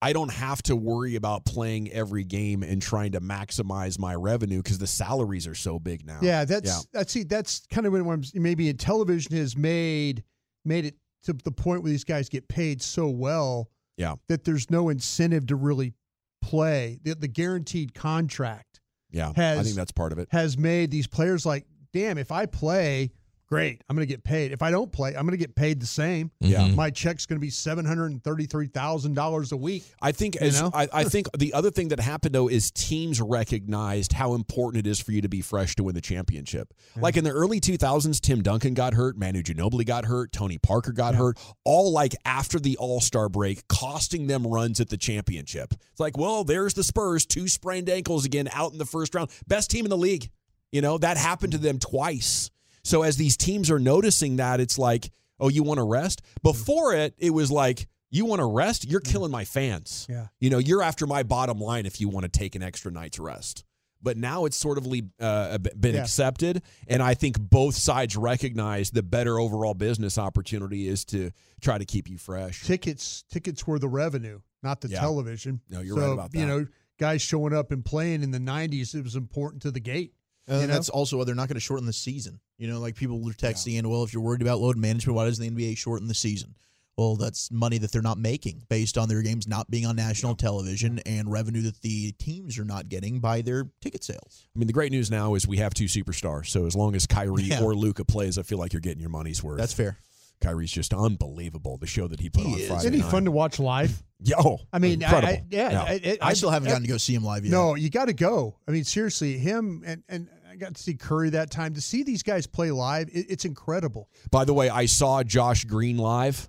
I 0.00 0.12
don't 0.12 0.30
have 0.32 0.62
to 0.64 0.76
worry 0.76 1.16
about 1.16 1.44
playing 1.44 1.90
every 1.90 2.22
game 2.22 2.62
and 2.62 2.80
trying 2.80 3.10
to 3.12 3.20
maximize 3.20 3.98
my 3.98 4.14
revenue 4.14 4.62
because 4.62 4.78
the 4.78 4.86
salaries 4.86 5.48
are 5.48 5.56
so 5.56 5.80
big 5.80 6.06
now. 6.06 6.20
Yeah, 6.22 6.44
that's 6.44 6.68
Yeah. 6.68 6.78
that's 6.92 7.12
see 7.12 7.24
that's 7.24 7.66
kind 7.66 7.84
of 7.84 7.92
when 7.92 8.06
I'm 8.08 8.22
maybe 8.34 8.72
television 8.74 9.36
has 9.36 9.56
made 9.56 10.22
made 10.64 10.84
it 10.84 10.94
to 11.24 11.32
the 11.32 11.50
point 11.50 11.82
where 11.82 11.90
these 11.90 12.04
guys 12.04 12.28
get 12.28 12.46
paid 12.46 12.80
so 12.80 13.08
well 13.08 13.70
Yeah. 13.96 14.14
that 14.28 14.44
there's 14.44 14.70
no 14.70 14.88
incentive 14.88 15.46
to 15.48 15.56
really 15.56 15.94
play. 16.40 16.98
The, 17.02 17.14
the 17.14 17.28
guaranteed 17.28 17.94
contract 17.94 18.80
Yeah. 19.10 19.32
I 19.36 19.62
think 19.62 19.76
that's 19.76 19.92
part 19.92 20.12
of 20.12 20.18
it. 20.18 20.28
has 20.30 20.56
made 20.58 20.90
these 20.90 21.06
players 21.06 21.44
like, 21.46 21.64
damn, 21.92 22.18
if 22.18 22.32
I 22.32 22.46
play, 22.46 23.10
great, 23.48 23.82
I'm 23.88 23.96
going 23.96 24.06
to 24.06 24.12
get 24.12 24.24
paid. 24.24 24.52
If 24.52 24.62
I 24.62 24.70
don't 24.70 24.92
play, 24.92 25.10
I'm 25.16 25.22
going 25.22 25.30
to 25.32 25.36
get 25.38 25.54
paid 25.54 25.80
the 25.80 25.86
same. 25.86 26.30
Yeah. 26.40 26.60
Mhm. 26.68 26.74
My 26.76 26.90
check's 26.90 27.26
going 27.26 27.38
to 27.38 27.40
be 27.40 27.50
seven 27.50 27.84
hundred 27.84 28.12
and 28.12 28.22
thirty 28.22 28.46
three 28.46 28.66
thousand 28.66 29.14
dollars 29.14 29.52
a 29.52 29.56
week. 29.56 29.84
I 30.02 30.12
think 30.12 30.36
You 30.40 30.50
know? 30.52 30.70
I, 30.74 30.88
I 30.92 31.04
think 31.08 31.28
the 31.36 31.54
other 31.54 31.70
thing 31.70 31.88
that 31.88 32.00
happened 32.00 32.34
though 32.34 32.48
is 32.48 32.70
teams 32.70 33.20
recognized 33.20 34.12
how 34.12 34.34
important 34.34 34.86
it 34.86 34.90
is 34.90 35.00
for 35.00 35.12
you 35.12 35.22
to 35.22 35.28
be 35.28 35.40
fresh 35.40 35.74
to 35.76 35.84
win 35.84 35.94
the 35.94 36.00
championship. 36.00 36.74
Like 36.96 37.16
in 37.16 37.24
the 37.24 37.30
early 37.30 37.60
2000s, 37.60 38.20
Tim 38.20 38.42
Duncan 38.42 38.74
got 38.74 38.94
hurt, 38.94 39.16
Manu 39.16 39.42
Ginobili 39.42 39.86
got 39.86 40.04
hurt, 40.04 40.32
Tony 40.32 40.58
Parker 40.58 40.92
got 40.92 41.14
hurt, 41.14 41.38
all 41.64 41.92
like 41.92 42.14
after 42.24 42.58
the 42.60 42.76
All 42.76 43.00
Star 43.00 43.28
break, 43.28 43.66
costing 43.68 44.26
them 44.26 44.46
runs 44.46 44.80
at 44.80 44.88
the 44.90 44.96
championship. 44.96 45.74
It's 45.90 46.00
like, 46.00 46.16
well, 46.18 46.44
there's 46.44 46.74
the 46.74 46.84
Spurs, 46.84 47.24
two 47.26 47.48
sprained 47.48 47.88
ankles 47.88 48.24
again, 48.24 48.48
out 48.52 48.72
in 48.72 48.78
the 48.78 48.84
first 48.86 49.14
round, 49.14 49.30
best 49.46 49.70
team 49.70 49.84
in 49.84 49.90
the 49.90 49.96
league. 49.96 50.28
You 50.70 50.82
know 50.82 50.98
that 50.98 51.16
happened 51.16 51.52
to 51.52 51.58
them 51.58 51.78
twice. 51.78 52.50
So 52.84 53.02
as 53.02 53.16
these 53.16 53.36
teams 53.36 53.70
are 53.70 53.78
noticing 53.78 54.36
that, 54.36 54.60
it's 54.60 54.78
like, 54.78 55.10
oh, 55.40 55.48
you 55.48 55.62
want 55.62 55.78
to 55.78 55.84
rest? 55.84 56.22
Mm-hmm. 56.22 56.48
Before 56.48 56.94
it, 56.94 57.14
it 57.18 57.30
was 57.30 57.50
like, 57.50 57.86
you 58.10 58.24
want 58.24 58.40
to 58.40 58.46
rest? 58.46 58.88
You're 58.88 59.00
mm-hmm. 59.00 59.12
killing 59.12 59.30
my 59.30 59.44
fans. 59.44 60.06
Yeah. 60.08 60.28
You 60.40 60.50
know, 60.50 60.58
you're 60.58 60.82
after 60.82 61.06
my 61.06 61.22
bottom 61.22 61.60
line 61.60 61.86
if 61.86 62.00
you 62.00 62.08
want 62.08 62.24
to 62.24 62.30
take 62.30 62.54
an 62.54 62.62
extra 62.62 62.90
night's 62.90 63.18
rest. 63.18 63.64
But 64.00 64.16
now 64.16 64.44
it's 64.44 64.56
sort 64.56 64.78
of 64.78 64.86
uh, 64.86 65.58
been 65.58 65.96
Yeah. 65.96 66.02
accepted, 66.02 66.62
and 66.86 67.02
I 67.02 67.14
think 67.14 67.38
both 67.40 67.74
sides 67.74 68.16
recognize 68.16 68.90
the 68.90 69.02
better 69.02 69.40
overall 69.40 69.74
business 69.74 70.18
opportunity 70.18 70.86
is 70.86 71.04
to 71.06 71.32
try 71.60 71.78
to 71.78 71.84
keep 71.84 72.08
you 72.08 72.16
fresh. 72.16 72.62
Tickets 72.62 73.24
tickets 73.28 73.66
were 73.66 73.80
the 73.80 73.88
revenue, 73.88 74.38
not 74.62 74.80
the 74.80 74.88
Yeah. 74.88 75.00
television. 75.00 75.60
No, 75.68 75.80
you're 75.80 75.96
so, 75.96 76.02
right 76.06 76.12
about 76.12 76.30
that. 76.30 76.38
You 76.38 76.46
know, 76.46 76.66
guys 77.00 77.22
showing 77.22 77.52
up 77.52 77.72
and 77.72 77.84
playing 77.84 78.22
in 78.22 78.30
the 78.30 78.38
'90s, 78.38 78.94
it 78.94 79.02
was 79.02 79.16
important 79.16 79.62
to 79.62 79.72
the 79.72 79.80
gate. 79.80 80.14
Uh, 80.48 80.52
and 80.52 80.60
You 80.62 80.66
know? 80.68 80.74
that's 80.74 80.88
also 80.90 81.18
why 81.18 81.24
they're 81.24 81.34
not 81.34 81.48
going 81.48 81.56
to 81.56 81.60
shorten 81.60 81.84
the 81.86 81.92
season. 81.92 82.38
You 82.58 82.68
know, 82.68 82.80
like 82.80 82.96
people 82.96 83.16
are 83.28 83.32
texting 83.32 83.78
in, 83.78 83.88
well, 83.88 84.02
if 84.02 84.12
you're 84.12 84.22
worried 84.22 84.42
about 84.42 84.58
load 84.60 84.76
management, 84.76 85.14
why 85.16 85.24
doesn't 85.24 85.54
the 85.54 85.64
NBA 85.70 85.76
shorten 85.78 86.08
the 86.08 86.14
season? 86.14 86.54
Well, 86.96 87.14
that's 87.14 87.52
money 87.52 87.78
that 87.78 87.92
they're 87.92 88.02
not 88.02 88.18
making 88.18 88.64
based 88.68 88.98
on 88.98 89.08
their 89.08 89.22
games 89.22 89.46
not 89.46 89.70
being 89.70 89.86
on 89.86 89.94
national 89.94 90.34
television 90.34 90.98
and 91.06 91.30
revenue 91.30 91.62
that 91.62 91.80
the 91.82 92.10
teams 92.18 92.58
are 92.58 92.64
not 92.64 92.88
getting 92.88 93.20
by 93.20 93.40
their 93.40 93.70
ticket 93.80 94.02
sales. 94.02 94.48
I 94.54 94.58
mean, 94.58 94.66
the 94.66 94.72
great 94.72 94.90
news 94.90 95.08
now 95.08 95.34
is 95.36 95.46
we 95.46 95.58
have 95.58 95.72
two 95.74 95.84
superstars. 95.84 96.48
So 96.48 96.66
as 96.66 96.74
long 96.74 96.96
as 96.96 97.06
Kyrie 97.06 97.44
Yeah. 97.44 97.62
or 97.62 97.76
Luka 97.76 98.04
plays, 98.04 98.36
I 98.36 98.42
feel 98.42 98.58
like 98.58 98.72
you're 98.72 98.80
getting 98.80 99.00
your 99.00 99.10
money's 99.10 99.44
worth. 99.44 99.58
That's 99.58 99.72
fair. 99.72 99.98
Kyrie's 100.40 100.70
just 100.72 100.92
unbelievable. 100.94 101.76
The 101.78 101.86
show 101.86 102.06
that 102.08 102.18
he 102.20 102.30
put 102.30 102.44
He 102.44 102.52
on 102.54 102.58
is. 102.60 102.66
Friday 102.68 102.80
Isn't 102.80 102.92
he 102.94 103.00
night. 103.00 103.10
fun 103.10 103.24
to 103.26 103.30
watch 103.30 103.58
live? 103.60 104.02
Yeah, 104.20 104.36
oh, 104.38 104.58
I 104.72 104.80
mean, 104.80 105.02
I, 105.02 105.06
incredible. 105.06 105.32
I, 105.34 105.44
yeah, 105.50 105.82
I, 105.82 105.92
I, 106.04 106.18
I 106.30 106.32
still 106.32 106.50
haven't 106.50 106.68
gotten 106.68 106.82
to 106.82 106.88
go 106.88 106.96
see 106.96 107.14
him 107.14 107.22
live 107.22 107.44
yet. 107.44 107.52
No, 107.52 107.74
you 107.76 107.88
got 107.90 108.06
to 108.06 108.12
go. 108.12 108.56
I 108.66 108.72
mean, 108.72 108.82
seriously, 108.82 109.38
him 109.38 109.82
and 109.86 110.02
and 110.08 110.28
I 110.37 110.37
got 110.58 110.74
to 110.74 110.82
see 110.82 110.94
Curry 110.94 111.30
that 111.30 111.50
time. 111.50 111.74
To 111.74 111.80
see 111.80 112.02
these 112.02 112.22
guys 112.22 112.46
play 112.46 112.70
live, 112.70 113.08
it, 113.08 113.26
it's 113.30 113.44
incredible. 113.44 114.08
By 114.30 114.44
the 114.44 114.54
way, 114.54 114.68
I 114.68 114.86
saw 114.86 115.22
Josh 115.22 115.64
Green 115.64 115.98
live. 115.98 116.48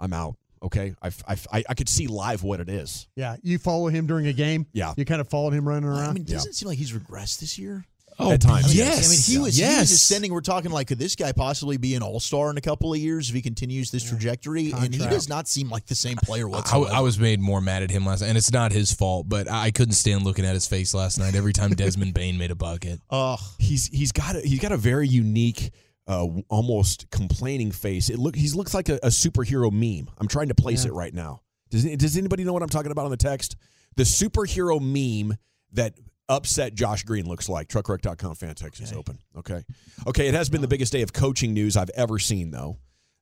I'm 0.00 0.12
out. 0.12 0.36
Okay, 0.62 0.94
I, 1.02 1.10
I, 1.26 1.64
I 1.70 1.74
could 1.74 1.88
see 1.88 2.06
live 2.06 2.42
what 2.42 2.60
it 2.60 2.68
is. 2.68 3.08
Yeah, 3.16 3.36
you 3.42 3.56
follow 3.58 3.88
him 3.88 4.06
during 4.06 4.26
a 4.26 4.32
game. 4.34 4.66
Yeah. 4.74 4.92
you 4.94 5.06
kind 5.06 5.22
of 5.22 5.28
followed 5.28 5.54
him 5.54 5.66
running 5.66 5.88
around. 5.88 6.10
I 6.10 6.12
mean, 6.12 6.24
doesn't 6.24 6.50
it 6.50 6.54
seem 6.54 6.68
like 6.68 6.76
he's 6.76 6.92
regressed 6.92 7.40
this 7.40 7.58
year? 7.58 7.86
Oh, 8.20 8.32
At 8.32 8.42
times, 8.42 8.74
yes. 8.74 9.06
I 9.06 9.10
mean, 9.10 9.38
he 9.38 9.42
was, 9.42 9.56
he 9.56 9.62
yes. 9.62 9.80
was 9.80 9.92
ascending. 9.92 10.32
We're 10.32 10.42
talking 10.42 10.70
like, 10.70 10.88
could 10.88 10.98
this 10.98 11.16
guy 11.16 11.32
possibly 11.32 11.78
be 11.78 11.94
an 11.94 12.02
all 12.02 12.20
star 12.20 12.50
in 12.50 12.58
a 12.58 12.60
couple 12.60 12.92
of 12.92 12.98
years 12.98 13.30
if 13.30 13.34
he 13.34 13.40
continues 13.40 13.90
this 13.90 14.06
trajectory? 14.06 14.72
And 14.72 14.94
he 14.94 15.00
does 15.00 15.28
not 15.28 15.48
seem 15.48 15.70
like 15.70 15.86
the 15.86 15.94
same 15.94 16.18
player 16.18 16.46
I, 16.46 16.50
whatsoever. 16.50 16.94
I 16.94 17.00
was 17.00 17.18
made 17.18 17.40
more 17.40 17.62
mad 17.62 17.82
at 17.82 17.90
him 17.90 18.04
last 18.04 18.20
night, 18.20 18.28
and 18.28 18.36
it's 18.36 18.52
not 18.52 18.72
his 18.72 18.92
fault, 18.92 19.26
but 19.28 19.50
I 19.50 19.70
couldn't 19.70 19.94
stand 19.94 20.24
looking 20.24 20.44
at 20.44 20.52
his 20.52 20.66
face 20.66 20.92
last 20.92 21.18
night 21.18 21.34
every 21.34 21.54
time 21.54 21.70
Desmond 21.70 22.12
Bain 22.14 22.36
made 22.36 22.50
a 22.50 22.54
bucket. 22.54 23.00
Ugh. 23.08 23.38
He's 23.58 23.86
he's 23.86 24.12
got 24.12 24.36
a, 24.36 24.40
he's 24.40 24.60
got 24.60 24.72
a 24.72 24.76
very 24.76 25.08
unique, 25.08 25.70
uh, 26.06 26.26
almost 26.50 27.10
complaining 27.10 27.72
face. 27.72 28.10
It 28.10 28.18
look 28.18 28.36
he 28.36 28.50
looks 28.50 28.74
like 28.74 28.90
a, 28.90 28.96
a 28.96 29.08
superhero 29.08 29.72
meme. 29.72 30.12
I'm 30.18 30.28
trying 30.28 30.48
to 30.48 30.54
place 30.54 30.84
it 30.84 30.92
right 30.92 31.14
now. 31.14 31.40
Does 31.70 31.84
does 31.96 32.16
anybody 32.18 32.44
know 32.44 32.52
what 32.52 32.62
I'm 32.62 32.68
talking 32.68 32.92
about 32.92 33.06
on 33.06 33.10
the 33.10 33.16
text? 33.16 33.56
The 33.96 34.02
superhero 34.02 34.80
meme 34.80 35.36
that 35.72 35.94
upset 36.30 36.74
Josh 36.74 37.02
Green 37.02 37.26
looks 37.26 37.48
like. 37.48 37.68
Truckwreck.com 37.68 38.34
fan 38.36 38.54
text 38.54 38.80
is 38.80 38.92
open. 38.92 39.18
Okay. 39.36 39.62
Okay. 40.06 40.28
It 40.28 40.34
has 40.34 40.48
been 40.48 40.62
the 40.62 40.68
biggest 40.68 40.92
day 40.92 41.02
of 41.02 41.12
coaching 41.12 41.52
news 41.52 41.76
I've 41.76 41.90
ever 41.90 42.18
seen, 42.18 42.50
though. 42.50 42.78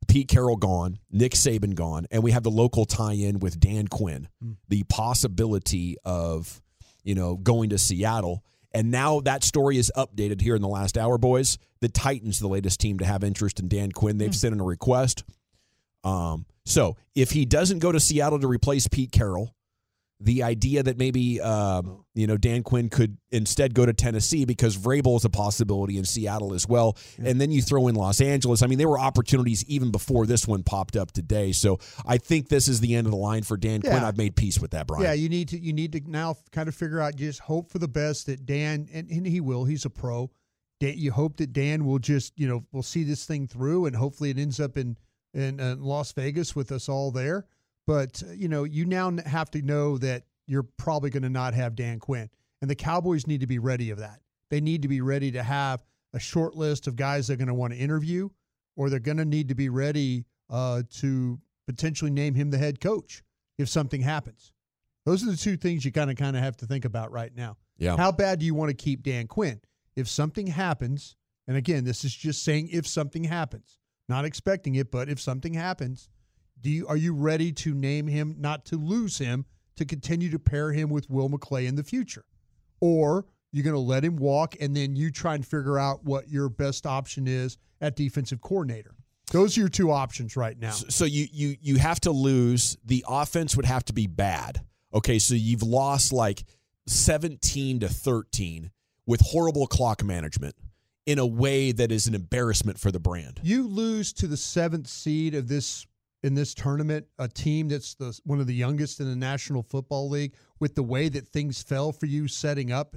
Pete 0.06 0.28
Carroll 0.28 0.56
gone, 0.56 0.98
Nick 1.10 1.32
Saban 1.32 1.74
gone, 1.74 2.06
and 2.10 2.22
we 2.22 2.30
have 2.30 2.42
the 2.42 2.50
local 2.50 2.86
tie-in 2.86 3.40
with 3.40 3.60
Dan 3.60 3.88
Quinn. 3.88 4.28
The 4.68 4.84
possibility 4.84 5.96
of, 6.04 6.62
you 7.04 7.14
know, 7.14 7.36
going 7.36 7.70
to 7.70 7.78
Seattle. 7.78 8.42
And 8.72 8.90
now 8.90 9.20
that 9.20 9.44
story 9.44 9.76
is 9.76 9.92
updated 9.96 10.40
here 10.40 10.54
in 10.54 10.62
the 10.62 10.68
last 10.68 10.96
hour, 10.96 11.18
boys. 11.18 11.58
The 11.80 11.88
Titans, 11.88 12.38
the 12.38 12.48
latest 12.48 12.80
team 12.80 12.98
to 12.98 13.04
have 13.04 13.22
interest 13.22 13.60
in 13.60 13.68
Dan 13.68 13.92
Quinn. 13.92 14.18
They've 14.18 14.34
sent 14.34 14.54
in 14.54 14.60
a 14.60 14.64
request. 14.64 15.24
Um, 16.04 16.46
so 16.64 16.96
if 17.14 17.30
he 17.30 17.44
doesn't 17.44 17.80
go 17.80 17.92
to 17.92 18.00
Seattle 18.00 18.38
to 18.40 18.46
replace 18.46 18.88
Pete 18.88 19.12
Carroll, 19.12 19.54
the 20.20 20.42
idea 20.42 20.82
that 20.82 20.98
maybe 20.98 21.40
um, 21.40 22.04
you 22.14 22.26
know 22.26 22.36
Dan 22.36 22.62
Quinn 22.62 22.88
could 22.88 23.18
instead 23.30 23.74
go 23.74 23.86
to 23.86 23.92
Tennessee 23.92 24.44
because 24.44 24.76
Vrabel 24.76 25.16
is 25.16 25.24
a 25.24 25.30
possibility 25.30 25.96
in 25.96 26.04
Seattle 26.04 26.54
as 26.54 26.66
well, 26.66 26.96
and 27.18 27.40
then 27.40 27.50
you 27.52 27.62
throw 27.62 27.86
in 27.88 27.94
Los 27.94 28.20
Angeles. 28.20 28.62
I 28.62 28.66
mean, 28.66 28.78
there 28.78 28.88
were 28.88 28.98
opportunities 28.98 29.64
even 29.68 29.92
before 29.92 30.26
this 30.26 30.46
one 30.46 30.64
popped 30.64 30.96
up 30.96 31.12
today. 31.12 31.52
So 31.52 31.78
I 32.04 32.18
think 32.18 32.48
this 32.48 32.66
is 32.66 32.80
the 32.80 32.96
end 32.96 33.06
of 33.06 33.12
the 33.12 33.18
line 33.18 33.44
for 33.44 33.56
Dan 33.56 33.80
Quinn. 33.80 34.02
I've 34.02 34.18
made 34.18 34.34
peace 34.34 34.58
with 34.58 34.72
that, 34.72 34.88
Brian. 34.88 35.04
Yeah, 35.04 35.12
you 35.12 35.28
need 35.28 35.48
to 35.50 35.58
you 35.58 35.72
need 35.72 35.92
to 35.92 36.00
now 36.10 36.36
kind 36.50 36.68
of 36.68 36.74
figure 36.74 37.00
out 37.00 37.14
just 37.14 37.40
hope 37.40 37.70
for 37.70 37.78
the 37.78 37.88
best 37.88 38.26
that 38.26 38.44
Dan 38.44 38.88
and, 38.92 39.08
and 39.08 39.26
he 39.26 39.40
will. 39.40 39.64
He's 39.64 39.84
a 39.84 39.90
pro. 39.90 40.30
Dan, 40.80 40.94
you 40.96 41.12
hope 41.12 41.36
that 41.36 41.52
Dan 41.52 41.84
will 41.84 41.98
just 42.00 42.32
you 42.36 42.48
know 42.48 42.64
will 42.72 42.82
see 42.82 43.04
this 43.04 43.24
thing 43.24 43.46
through 43.46 43.86
and 43.86 43.94
hopefully 43.94 44.30
it 44.30 44.38
ends 44.38 44.58
up 44.58 44.76
in 44.76 44.96
in, 45.34 45.60
uh 45.60 45.76
Las 45.78 46.10
Vegas 46.12 46.56
with 46.56 46.72
us 46.72 46.88
all 46.88 47.12
there. 47.12 47.46
But 47.88 48.22
uh, 48.22 48.32
you 48.32 48.48
know 48.48 48.64
you 48.64 48.84
now 48.84 49.10
have 49.24 49.50
to 49.52 49.62
know 49.62 49.96
that 49.98 50.24
you're 50.46 50.62
probably 50.76 51.08
going 51.08 51.22
to 51.22 51.30
not 51.30 51.54
have 51.54 51.74
Dan 51.74 51.98
Quinn, 51.98 52.28
and 52.60 52.70
the 52.70 52.74
Cowboys 52.74 53.26
need 53.26 53.40
to 53.40 53.46
be 53.46 53.58
ready 53.58 53.90
of 53.90 53.98
that. 53.98 54.20
They 54.50 54.60
need 54.60 54.82
to 54.82 54.88
be 54.88 55.00
ready 55.00 55.32
to 55.32 55.42
have 55.42 55.82
a 56.12 56.20
short 56.20 56.54
list 56.54 56.86
of 56.86 56.96
guys 56.96 57.26
they're 57.26 57.38
going 57.38 57.48
to 57.48 57.54
want 57.54 57.72
to 57.72 57.78
interview, 57.78 58.28
or 58.76 58.90
they're 58.90 59.00
going 59.00 59.16
to 59.16 59.24
need 59.24 59.48
to 59.48 59.54
be 59.54 59.70
ready 59.70 60.26
uh, 60.50 60.82
to 60.96 61.40
potentially 61.66 62.10
name 62.10 62.34
him 62.34 62.50
the 62.50 62.58
head 62.58 62.78
coach 62.78 63.22
if 63.56 63.70
something 63.70 64.02
happens. 64.02 64.52
Those 65.06 65.22
are 65.22 65.30
the 65.30 65.36
two 65.38 65.56
things 65.56 65.82
you 65.82 65.90
kind 65.90 66.10
of 66.10 66.16
kind 66.16 66.36
of 66.36 66.42
have 66.42 66.58
to 66.58 66.66
think 66.66 66.84
about 66.84 67.10
right 67.10 67.34
now. 67.34 67.56
Yeah. 67.78 67.96
How 67.96 68.12
bad 68.12 68.38
do 68.38 68.44
you 68.44 68.54
want 68.54 68.68
to 68.68 68.74
keep 68.74 69.02
Dan 69.02 69.26
Quinn? 69.26 69.62
If 69.96 70.08
something 70.08 70.46
happens, 70.46 71.16
and 71.46 71.56
again, 71.56 71.84
this 71.84 72.04
is 72.04 72.14
just 72.14 72.44
saying 72.44 72.68
if 72.70 72.86
something 72.86 73.24
happens, 73.24 73.78
not 74.10 74.26
expecting 74.26 74.74
it, 74.74 74.90
but 74.90 75.08
if 75.08 75.18
something 75.18 75.54
happens, 75.54 76.10
do 76.60 76.70
you 76.70 76.86
are 76.86 76.96
you 76.96 77.14
ready 77.14 77.52
to 77.52 77.74
name 77.74 78.06
him, 78.06 78.36
not 78.38 78.64
to 78.66 78.76
lose 78.76 79.18
him, 79.18 79.44
to 79.76 79.84
continue 79.84 80.30
to 80.30 80.38
pair 80.38 80.72
him 80.72 80.90
with 80.90 81.08
Will 81.08 81.28
McClay 81.28 81.66
in 81.66 81.76
the 81.76 81.84
future? 81.84 82.24
Or 82.80 83.26
you're 83.52 83.64
going 83.64 83.74
to 83.74 83.80
let 83.80 84.04
him 84.04 84.16
walk 84.16 84.56
and 84.60 84.76
then 84.76 84.94
you 84.94 85.10
try 85.10 85.34
and 85.34 85.46
figure 85.46 85.78
out 85.78 86.04
what 86.04 86.28
your 86.28 86.48
best 86.48 86.86
option 86.86 87.26
is 87.26 87.56
at 87.80 87.96
defensive 87.96 88.40
coordinator. 88.40 88.94
Those 89.30 89.56
are 89.56 89.60
your 89.60 89.68
two 89.68 89.90
options 89.90 90.36
right 90.36 90.58
now. 90.58 90.70
So 90.70 91.04
you 91.04 91.26
you 91.30 91.56
you 91.60 91.76
have 91.76 92.00
to 92.00 92.10
lose. 92.10 92.78
The 92.84 93.04
offense 93.08 93.56
would 93.56 93.66
have 93.66 93.84
to 93.86 93.92
be 93.92 94.06
bad. 94.06 94.62
Okay, 94.94 95.18
so 95.18 95.34
you've 95.34 95.62
lost 95.62 96.14
like 96.14 96.44
17 96.86 97.80
to 97.80 97.88
13 97.88 98.70
with 99.06 99.20
horrible 99.20 99.66
clock 99.66 100.02
management 100.02 100.54
in 101.04 101.18
a 101.18 101.26
way 101.26 101.72
that 101.72 101.92
is 101.92 102.06
an 102.06 102.14
embarrassment 102.14 102.78
for 102.78 102.90
the 102.90 103.00
brand. 103.00 103.40
You 103.42 103.66
lose 103.66 104.12
to 104.14 104.26
the 104.26 104.36
seventh 104.36 104.86
seed 104.86 105.34
of 105.34 105.48
this 105.48 105.86
in 106.22 106.34
this 106.34 106.54
tournament, 106.54 107.06
a 107.18 107.28
team 107.28 107.68
that's 107.68 107.94
the 107.94 108.18
one 108.24 108.40
of 108.40 108.46
the 108.46 108.54
youngest 108.54 109.00
in 109.00 109.08
the 109.08 109.16
National 109.16 109.62
Football 109.62 110.08
League, 110.08 110.34
with 110.60 110.74
the 110.74 110.82
way 110.82 111.08
that 111.08 111.28
things 111.28 111.62
fell 111.62 111.92
for 111.92 112.06
you 112.06 112.26
setting 112.26 112.72
up, 112.72 112.96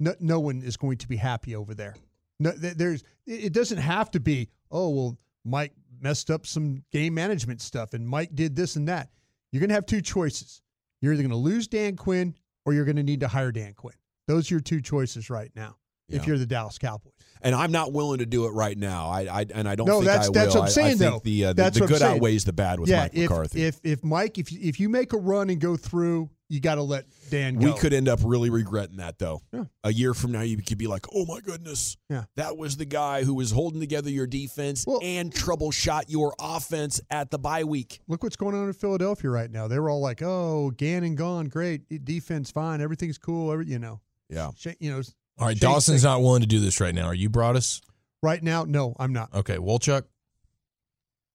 no, 0.00 0.14
no 0.20 0.40
one 0.40 0.62
is 0.62 0.76
going 0.76 0.96
to 0.98 1.08
be 1.08 1.16
happy 1.16 1.54
over 1.54 1.74
there. 1.74 1.94
No, 2.40 2.50
there's 2.50 3.04
it 3.26 3.52
doesn't 3.52 3.78
have 3.78 4.10
to 4.12 4.20
be. 4.20 4.48
Oh 4.70 4.88
well, 4.88 5.18
Mike 5.44 5.72
messed 6.00 6.30
up 6.30 6.46
some 6.46 6.82
game 6.92 7.14
management 7.14 7.60
stuff, 7.60 7.94
and 7.94 8.08
Mike 8.08 8.34
did 8.34 8.56
this 8.56 8.76
and 8.76 8.88
that. 8.88 9.10
You're 9.50 9.60
going 9.60 9.68
to 9.68 9.74
have 9.74 9.86
two 9.86 10.00
choices. 10.00 10.62
You're 11.00 11.12
either 11.12 11.22
going 11.22 11.30
to 11.30 11.36
lose 11.36 11.68
Dan 11.68 11.96
Quinn 11.96 12.34
or 12.64 12.72
you're 12.72 12.84
going 12.84 12.96
to 12.96 13.02
need 13.02 13.20
to 13.20 13.28
hire 13.28 13.52
Dan 13.52 13.74
Quinn. 13.74 13.94
Those 14.26 14.50
are 14.50 14.54
your 14.54 14.60
two 14.60 14.80
choices 14.80 15.28
right 15.30 15.50
now. 15.54 15.76
Yeah. 16.08 16.16
If 16.16 16.26
you're 16.26 16.38
the 16.38 16.46
Dallas 16.46 16.78
Cowboys, 16.78 17.12
and 17.42 17.54
I'm 17.54 17.72
not 17.72 17.92
willing 17.92 18.18
to 18.18 18.26
do 18.26 18.46
it 18.46 18.50
right 18.50 18.78
now. 18.78 19.08
I, 19.08 19.22
I 19.22 19.46
and 19.54 19.68
I 19.68 19.74
don't. 19.74 19.86
No, 19.86 19.94
think 19.94 20.06
that's 20.06 20.26
I 20.26 20.28
will. 20.28 20.32
that's 20.32 20.54
what 20.54 20.62
I'm 20.62 20.70
saying. 20.70 21.02
I, 21.02 21.06
I 21.06 21.10
though, 21.10 21.20
the, 21.24 21.44
uh, 21.46 21.52
the, 21.52 21.70
the 21.70 21.86
good 21.86 22.02
outweighs 22.02 22.44
the 22.44 22.52
bad 22.52 22.80
with 22.80 22.88
yeah, 22.88 23.02
Mike 23.02 23.14
if, 23.14 23.30
McCarthy. 23.30 23.64
If 23.64 23.80
if 23.82 24.04
Mike, 24.04 24.38
if 24.38 24.52
if 24.52 24.80
you 24.80 24.88
make 24.88 25.12
a 25.12 25.18
run 25.18 25.50
and 25.50 25.60
go 25.60 25.76
through, 25.76 26.30
you 26.48 26.60
got 26.60 26.76
to 26.76 26.82
let 26.82 27.06
Dan 27.30 27.56
go. 27.56 27.72
We 27.72 27.78
could 27.78 27.92
end 27.92 28.08
up 28.08 28.20
really 28.22 28.50
regretting 28.50 28.98
that, 28.98 29.18
though. 29.18 29.42
Yeah. 29.52 29.64
A 29.84 29.92
year 29.92 30.14
from 30.14 30.32
now, 30.32 30.42
you 30.42 30.56
could 30.58 30.78
be 30.78 30.86
like, 30.86 31.06
"Oh 31.14 31.26
my 31.26 31.40
goodness, 31.40 31.96
yeah. 32.08 32.24
that 32.36 32.56
was 32.56 32.76
the 32.76 32.84
guy 32.84 33.24
who 33.24 33.34
was 33.34 33.50
holding 33.50 33.80
together 33.80 34.10
your 34.10 34.26
defense 34.26 34.84
well, 34.86 35.00
and 35.02 35.32
troubleshot 35.32 36.04
your 36.08 36.34
offense 36.40 37.00
at 37.10 37.30
the 37.30 37.38
bye 37.38 37.64
week." 37.64 38.00
Look 38.06 38.22
what's 38.22 38.36
going 38.36 38.54
on 38.54 38.66
in 38.66 38.72
Philadelphia 38.72 39.30
right 39.30 39.50
now. 39.50 39.66
They 39.66 39.78
were 39.78 39.90
all 39.90 40.00
like, 40.00 40.22
"Oh, 40.22 40.70
Gannon 40.76 41.16
gone, 41.16 41.46
great 41.46 42.04
defense, 42.04 42.50
fine, 42.50 42.80
everything's 42.80 43.18
cool." 43.18 43.52
Every, 43.52 43.66
you 43.66 43.78
know, 43.78 44.00
yeah, 44.28 44.50
you 44.78 44.92
know. 44.92 45.02
All 45.38 45.46
right, 45.46 45.58
Dawson's 45.58 46.04
not 46.04 46.20
willing 46.22 46.42
to 46.42 46.46
do 46.46 46.60
this 46.60 46.80
right 46.80 46.94
now. 46.94 47.06
Are 47.06 47.14
you, 47.14 47.28
brought 47.28 47.56
us? 47.56 47.80
Right 48.22 48.42
now, 48.42 48.64
no, 48.64 48.94
I'm 48.98 49.12
not. 49.12 49.34
Okay, 49.34 49.56
Wolchuk. 49.56 50.04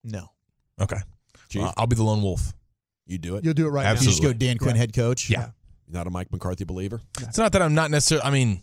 No. 0.03 0.29
Okay, 0.79 0.97
uh, 1.59 1.71
I'll 1.75 1.87
be 1.87 1.95
the 1.95 2.03
lone 2.03 2.21
wolf. 2.21 2.53
You 3.07 3.17
do 3.17 3.35
it. 3.37 3.43
You'll 3.43 3.53
do 3.53 3.65
it 3.67 3.69
right 3.71 3.85
Absolutely. 3.85 4.15
You 4.15 4.21
just 4.21 4.23
go 4.23 4.45
Dan 4.45 4.57
Quinn, 4.57 4.75
Yeah. 4.75 4.79
head 4.79 4.93
coach. 4.93 5.29
Yeah. 5.29 5.49
You're 5.87 5.93
not 5.97 6.07
a 6.07 6.09
Mike 6.09 6.31
McCarthy 6.31 6.65
believer. 6.65 7.01
It's 7.21 7.37
not 7.37 7.53
that 7.53 7.61
I'm 7.61 7.73
not 7.73 7.89
necessarily. 7.89 8.25
I 8.25 8.31
mean, 8.31 8.61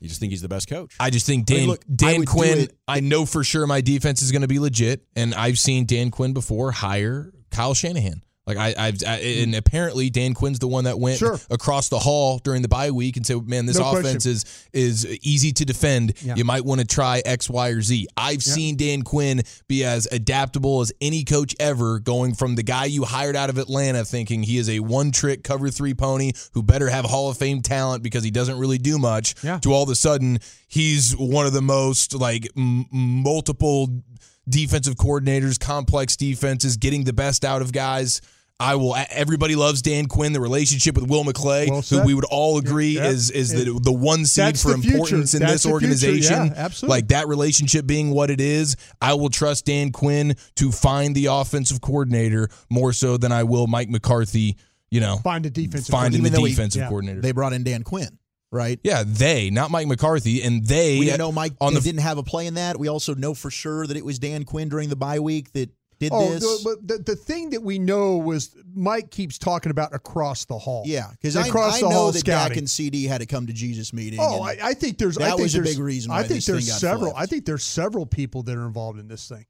You 0.00 0.08
just 0.08 0.20
think 0.20 0.30
he's 0.32 0.42
the 0.42 0.48
best 0.48 0.68
coach. 0.68 0.94
I 1.00 1.10
just 1.10 1.26
think 1.26 1.50
I 1.50 1.54
Dan 1.54 1.60
mean, 1.62 1.68
look, 1.70 1.80
I 1.82 1.92
Dan 1.94 2.18
would 2.20 2.26
do 2.26 2.32
Quinn. 2.32 2.58
it- 2.60 2.78
I 2.88 3.00
know 3.00 3.26
for 3.26 3.42
sure 3.44 3.66
my 3.66 3.80
defense 3.80 4.22
is 4.22 4.32
going 4.32 4.42
to 4.42 4.48
be 4.48 4.58
legit, 4.58 5.04
and 5.16 5.34
I've 5.34 5.58
seen 5.58 5.86
Dan 5.86 6.10
Quinn 6.10 6.32
before 6.32 6.72
hire 6.72 7.32
Kyle 7.50 7.74
Shanahan. 7.74 8.22
Like 8.46 8.58
I, 8.58 8.74
I've 8.76 9.02
I, 9.06 9.16
and 9.20 9.54
apparently 9.54 10.10
Dan 10.10 10.34
Quinn's 10.34 10.58
the 10.58 10.68
one 10.68 10.84
that 10.84 10.98
went 10.98 11.18
Sure. 11.18 11.40
across 11.50 11.88
the 11.88 11.98
hall 11.98 12.38
during 12.44 12.60
the 12.60 12.68
bye 12.68 12.90
week 12.90 13.16
and 13.16 13.24
said, 13.24 13.48
"Man, 13.48 13.64
this 13.64 13.78
No 13.78 13.92
offense 13.92 14.26
is 14.26 14.44
is 14.74 15.06
easy 15.22 15.50
to 15.52 15.64
defend. 15.64 16.12
Yeah. 16.22 16.34
You 16.36 16.44
might 16.44 16.62
want 16.62 16.82
to 16.82 16.86
try 16.86 17.22
X, 17.24 17.48
Y, 17.48 17.68
or 17.70 17.80
Z." 17.80 18.06
I've 18.18 18.42
seen 18.42 18.76
Dan 18.76 19.00
Quinn 19.00 19.42
be 19.66 19.82
as 19.84 20.06
adaptable 20.12 20.82
as 20.82 20.92
any 21.00 21.24
coach 21.24 21.54
ever, 21.58 21.98
going 22.00 22.34
from 22.34 22.54
the 22.54 22.62
guy 22.62 22.84
you 22.84 23.04
hired 23.04 23.34
out 23.34 23.48
of 23.48 23.56
Atlanta, 23.56 24.04
thinking 24.04 24.42
he 24.42 24.58
is 24.58 24.68
a 24.68 24.80
one 24.80 25.10
trick 25.10 25.42
cover 25.42 25.70
three 25.70 25.94
pony 25.94 26.32
who 26.52 26.62
better 26.62 26.90
have 26.90 27.06
Hall 27.06 27.30
of 27.30 27.38
Fame 27.38 27.62
talent 27.62 28.02
because 28.02 28.24
he 28.24 28.30
doesn't 28.30 28.58
really 28.58 28.76
do 28.78 28.98
much, 28.98 29.34
Yeah. 29.42 29.58
to 29.60 29.72
all 29.72 29.84
of 29.84 29.88
a 29.88 29.94
sudden 29.94 30.38
he's 30.68 31.12
one 31.12 31.46
of 31.46 31.54
the 31.54 31.62
most 31.62 32.14
like 32.14 32.46
m- 32.56 32.84
multiple 32.92 34.02
defensive 34.46 34.96
coordinators, 34.96 35.58
complex 35.58 36.16
defenses, 36.16 36.76
getting 36.76 37.04
the 37.04 37.12
best 37.14 37.44
out 37.44 37.62
of 37.62 37.72
guys. 37.72 38.20
I 38.60 38.76
will. 38.76 38.94
Everybody 39.10 39.56
loves 39.56 39.82
Dan 39.82 40.06
Quinn. 40.06 40.32
The 40.32 40.40
relationship 40.40 40.94
with 40.94 41.08
Will 41.10 41.24
McClay, 41.24 41.68
Well 41.68 41.78
who 41.78 41.82
said. 41.82 42.06
we 42.06 42.14
would 42.14 42.24
all 42.26 42.56
agree 42.58 42.90
Yeah. 42.96 43.08
is 43.08 43.30
is 43.30 43.50
the 43.50 43.78
the 43.82 43.92
one 43.92 44.24
seed 44.26 44.58
for 44.58 44.70
the 44.72 44.78
future. 44.78 44.94
importance 44.96 45.34
in 45.34 45.40
That's 45.40 45.64
this 45.64 45.66
organization. 45.66 46.46
Yeah, 46.46 46.52
absolutely. 46.56 46.96
Like 46.96 47.08
that 47.08 47.26
relationship 47.26 47.84
being 47.86 48.10
what 48.10 48.30
it 48.30 48.40
is, 48.40 48.76
I 49.02 49.14
will 49.14 49.28
trust 49.28 49.64
Dan 49.66 49.90
Quinn 49.90 50.36
to 50.56 50.70
find 50.70 51.16
the 51.16 51.26
offensive 51.26 51.80
coordinator 51.80 52.48
more 52.70 52.92
so 52.92 53.16
than 53.16 53.32
I 53.32 53.42
will 53.42 53.66
Mike 53.66 53.88
McCarthy. 53.90 54.56
You 54.90 55.00
know, 55.00 55.16
Find 55.18 55.44
a 55.44 55.50
defensive 55.50 55.90
finding 55.92 56.22
the 56.22 56.30
though 56.30 56.44
he- 56.44 56.50
defensive 56.52 56.82
yeah. 56.82 56.88
coordinator. 56.88 57.20
They 57.20 57.32
brought 57.32 57.52
in 57.52 57.64
Dan 57.64 57.82
Quinn, 57.82 58.16
right? 58.52 58.78
yeah, 58.84 59.02
they, 59.04 59.50
not 59.50 59.72
Mike 59.72 59.88
McCarthy, 59.88 60.40
and 60.44 60.64
they. 60.64 61.00
We 61.00 61.16
know 61.16 61.32
Mike 61.32 61.54
on 61.60 61.74
the 61.74 61.80
didn't 61.80 62.02
have 62.02 62.18
a 62.18 62.22
play 62.22 62.46
in 62.46 62.54
that. 62.54 62.78
We 62.78 62.86
also 62.88 63.14
know 63.16 63.34
for 63.34 63.50
sure 63.50 63.84
that 63.88 63.96
it 63.96 64.04
was 64.04 64.20
Dan 64.20 64.44
Quinn 64.44 64.68
during 64.68 64.90
the 64.90 64.96
bye 64.96 65.18
week 65.18 65.50
that 65.54 65.70
did 66.08 66.16
Oh, 66.16 66.32
this. 66.32 66.42
the, 66.42 66.60
but 66.64 66.88
the, 66.88 67.02
the 67.02 67.16
thing 67.16 67.50
that 67.50 67.62
we 67.62 67.78
know 67.78 68.16
was 68.18 68.56
Mike 68.74 69.10
keeps 69.10 69.38
talking 69.38 69.70
about 69.70 69.94
across 69.94 70.44
the 70.44 70.58
hall. 70.58 70.82
yeah, 70.86 71.10
because 71.12 71.36
I, 71.36 71.46
across 71.46 71.76
I 71.76 71.80
the 71.80 71.88
know 71.90 71.94
hall 71.96 72.12
that 72.12 72.18
scouting. 72.20 72.48
Dak 72.50 72.56
and 72.58 72.70
CD 72.70 73.04
had 73.04 73.20
to 73.20 73.26
come 73.26 73.46
to 73.46 73.52
Jesus 73.52 73.92
meeting. 73.92 74.18
Oh, 74.20 74.42
I, 74.42 74.56
I 74.62 74.74
think 74.74 74.98
there's. 74.98 75.18
I 75.18 75.22
that 75.24 75.30
think 75.36 75.42
was 75.42 75.54
a 75.54 75.62
big 75.62 75.78
reason 75.78 76.10
I 76.12 76.22
think 76.22 76.44
this 76.44 76.46
there's 76.46 76.72
several. 76.72 77.14
I 77.16 77.26
think 77.26 77.44
there's 77.44 77.64
several 77.64 78.06
people 78.06 78.42
that 78.44 78.56
are 78.56 78.66
involved 78.66 78.98
in 78.98 79.08
this 79.08 79.28
thing, 79.28 79.46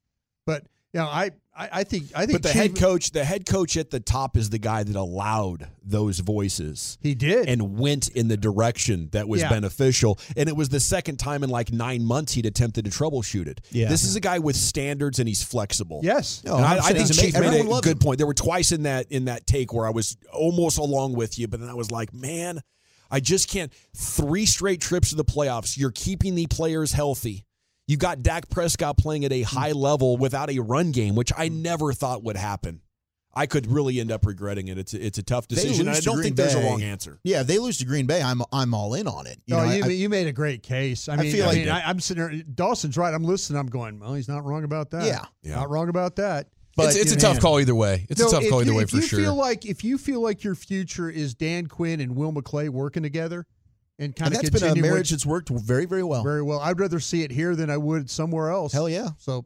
but 0.46 0.64
you 0.94 1.00
know, 1.00 1.06
I, 1.06 1.32
I, 1.56 1.68
I 1.72 1.84
think, 1.84 2.04
I 2.14 2.24
think. 2.24 2.40
But 2.40 2.42
the 2.44 2.48
Chief- 2.50 2.62
head 2.62 2.76
coach, 2.76 3.10
the 3.10 3.24
head 3.24 3.46
coach 3.46 3.76
at 3.76 3.90
the 3.90 4.00
top 4.00 4.36
is 4.36 4.48
the 4.50 4.58
guy 4.58 4.82
that 4.84 4.96
allowed 4.96 5.68
those 5.84 6.20
voices. 6.20 6.98
he 7.02 7.14
did, 7.14 7.48
and 7.48 7.78
went 7.78 8.08
in 8.08 8.28
the 8.28 8.36
direction 8.36 9.08
that 9.12 9.28
was 9.28 9.40
Yeah. 9.42 9.50
beneficial. 9.50 10.18
And 10.36 10.48
it 10.48 10.56
was 10.56 10.68
the 10.70 10.80
second 10.80 11.18
time 11.18 11.42
in 11.44 11.50
like 11.50 11.72
nine 11.72 12.04
months 12.04 12.32
he'd 12.34 12.46
attempted 12.46 12.84
to 12.86 12.90
troubleshoot 12.90 13.46
it. 13.48 13.60
Yeah. 13.70 13.88
This 13.88 14.04
is 14.04 14.16
a 14.16 14.20
guy 14.20 14.38
with 14.38 14.56
standards 14.56 15.18
and 15.18 15.28
he's 15.28 15.42
flexible. 15.42 16.00
yes, 16.02 16.42
No, 16.44 16.54
I, 16.56 16.78
I 16.78 16.92
think 16.92 17.12
Chief 17.12 17.34
made 17.38 17.60
a 17.60 17.80
good 17.80 17.86
him. 17.92 17.98
point. 17.98 18.18
There 18.18 18.26
were 18.26 18.34
twice 18.34 18.72
in 18.72 18.84
that 18.84 19.06
in 19.10 19.26
that 19.26 19.46
take 19.46 19.72
where 19.74 19.86
I 19.86 19.90
was 19.90 20.16
almost 20.32 20.78
along 20.78 21.14
with 21.14 21.38
you, 21.38 21.48
but 21.48 21.60
then 21.60 21.68
I 21.68 21.74
was 21.74 21.90
like, 21.90 22.14
man, 22.14 22.60
I 23.10 23.20
just 23.20 23.48
can't. 23.48 23.72
Three 23.96 24.46
straight 24.46 24.80
trips 24.80 25.10
to 25.10 25.16
the 25.16 25.24
playoffs. 25.24 25.76
You're 25.76 25.92
keeping 25.92 26.34
the 26.34 26.46
players 26.46 26.92
healthy. 26.92 27.43
You 27.86 27.96
got 27.96 28.22
Dak 28.22 28.48
Prescott 28.48 28.96
playing 28.96 29.24
at 29.24 29.32
a 29.32 29.42
high 29.42 29.72
level 29.72 30.16
without 30.16 30.50
a 30.50 30.58
run 30.60 30.90
game, 30.92 31.14
which 31.14 31.32
I 31.36 31.48
never 31.48 31.92
thought 31.92 32.22
would 32.22 32.36
happen. 32.36 32.80
I 33.36 33.46
could 33.46 33.66
really 33.66 33.98
end 33.98 34.12
up 34.12 34.24
regretting 34.24 34.68
it. 34.68 34.78
It's 34.78 34.94
a, 34.94 35.04
it's 35.04 35.18
a 35.18 35.22
tough 35.22 35.48
decision. 35.48 35.88
and 35.88 35.96
I 35.96 35.98
to 35.98 36.02
don't 36.02 36.14
Green 36.14 36.24
think 36.24 36.36
there's 36.36 36.54
a 36.54 36.60
wrong 36.62 36.82
answer. 36.82 37.18
Yeah, 37.24 37.40
if 37.40 37.48
they 37.48 37.58
lose 37.58 37.78
to 37.78 37.84
Green 37.84 38.06
Bay, 38.06 38.22
I'm 38.22 38.42
I'm 38.52 38.72
all 38.74 38.94
in 38.94 39.08
on 39.08 39.26
it. 39.26 39.40
You 39.46 39.56
no, 39.56 39.64
know, 39.66 39.72
you, 39.72 39.84
I- 39.84 39.88
you 39.88 40.08
made 40.08 40.28
a 40.28 40.32
great 40.32 40.62
case. 40.62 41.08
I 41.08 41.14
I 41.14 41.16
mean, 41.16 41.26
I, 41.26 41.30
feel 41.32 41.46
like- 41.46 41.56
mean, 41.58 41.68
I, 41.68 41.82
I'm 41.88 41.98
sitting 41.98 42.22
there. 42.22 42.42
Dawson's 42.44 42.96
right. 42.96 43.12
I'm 43.12 43.24
listening. 43.24 43.58
I'm 43.58 43.66
going. 43.66 43.98
Well, 43.98 44.14
he's 44.14 44.28
not 44.28 44.44
wrong 44.44 44.62
about 44.64 44.90
that. 44.92 45.04
Yeah. 45.04 45.24
Yeah. 45.42 45.56
not 45.56 45.68
wrong 45.68 45.88
about 45.88 46.14
that. 46.16 46.46
But, 46.76 46.86
it's 46.90 46.96
it's 46.96 47.12
a 47.12 47.14
you 47.16 47.20
tough 47.20 47.40
call 47.40 47.60
either 47.60 47.74
way. 47.74 48.06
It's 48.08 48.20
No, 48.20 48.28
a 48.28 48.30
tough 48.30 48.42
if 48.44 48.50
call 48.50 48.60
either 48.60 48.70
you, 48.70 48.76
way 48.78 48.82
if 48.84 48.90
for 48.90 48.96
you 48.96 49.02
sure. 49.02 49.18
Feel 49.20 49.34
like 49.34 49.64
if 49.66 49.82
you 49.84 49.98
feel 49.98 50.20
like 50.20 50.42
your 50.44 50.54
future 50.54 51.08
is 51.10 51.34
Dan 51.34 51.66
Quinn 51.66 52.00
and 52.00 52.16
Will 52.16 52.32
McClay 52.32 52.68
working 52.68 53.02
together 53.02 53.46
and 53.98 54.14
kind 54.14 54.28
and 54.28 54.36
of 54.36 54.42
that's 54.42 54.50
been 54.50 54.62
a 54.62 54.72
continue 54.72 54.90
marriage 54.90 55.10
that's 55.10 55.26
worked 55.26 55.48
very 55.50 55.86
very 55.86 56.02
well. 56.02 56.22
very 56.22 56.42
well. 56.42 56.60
I'd 56.60 56.80
rather 56.80 57.00
see 57.00 57.22
it 57.22 57.30
here 57.30 57.54
than 57.54 57.70
I 57.70 57.76
would 57.76 58.10
somewhere 58.10 58.50
else. 58.50 58.72
Hell 58.72 58.88
yeah. 58.88 59.10
So, 59.18 59.44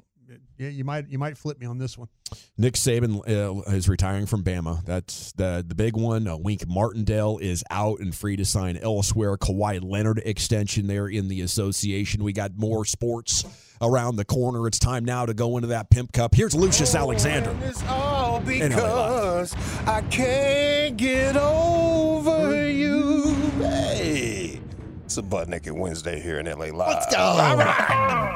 yeah, 0.58 0.68
you 0.68 0.84
might 0.84 1.08
you 1.08 1.18
might 1.18 1.36
flip 1.36 1.58
me 1.58 1.66
on 1.66 1.78
this 1.78 1.96
one. 1.98 2.08
Nick 2.56 2.74
Saban 2.74 3.20
uh, 3.26 3.70
is 3.72 3.88
retiring 3.88 4.26
from 4.26 4.44
Bama. 4.44 4.84
That's 4.84 5.32
the 5.32 5.64
the 5.66 5.74
big 5.74 5.96
one. 5.96 6.26
Uh, 6.26 6.36
Wink 6.36 6.66
Martindale 6.66 7.38
is 7.38 7.64
out 7.70 8.00
and 8.00 8.14
free 8.14 8.36
to 8.36 8.44
sign 8.44 8.76
elsewhere. 8.76 9.36
Kawhi 9.36 9.82
Leonard 9.82 10.20
extension 10.24 10.86
there 10.86 11.08
in 11.08 11.28
the 11.28 11.40
association. 11.42 12.22
We 12.24 12.32
got 12.32 12.52
more 12.56 12.84
sports 12.84 13.44
around 13.80 14.16
the 14.16 14.24
corner. 14.24 14.66
It's 14.66 14.78
time 14.78 15.04
now 15.04 15.26
to 15.26 15.34
go 15.34 15.56
into 15.56 15.68
that 15.68 15.90
pimp 15.90 16.12
cup. 16.12 16.34
Here's 16.34 16.54
Lucius 16.54 16.94
Alexander. 16.94 17.56
It's 17.62 17.82
all 17.84 18.38
In 18.48 18.68
because 18.68 19.54
I 19.86 20.02
can't 20.02 20.96
get 20.96 21.36
over 21.36 22.70
you. 22.70 23.34
Hey, 23.58 24.60
it's 25.04 25.16
a 25.16 25.22
butt 25.22 25.48
naked 25.48 25.72
Wednesday 25.72 26.20
here 26.20 26.38
in 26.38 26.46
LA 26.46 26.66
Live. 26.66 26.88
Let's 26.88 27.14
go. 27.14 27.20
All 27.20 27.56
right. 27.56 28.34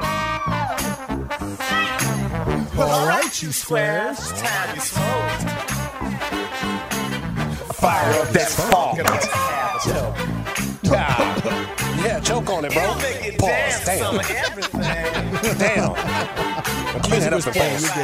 All 2.77 3.07
right, 3.07 3.41
you 3.41 3.51
squares. 3.51 4.31
Time 4.33 4.75
you 4.75 4.81
smoke. 4.81 5.03
Fire 7.75 8.21
up 8.21 8.29
that 8.29 8.49
funk. 8.49 10.32
Yeah. 10.93 12.05
yeah, 12.05 12.19
choke 12.19 12.49
on 12.51 12.65
it, 12.65 12.71
bro. 12.73 12.83
Pause. 13.39 13.85
Damn. 13.85 14.17
Damn. 15.57 15.89
I'll 15.89 17.01
clean 17.01 17.19
that 17.21 17.33
up 17.33 17.47
in 17.47 17.53
post. 17.53 17.97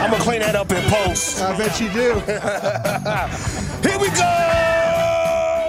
I'm 0.00 0.10
gonna 0.10 0.22
clean 0.22 0.40
that 0.40 0.56
up 0.56 0.72
in 0.72 0.82
post. 0.90 1.42
I 1.42 1.56
bet 1.58 1.78
you 1.80 1.88
do. 1.90 2.14
Here 3.88 3.98
we 3.98 4.08
go. 4.08 4.32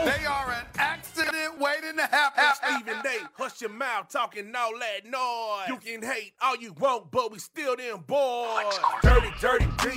They 0.05 0.25
are 0.25 0.51
an 0.51 0.65
accident 0.77 1.59
waiting 1.59 1.97
to 1.97 2.03
happen. 2.03 2.43
Stephen 2.55 3.01
Day, 3.03 3.17
hush 3.33 3.59
your 3.59 3.71
mouth, 3.71 4.07
talking 4.09 4.53
all 4.55 4.71
that 4.79 5.05
noise. 5.05 5.67
You 5.67 5.77
can 5.77 6.01
hate 6.01 6.31
all 6.41 6.55
you 6.55 6.73
want, 6.79 7.11
but 7.11 7.31
we 7.31 7.39
still 7.39 7.75
them 7.75 8.05
boys. 8.07 8.79
Dirty, 9.03 9.31
dirty 9.41 9.67
D, 9.83 9.89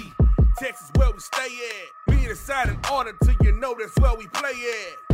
Texas 0.58 0.90
where 0.96 1.12
we 1.12 1.20
stay 1.20 1.46
at. 1.46 2.16
We 2.16 2.28
inside 2.28 2.68
in 2.70 2.78
order 2.92 3.12
till 3.22 3.36
you 3.42 3.52
know 3.52 3.76
that's 3.78 3.96
where 4.00 4.16
we 4.16 4.26
play 4.28 4.50
at. 4.50 5.07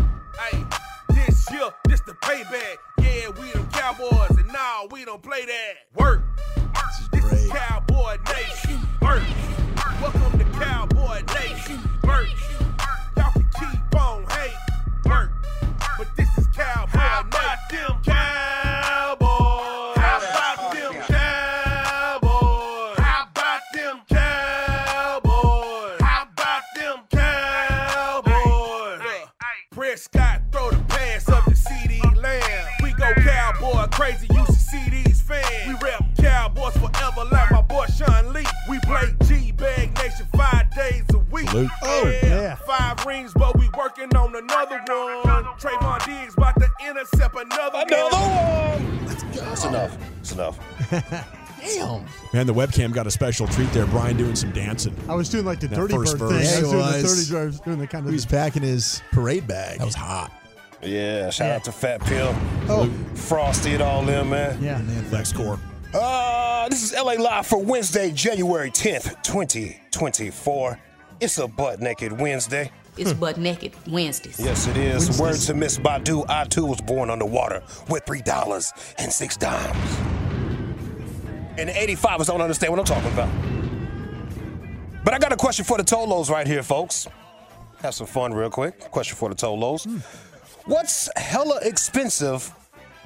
Yeah, 2.99 3.29
we 3.41 3.53
them 3.53 3.69
cowboys, 3.71 4.37
and 4.37 4.49
now 4.49 4.87
we 4.91 5.05
don't 5.05 5.23
play 5.23 5.45
that. 5.47 5.75
Work. 5.95 6.34
Another 44.49 44.79
one. 45.25 45.45
Trayvon 45.59 46.05
Diggs 46.07 46.35
about 46.37 46.55
to 46.61 46.69
intercept 46.87 47.35
another, 47.35 47.85
Another 47.87 48.17
one. 48.17 48.85
one. 48.85 49.07
That's 49.33 49.65
enough. 49.65 49.99
It's 50.21 50.33
enough. 50.33 50.59
Damn. 51.61 52.05
Man, 52.35 52.47
the 52.47 52.53
webcam 52.53 52.93
got 52.93 53.07
a 53.07 53.11
special 53.11 53.47
treat 53.47 53.71
there. 53.73 53.87
Brian 53.87 54.17
doing 54.17 54.37
some 54.37 54.53
dancing. 54.53 54.95
I 55.09 55.15
was 55.15 55.29
doing 55.31 55.45
like 55.47 55.61
the 55.61 55.69
That 55.69 55.77
dirty 55.77 55.95
first 55.95 56.19
bird 56.19 56.31
verse. 56.31 56.55
thing. 56.55 56.65
I 56.65 56.67
was 56.67 56.73
Yeah, 56.73 56.79
doing 56.79 56.87
the 56.87 57.03
was. 57.03 57.29
dirty. 57.29 57.41
I 57.41 57.45
was 57.47 57.61
doing 57.61 57.79
the 57.79 57.87
kind 57.87 58.07
of. 58.07 58.13
He's 58.13 58.27
packing 58.27 58.63
his 58.63 59.03
parade 59.13 59.47
bag. 59.47 59.79
That 59.79 59.85
was 59.87 59.95
hot. 59.95 60.31
Yeah, 60.83 61.31
shout 61.31 61.51
out 61.51 61.65
to 61.65 61.73
Fat 61.73 62.03
Pill. 62.03 62.35
Oh. 62.69 62.91
Frosty 63.15 63.73
and 63.73 63.83
all 63.83 64.03
them, 64.03 64.29
man. 64.31 64.63
yeah. 64.63 64.79
Flex 65.09 65.33
core. 65.33 65.59
Uh, 65.95 66.69
this 66.69 66.83
is 66.83 66.93
LA 66.93 67.13
Live 67.13 67.47
for 67.47 67.63
Wednesday, 67.63 68.11
January 68.11 68.71
10th, 68.71 69.23
2024. 69.23 70.79
It's 71.21 71.39
a 71.39 71.47
butt 71.49 71.81
naked 71.81 72.13
Wednesday. 72.21 72.71
It's 72.97 73.13
hmm. 73.13 73.19
butt 73.19 73.39
naked 73.39 73.73
Wednesdays. 73.89 74.39
Yes, 74.39 74.67
it 74.67 74.77
is. 74.77 75.21
Word 75.21 75.37
to 75.37 75.55
Miss 75.55 75.79
Badu, 75.79 76.25
I 76.29 76.45
too 76.45 76.65
was 76.67 76.81
born 76.81 77.11
underwater 77.11 77.63
with 77.89 78.05
three 78.05 78.23
dollars 78.23 78.73
and 78.99 79.13
six 79.13 79.37
dimes. 79.37 79.99
And 81.57 81.69
the 81.69 81.73
85ers 81.73 82.27
don't 82.27 82.41
understand 82.41 82.73
what 82.73 82.81
I'm 82.81 82.85
talking 82.85 83.13
about. 83.13 85.05
But 85.05 85.15
I 85.15 85.19
got 85.19 85.33
a 85.33 85.37
question 85.37 85.65
for 85.65 85.77
the 85.77 85.85
Tolos 85.85 86.31
right 86.31 86.47
here, 86.47 86.63
folks. 86.63 87.07
Have 87.81 87.95
some 87.95 88.07
fun 88.07 88.33
real 88.33 88.51
quick. 88.51 88.81
Question 88.91 89.17
for 89.17 89.29
the 89.29 89.35
Tolos. 89.35 89.85
Hmm. 89.85 89.99
What's 90.67 91.11
hella 91.17 91.61
expensive 91.63 92.53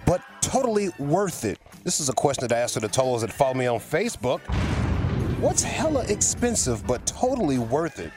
but 0.07 0.23
totally 0.41 0.91
worth 0.99 1.45
it? 1.45 1.59
This 1.83 2.01
is 2.01 2.09
a 2.09 2.13
question 2.13 2.47
that 2.47 2.55
I 2.55 2.61
asked 2.61 2.75
to 2.75 2.81
the 2.81 2.89
Tolos 2.89 3.23
that 3.23 3.33
follow 3.33 3.55
me 3.55 3.67
on 3.67 3.81
Facebook. 3.81 4.41
What's 5.41 5.63
hella 5.63 6.05
expensive 6.09 6.87
but 6.87 7.05
totally 7.07 7.59
worth 7.59 7.99
it? 7.99 8.13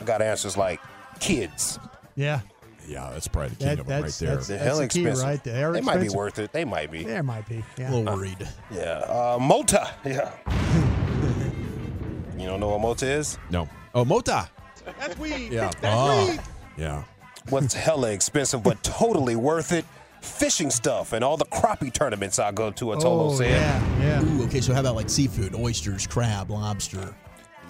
I 0.00 0.04
got 0.04 0.20
answers 0.20 0.56
like 0.56 0.80
kids. 1.24 1.78
Yeah. 2.16 2.40
Yeah, 2.86 3.08
that's 3.12 3.28
probably 3.28 3.50
the 3.50 3.56
king 3.56 3.66
That- 3.68 3.78
of 3.80 3.86
them 3.86 3.94
right 3.94 4.00
that's- 4.02 4.18
there. 4.18 4.28
that's- 4.30 4.46
They're 4.48 4.58
hella 4.58 4.82
the 4.82 4.88
key 4.88 5.00
expensive. 5.00 5.24
right 5.26 5.44
there. 5.44 5.72
They 5.72 5.80
might 5.80 5.92
be 5.94 5.96
Expensive. 6.04 6.16
worth 6.18 6.38
it. 6.38 6.52
They 6.52 6.64
might 6.66 6.90
be. 6.90 7.02
There 7.02 7.22
might 7.22 7.48
be. 7.48 7.64
Yeah. 7.78 7.90
A 7.90 7.94
little 7.94 8.14
worried. 8.14 8.48
Yeah. 8.70 8.82
Uh, 9.08 9.38
Mota. 9.40 9.88
Yeah. 10.04 10.30
you 12.38 12.46
don't 12.46 12.60
know 12.60 12.68
what 12.68 12.80
Mota 12.80 13.06
is? 13.06 13.38
no. 13.50 13.68
Oh, 13.94 14.04
Mota. 14.04 14.50
That's 14.98 15.16
weed. 15.18 15.52
Yeah. 15.52 15.70
Oh. 15.84 16.36
Yeah. 16.76 17.04
What's 17.48 17.72
hella 17.74 18.10
expensive 18.10 18.62
but 18.62 18.82
totally 18.82 19.36
worth 19.36 19.72
it? 19.72 19.84
Fishing 20.20 20.70
stuff 20.70 21.12
and 21.12 21.22
all 21.22 21.36
the 21.36 21.44
crappie 21.46 21.92
tournaments 21.92 22.38
I 22.38 22.50
go 22.50 22.70
to. 22.72 22.92
A 22.92 22.96
Tolo 22.96 23.30
Oh, 23.32 23.34
said. 23.36 23.50
yeah. 23.50 23.98
Yeah. 24.22 24.24
Ooh, 24.24 24.44
okay, 24.44 24.60
so 24.60 24.72
how 24.74 24.80
about 24.80 24.94
like 24.96 25.08
seafood, 25.10 25.54
oysters, 25.54 26.06
crab, 26.06 26.50
lobster? 26.50 27.14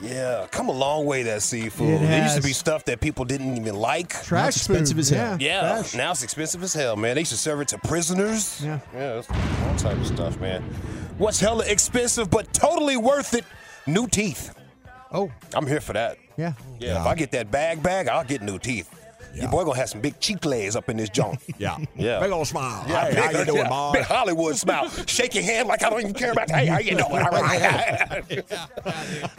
Yeah, 0.03 0.47
come 0.51 0.69
a 0.69 0.73
long 0.73 1.07
way 1.07 1.23
that 1.23 1.43
seafood. 1.43 2.03
It 2.03 2.07
There 2.07 2.23
used 2.23 2.37
to 2.37 2.43
be 2.43 2.53
stuff 2.53 2.85
that 2.87 3.01
people 3.01 3.25
didn't 3.25 3.57
even 3.57 3.75
like. 3.77 4.11
Trash 4.23 4.57
expensive 4.57 4.97
food. 4.97 5.01
as 5.03 5.09
hell. 5.11 5.37
Yeah. 5.41 5.63
Yeah, 5.63 5.75
Trash. 5.83 5.95
now 5.95 6.11
it's 6.11 6.23
expensive 6.23 6.63
as 6.63 6.75
hell, 6.75 6.97
man. 6.97 7.15
They 7.15 7.23
used 7.23 7.33
to 7.33 7.39
serve 7.39 7.61
it 7.61 7.69
to 7.69 7.79
prisoners. 7.79 8.61
Yeah. 8.63 8.81
Yeah, 8.95 9.19
it's 9.19 9.31
all 9.31 9.77
type 9.91 9.97
of 9.99 10.07
stuff, 10.07 10.39
man. 10.41 10.63
What's 11.19 11.41
hella 11.41 11.65
expensive 11.67 12.29
but 12.31 12.53
totally 12.53 12.97
worth 12.97 13.35
it? 13.35 13.45
New 13.87 14.07
teeth. 14.07 14.55
Oh, 15.13 15.31
I'm 15.55 15.67
here 15.67 15.81
for 15.81 15.93
that. 15.93 16.19
yeah. 16.37 16.55
Yeah, 16.81 17.01
if 17.01 17.07
I 17.07 17.15
get 17.15 17.31
that 17.33 17.51
bag 17.51 17.83
bag, 17.83 18.09
I'll 18.09 18.25
get 18.25 18.43
new 18.43 18.59
teeth. 18.59 18.91
Your 19.35 19.51
boy 19.51 19.64
gonna 19.64 19.76
have 19.78 19.89
some 19.89 20.01
big 20.01 20.18
cheekles 20.20 20.76
up 20.76 20.89
in 20.89 20.97
this 20.97 21.09
joint. 21.11 21.41
Yeah. 21.59 21.76
Yeah. 21.97 22.20
Big 22.20 22.30
old 22.32 22.47
smile. 22.49 22.85
Yeah, 22.89 23.11
hey, 23.11 23.20
how 23.20 23.39
you 23.39 23.45
doing, 23.45 23.59
yeah, 23.59 23.68
boy? 23.68 23.91
Big 23.95 24.03
Hollywood 24.05 24.57
smile. 24.57 24.89
Shake 25.07 25.35
your 25.35 25.45
hand 25.45 25.68
like 25.68 25.82
I 25.85 25.91
don't 25.91 26.01
even 26.01 26.14
care 26.14 26.32
about. 26.32 26.51
Hey, 26.51 26.66
how 26.66 26.78
you 26.78 26.91
doing? 26.93 27.03
All 27.03 27.30
right. 27.30 28.24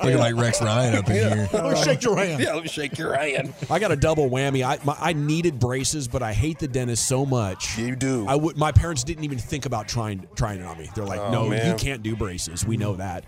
Looking 0.03 0.17
like 0.19 0.35
Rex 0.35 0.61
Ryan 0.61 0.95
up 0.95 1.07
in 1.09 1.13
here. 1.15 1.49
Oh, 1.53 1.73
shake 1.83 2.03
your 2.03 2.17
hand. 2.17 2.41
yeah, 2.41 2.53
let 2.53 2.63
me 2.63 2.69
shake 2.69 2.97
your 2.97 3.15
hand. 3.15 3.53
I 3.69 3.79
got 3.79 3.91
a 3.91 3.95
double 3.95 4.29
whammy. 4.29 4.65
I 4.65 4.79
my, 4.83 4.95
I 4.99 5.13
needed 5.13 5.59
braces, 5.59 6.07
but 6.07 6.21
I 6.23 6.33
hate 6.33 6.59
the 6.59 6.67
dentist 6.67 7.07
so 7.07 7.25
much. 7.25 7.77
You 7.77 7.95
do. 7.95 8.25
I 8.27 8.35
would. 8.35 8.57
My 8.57 8.71
parents 8.71 9.03
didn't 9.03 9.23
even 9.23 9.37
think 9.37 9.65
about 9.65 9.87
trying 9.87 10.27
trying 10.35 10.59
it 10.61 10.65
on 10.65 10.77
me. 10.77 10.89
They're 10.95 11.05
like, 11.05 11.19
Oh, 11.19 11.31
"No, 11.31 11.49
man. 11.49 11.69
you 11.71 11.75
can't 11.77 12.03
do 12.03 12.15
braces. 12.15 12.65
We 12.65 12.77
know 12.77 12.95
that." 12.95 13.25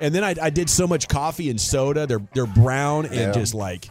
And 0.00 0.14
then 0.14 0.24
I, 0.24 0.34
I 0.42 0.50
did 0.50 0.68
so 0.68 0.86
much 0.86 1.08
coffee 1.08 1.50
and 1.50 1.60
soda. 1.60 2.06
They're 2.06 2.22
they're 2.34 2.46
brown 2.46 3.06
and 3.06 3.14
Yeah. 3.14 3.32
just 3.32 3.54
like 3.54 3.88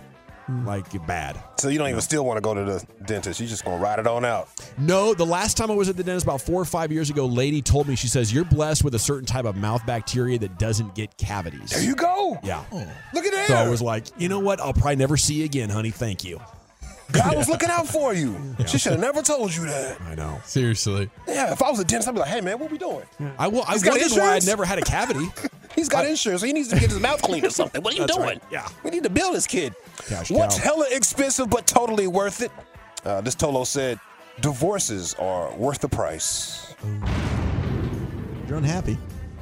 Mm. 0.50 0.66
like 0.66 1.08
bad. 1.08 1.42
So 1.58 1.70
you 1.70 1.78
don't 1.78 1.88
even 1.88 2.02
still 2.02 2.26
want 2.26 2.38
to 2.38 2.42
go 2.42 2.54
to 2.54 2.64
the 2.64 2.86
dentist. 3.06 3.40
You 3.40 3.48
just 3.48 3.64
gonna 3.64 3.82
ride 3.82 4.00
it 4.00 4.08
on 4.08 4.26
out. 4.26 4.50
No, 4.78 5.14
the 5.14 5.26
last 5.26 5.56
time 5.56 5.72
I 5.72 5.74
was 5.74 5.88
at 5.88 5.96
the 5.96 6.04
dentist 6.04 6.26
about 6.26 6.42
four 6.42 6.62
or 6.62 6.66
five 6.66 6.92
years 6.92 7.10
ago, 7.10 7.26
lady 7.26 7.62
told 7.62 7.88
me 7.88 7.96
she 7.96 8.08
says 8.08 8.34
you're 8.34 8.44
blessed 8.44 8.84
with 8.84 8.94
a 8.96 9.00
certain 9.00 9.26
type 9.26 9.46
of 9.46 9.56
mouth 9.56 9.86
bacteria 9.86 10.38
that 10.40 10.60
doesn't 10.60 10.96
get 10.96 11.16
cavities. 11.18 11.70
There 11.70 11.84
you 11.84 11.96
go. 11.96 12.38
yeah. 12.44 12.64
Look 13.14 13.26
at 13.26 13.32
that. 13.32 13.48
So 13.48 13.56
I 13.56 13.70
was 13.70 13.82
like, 13.82 14.08
you 14.18 14.28
know 14.28 14.40
what? 14.40 14.60
I'll 14.60 14.74
probably 14.74 14.98
never 14.98 15.16
see 15.16 15.36
you 15.36 15.46
again, 15.46 15.70
honey. 15.70 15.92
Thank 15.92 16.24
you. 16.26 16.42
God 17.12 17.36
was 17.36 17.48
looking 17.50 17.70
out 17.70 17.88
for 17.88 18.14
you. 18.14 18.36
She 18.66 18.78
should 18.78 18.94
have 18.94 19.02
never 19.02 19.22
told 19.22 19.54
you 19.56 19.66
that. 19.66 20.02
I 20.02 20.16
know. 20.16 20.42
Seriously. 20.46 21.10
Yeah, 21.28 21.52
if 21.52 21.62
I 21.62 21.70
was 21.70 21.80
a 21.80 21.84
dentist, 21.84 22.08
I'd 22.08 22.14
be 22.14 22.20
like, 22.22 22.30
hey 22.30 22.42
man, 22.42 22.58
what 22.60 22.72
we 22.72 22.78
doing? 22.78 23.04
I 23.38 23.48
will. 23.48 23.64
I 23.68 23.78
got 23.80 24.00
wondered 24.00 24.12
why? 24.18 24.34
I'd 24.36 24.46
never 24.46 24.66
had 24.66 24.80
a 24.80 24.82
cavity. 24.84 25.28
He's 25.76 25.90
got 25.90 26.06
insurance, 26.06 26.42
so 26.42 26.48
he 26.48 26.54
needs 26.54 26.68
to 26.70 26.80
get 26.80 26.90
his 26.90 27.00
mouth 27.00 27.22
cleaned 27.22 27.46
or 27.46 27.50
something. 27.50 27.82
What 27.82 27.94
are 27.94 27.98
you 27.98 28.08
doing? 28.08 28.22
right, 28.22 28.44
yeah. 28.52 28.68
We 28.84 28.92
need 28.92 29.04
to 29.04 29.10
bill 29.10 29.34
this 29.34 29.48
kid. 29.48 29.74
Cash 30.08 30.30
What's 30.30 30.58
cow. 30.58 30.64
hella 30.64 30.86
expensive 30.92 31.50
but 31.50 31.66
totally 31.66 32.06
worth 32.08 32.42
it? 32.42 32.52
Uh, 33.04 33.22
this 33.22 33.36
Tolo 33.36 33.66
said, 33.66 34.00
divorces 34.42 35.16
are 35.16 35.52
worth 35.56 35.80
the 35.80 35.90
price. 35.90 36.76
You're 38.48 38.58
unhappy. 38.58 38.98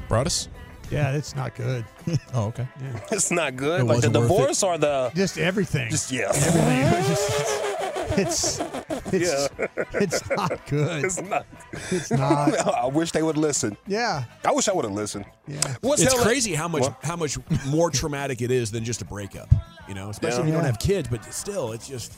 Broadus? 0.07 0.47
Yeah, 0.91 1.13
it's 1.13 1.35
not 1.35 1.55
good. 1.55 1.85
Oh, 2.33 2.45
okay. 2.47 2.67
It's 3.11 3.31
not 3.31 3.55
good. 3.55 3.81
It 3.81 3.83
like 3.85 4.01
the 4.01 4.09
wasn't 4.09 4.13
divorce 4.13 4.63
or 4.63 4.77
the 4.77 5.11
Just 5.15 5.37
everything. 5.37 5.89
just 5.89 6.11
yeah. 6.11 6.31
everything. 6.33 7.67
It's, 8.13 8.59
it's, 8.59 8.69
it's, 9.13 9.49
it's 9.93 10.29
not 10.31 10.67
good. 10.67 11.05
It's 11.05 11.21
not. 11.21 11.45
It's 11.91 12.11
not. 12.11 12.67
I 12.83 12.85
wish 12.87 13.13
they 13.13 13.23
would 13.23 13.37
listen. 13.37 13.77
Yeah. 13.87 14.25
I 14.43 14.51
wish 14.51 14.67
I 14.67 14.73
would 14.73 14.83
have 14.83 14.93
listened. 14.93 15.23
Yeah. 15.47 15.61
What's 15.79 16.01
it's 16.01 16.11
hella- 16.11 16.25
crazy 16.25 16.53
how 16.53 16.67
much 16.67 16.81
What? 16.81 16.97
how 17.03 17.15
much 17.15 17.37
more 17.67 17.89
traumatic 17.89 18.41
it 18.41 18.51
is 18.51 18.69
than 18.69 18.83
just 18.83 19.01
a 19.01 19.05
breakup. 19.05 19.47
You 19.87 19.93
know, 19.93 20.09
especially 20.09 20.39
Yeah. 20.39 20.39
when 20.41 20.47
you 20.49 20.53
don't 20.55 20.65
have 20.65 20.77
kids, 20.79 21.07
but 21.07 21.23
still, 21.33 21.71
it's 21.71 21.87
just 21.87 22.11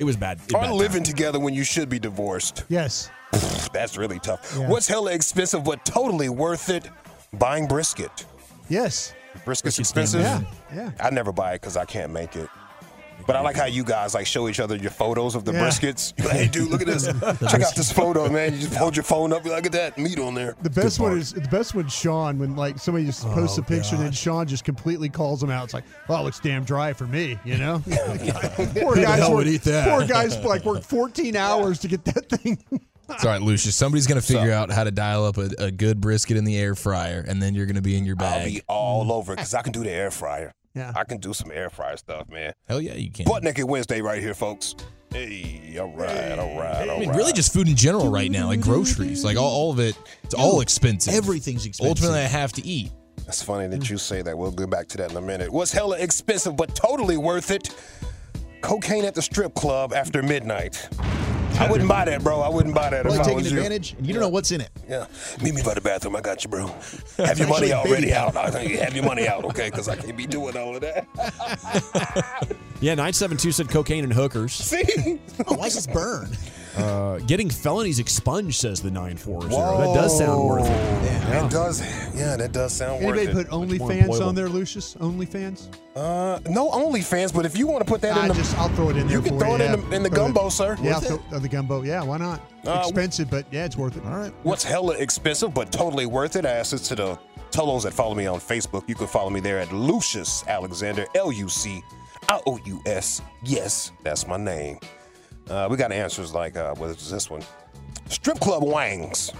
it 0.00 0.04
was 0.04 0.16
bad. 0.16 0.40
It 0.48 0.54
Or 0.54 0.62
bad 0.62 0.72
living 0.72 1.04
time. 1.04 1.12
together 1.14 1.38
when 1.38 1.54
you 1.54 1.62
should 1.62 1.88
be 1.88 2.00
divorced. 2.00 2.64
Yes. 2.68 3.08
That's 3.72 3.96
really 3.96 4.18
tough. 4.18 4.56
Yeah. 4.58 4.68
What's 4.68 4.88
hella 4.88 5.12
expensive 5.12 5.62
but 5.62 5.84
totally 5.84 6.28
worth 6.30 6.68
it? 6.68 6.90
Buying 7.32 7.66
brisket. 7.66 8.24
Yes. 8.68 9.14
Brisket's 9.44 9.78
expensive. 9.78 10.20
Yeah. 10.22 10.42
Yeah. 10.74 10.90
I 11.00 11.10
never 11.10 11.32
buy 11.32 11.52
it 11.52 11.60
because 11.60 11.76
I 11.76 11.84
can't 11.84 12.12
make 12.12 12.36
it. 12.36 12.48
But 13.26 13.36
I 13.36 13.40
like 13.40 13.56
how 13.56 13.66
you 13.66 13.84
guys 13.84 14.14
like 14.14 14.26
show 14.26 14.48
each 14.48 14.58
other 14.60 14.76
your 14.76 14.90
photos 14.90 15.34
of 15.34 15.44
the 15.44 15.52
Yeah. 15.52 15.60
briskets. 15.68 16.14
You're 16.16 16.28
like, 16.28 16.36
hey, 16.36 16.46
dude, 16.48 16.70
look 16.70 16.80
at 16.80 16.86
this. 16.86 17.04
Check 17.50 17.60
out 17.62 17.74
this 17.74 17.92
photo, 17.92 18.28
man. 18.30 18.54
You 18.54 18.60
just 18.60 18.74
hold 18.74 18.96
your 18.96 19.02
phone 19.02 19.32
up. 19.32 19.44
You're 19.44 19.52
like, 19.54 19.64
look 19.64 19.74
at 19.74 19.94
that 19.96 19.98
meat 20.02 20.18
on 20.18 20.34
there. 20.34 20.56
The 20.62 20.70
best 20.70 20.98
one 20.98 21.18
is 21.18 21.32
the 21.34 21.40
best 21.48 21.74
one. 21.74 21.88
Sean 21.88 22.38
when 22.38 22.56
like 22.56 22.78
somebody 22.78 23.04
just 23.04 23.24
posts 23.26 23.58
Oh, 23.58 23.62
a 23.62 23.64
picture 23.64 23.96
and 23.96 24.04
then 24.04 24.12
Sean 24.12 24.46
just 24.46 24.64
completely 24.64 25.08
calls 25.10 25.42
him 25.42 25.50
out. 25.50 25.64
It's 25.64 25.74
like, 25.74 25.84
well, 26.08 26.20
it 26.20 26.24
looks 26.24 26.40
damn 26.40 26.64
dry 26.64 26.92
for 26.94 27.06
me, 27.06 27.38
you 27.44 27.58
know. 27.58 27.82
poor 28.80 28.94
guys 28.96 29.20
work, 29.28 29.30
would 29.36 29.48
eat 29.48 29.62
that? 29.62 29.88
Poor 29.88 30.06
guys 30.06 30.38
like 30.44 30.64
work 30.64 30.82
14 30.82 31.36
hours 31.36 31.80
to 31.80 31.88
get 31.88 32.04
that 32.06 32.28
thing. 32.30 32.58
It's 33.10 33.24
all 33.24 33.30
right, 33.30 33.40
Lucius. 33.40 33.74
Somebody's 33.74 34.06
going 34.06 34.20
to 34.20 34.26
figure 34.26 34.52
out 34.52 34.70
how 34.70 34.84
to 34.84 34.90
dial 34.90 35.24
up 35.24 35.38
a, 35.38 35.50
a 35.58 35.70
good 35.70 36.00
brisket 36.00 36.36
in 36.36 36.44
the 36.44 36.58
air 36.58 36.74
fryer, 36.74 37.24
and 37.26 37.42
then 37.42 37.54
you're 37.54 37.66
going 37.66 37.76
to 37.76 37.82
be 37.82 37.96
in 37.96 38.04
your 38.04 38.16
bag. 38.16 38.40
I'll 38.40 38.46
be 38.46 38.62
all 38.68 39.12
over 39.12 39.34
because 39.34 39.54
I 39.54 39.62
can 39.62 39.72
do 39.72 39.82
the 39.82 39.90
air 39.90 40.10
fryer. 40.10 40.52
Yeah. 40.74 40.92
I 40.94 41.04
can 41.04 41.18
do 41.18 41.32
some 41.32 41.50
air 41.50 41.70
fryer 41.70 41.96
stuff, 41.96 42.28
man. 42.28 42.52
Hell 42.68 42.80
yeah, 42.80 42.94
you 42.94 43.10
can. 43.10 43.24
Butt 43.24 43.42
Naked 43.42 43.64
Wednesday 43.64 44.02
right 44.02 44.20
here, 44.20 44.34
folks. 44.34 44.74
Hey, 45.10 45.76
all 45.80 45.88
right, 45.88 46.38
all 46.38 46.58
right, 46.58 46.88
all 46.88 46.96
I 46.96 47.00
mean, 47.00 47.08
right. 47.08 47.16
really 47.16 47.32
just 47.32 47.52
food 47.52 47.66
in 47.66 47.76
general 47.76 48.10
right 48.10 48.30
now, 48.30 48.48
like 48.48 48.60
groceries. 48.60 49.24
Like 49.24 49.38
all, 49.38 49.50
all 49.50 49.70
of 49.72 49.80
it, 49.80 49.96
it's 50.22 50.34
all 50.34 50.60
expensive. 50.60 51.14
Everything's 51.14 51.64
expensive. 51.64 51.88
Ultimately, 51.88 52.20
I 52.20 52.28
have 52.28 52.52
to 52.52 52.66
eat. 52.66 52.92
That's 53.24 53.42
funny 53.42 53.66
that 53.68 53.80
mm. 53.80 53.90
you 53.90 53.96
say 53.96 54.20
that. 54.20 54.36
We'll 54.36 54.50
get 54.50 54.68
back 54.68 54.86
to 54.88 54.98
that 54.98 55.10
in 55.10 55.16
a 55.16 55.22
minute. 55.22 55.50
What's 55.50 55.72
hella 55.72 55.98
expensive 55.98 56.56
but 56.56 56.74
totally 56.74 57.16
worth 57.16 57.50
it? 57.50 57.74
Cocaine 58.60 59.04
at 59.04 59.14
the 59.14 59.22
strip 59.22 59.54
club 59.54 59.94
after 59.94 60.22
midnight. 60.22 60.88
I 61.58 61.70
wouldn't 61.70 61.88
buy 61.88 62.04
that, 62.04 62.22
bro. 62.22 62.40
I 62.40 62.48
wouldn't 62.48 62.74
buy 62.74 62.90
that 62.90 63.04
Well, 63.04 63.14
if 63.14 63.20
I 63.20 63.22
taking 63.24 63.36
was 63.36 63.50
you. 63.52 63.58
advantage, 63.58 63.94
and 63.98 64.06
you 64.06 64.12
don't 64.14 64.22
know 64.22 64.28
what's 64.28 64.52
in 64.52 64.60
it. 64.60 64.70
Yeah. 64.88 65.06
Meet 65.42 65.54
me 65.54 65.62
by 65.62 65.74
the 65.74 65.80
bathroom. 65.80 66.14
I 66.16 66.20
got 66.20 66.44
you, 66.44 66.50
bro. 66.50 66.66
Have 67.18 67.38
your 67.38 67.48
money 67.48 67.72
Actually, 67.72 67.72
already 67.72 68.02
baby 68.06 68.14
out. 68.14 68.36
I 68.36 68.50
think 68.50 68.70
you 68.70 68.78
have 68.78 68.94
your 68.94 69.04
money 69.04 69.26
out, 69.28 69.44
okay? 69.44 69.68
Because 69.70 69.88
I 69.88 69.96
can't 69.96 70.16
be 70.16 70.26
doing 70.26 70.56
all 70.56 70.74
of 70.76 70.80
that. 70.82 71.06
Yeah, 72.80 72.94
nine 72.94 73.12
seven 73.12 73.36
two 73.36 73.50
said 73.50 73.68
cocaine 73.68 74.04
and 74.04 74.12
hookers. 74.12 74.52
See? 74.52 75.18
Oh, 75.48 75.54
why 75.56 75.64
does 75.64 75.74
this 75.74 75.88
burn? 75.88 76.30
Uh, 76.78 77.18
getting 77.26 77.50
felonies 77.50 77.98
expunged 77.98 78.54
says 78.60 78.80
the 78.80 78.90
nine 78.90 79.16
four 79.16 79.42
zero. 79.42 79.78
That 79.78 79.94
does 79.94 80.16
sound 80.18 80.44
worth 80.48 80.64
it. 80.64 80.68
Yeah. 80.70 81.44
It 81.46 81.50
does. 81.50 81.80
Yeah, 82.16 82.36
that 82.36 82.52
does 82.52 82.72
sound 82.72 83.02
Anybody 83.02 83.26
worth 83.26 83.36
it. 83.36 83.40
it. 83.40 83.48
put 83.48 83.52
OnlyFans 83.68 84.02
employable. 84.06 84.26
on 84.28 84.34
there, 84.34 84.48
Lucius? 84.48 84.94
OnlyFans? 84.94 85.68
Uh, 85.96 86.38
no 86.48 86.70
OnlyFans, 86.70 87.34
but 87.34 87.44
if 87.44 87.56
you 87.56 87.66
want 87.66 87.84
to 87.84 87.90
put 87.90 88.00
that 88.02 88.16
I 88.16 88.22
in 88.22 88.28
the, 88.28 88.34
just 88.34 88.56
I'll 88.58 88.68
throw 88.70 88.90
it 88.90 88.96
in 88.96 89.08
there. 89.08 89.16
you 89.16 89.22
can 89.22 89.34
for 89.38 89.44
throw 89.44 89.54
it 89.56 89.60
yeah. 89.60 89.74
in 89.74 89.80
the, 89.90 89.96
in 89.96 90.02
the 90.04 90.08
Throw 90.08 90.24
it- 90.26 90.34
gumbo, 90.34 90.48
sir. 90.48 90.76
Yeah, 90.80 90.94
Worth 90.94 91.10
I'll 91.10 91.16
it? 91.16 91.22
throw 91.28 91.36
on 91.36 91.42
the 91.42 91.48
gumbo. 91.48 91.82
Yeah, 91.82 92.02
why 92.04 92.18
not? 92.18 92.40
Uh, 92.66 92.82
Expensive, 92.84 93.28
but 93.30 93.46
yeah, 93.50 93.64
it's 93.64 93.76
worth 93.76 93.96
it. 93.96 94.04
All 94.04 94.16
right. 94.16 94.32
What's 94.44 94.62
hella 94.64 94.94
expensive 94.96 95.52
but 95.54 95.72
totally 95.72 96.06
worth 96.06 96.36
it? 96.36 96.46
I 96.46 96.50
asked 96.50 96.72
it 96.72 96.78
to 96.78 96.94
the 96.94 97.18
Tolos 97.50 97.82
that 97.84 97.92
follow 97.94 98.14
me 98.14 98.26
on 98.26 98.38
Facebook. 98.38 98.88
You 98.88 98.94
can 98.94 99.06
follow 99.06 99.30
me 99.30 99.40
there 99.40 99.58
at 99.58 99.72
Lucius 99.72 100.46
Alexander, 100.46 101.06
L 101.14 101.32
U 101.32 101.48
C 101.48 101.82
I 102.28 102.40
O 102.46 102.58
U 102.64 102.80
S. 102.86 103.22
Yes, 103.42 103.90
that's 104.04 104.26
my 104.26 104.36
name. 104.36 104.78
Uh, 105.48 105.66
we 105.70 105.76
got 105.76 105.92
answers 105.92 106.32
like, 106.34 106.56
uh, 106.56 106.74
what 106.74 106.90
is 106.90 107.10
this 107.10 107.30
one? 107.30 107.42
Strip 108.08 108.38
club 108.40 108.62
wangs. 108.62 109.32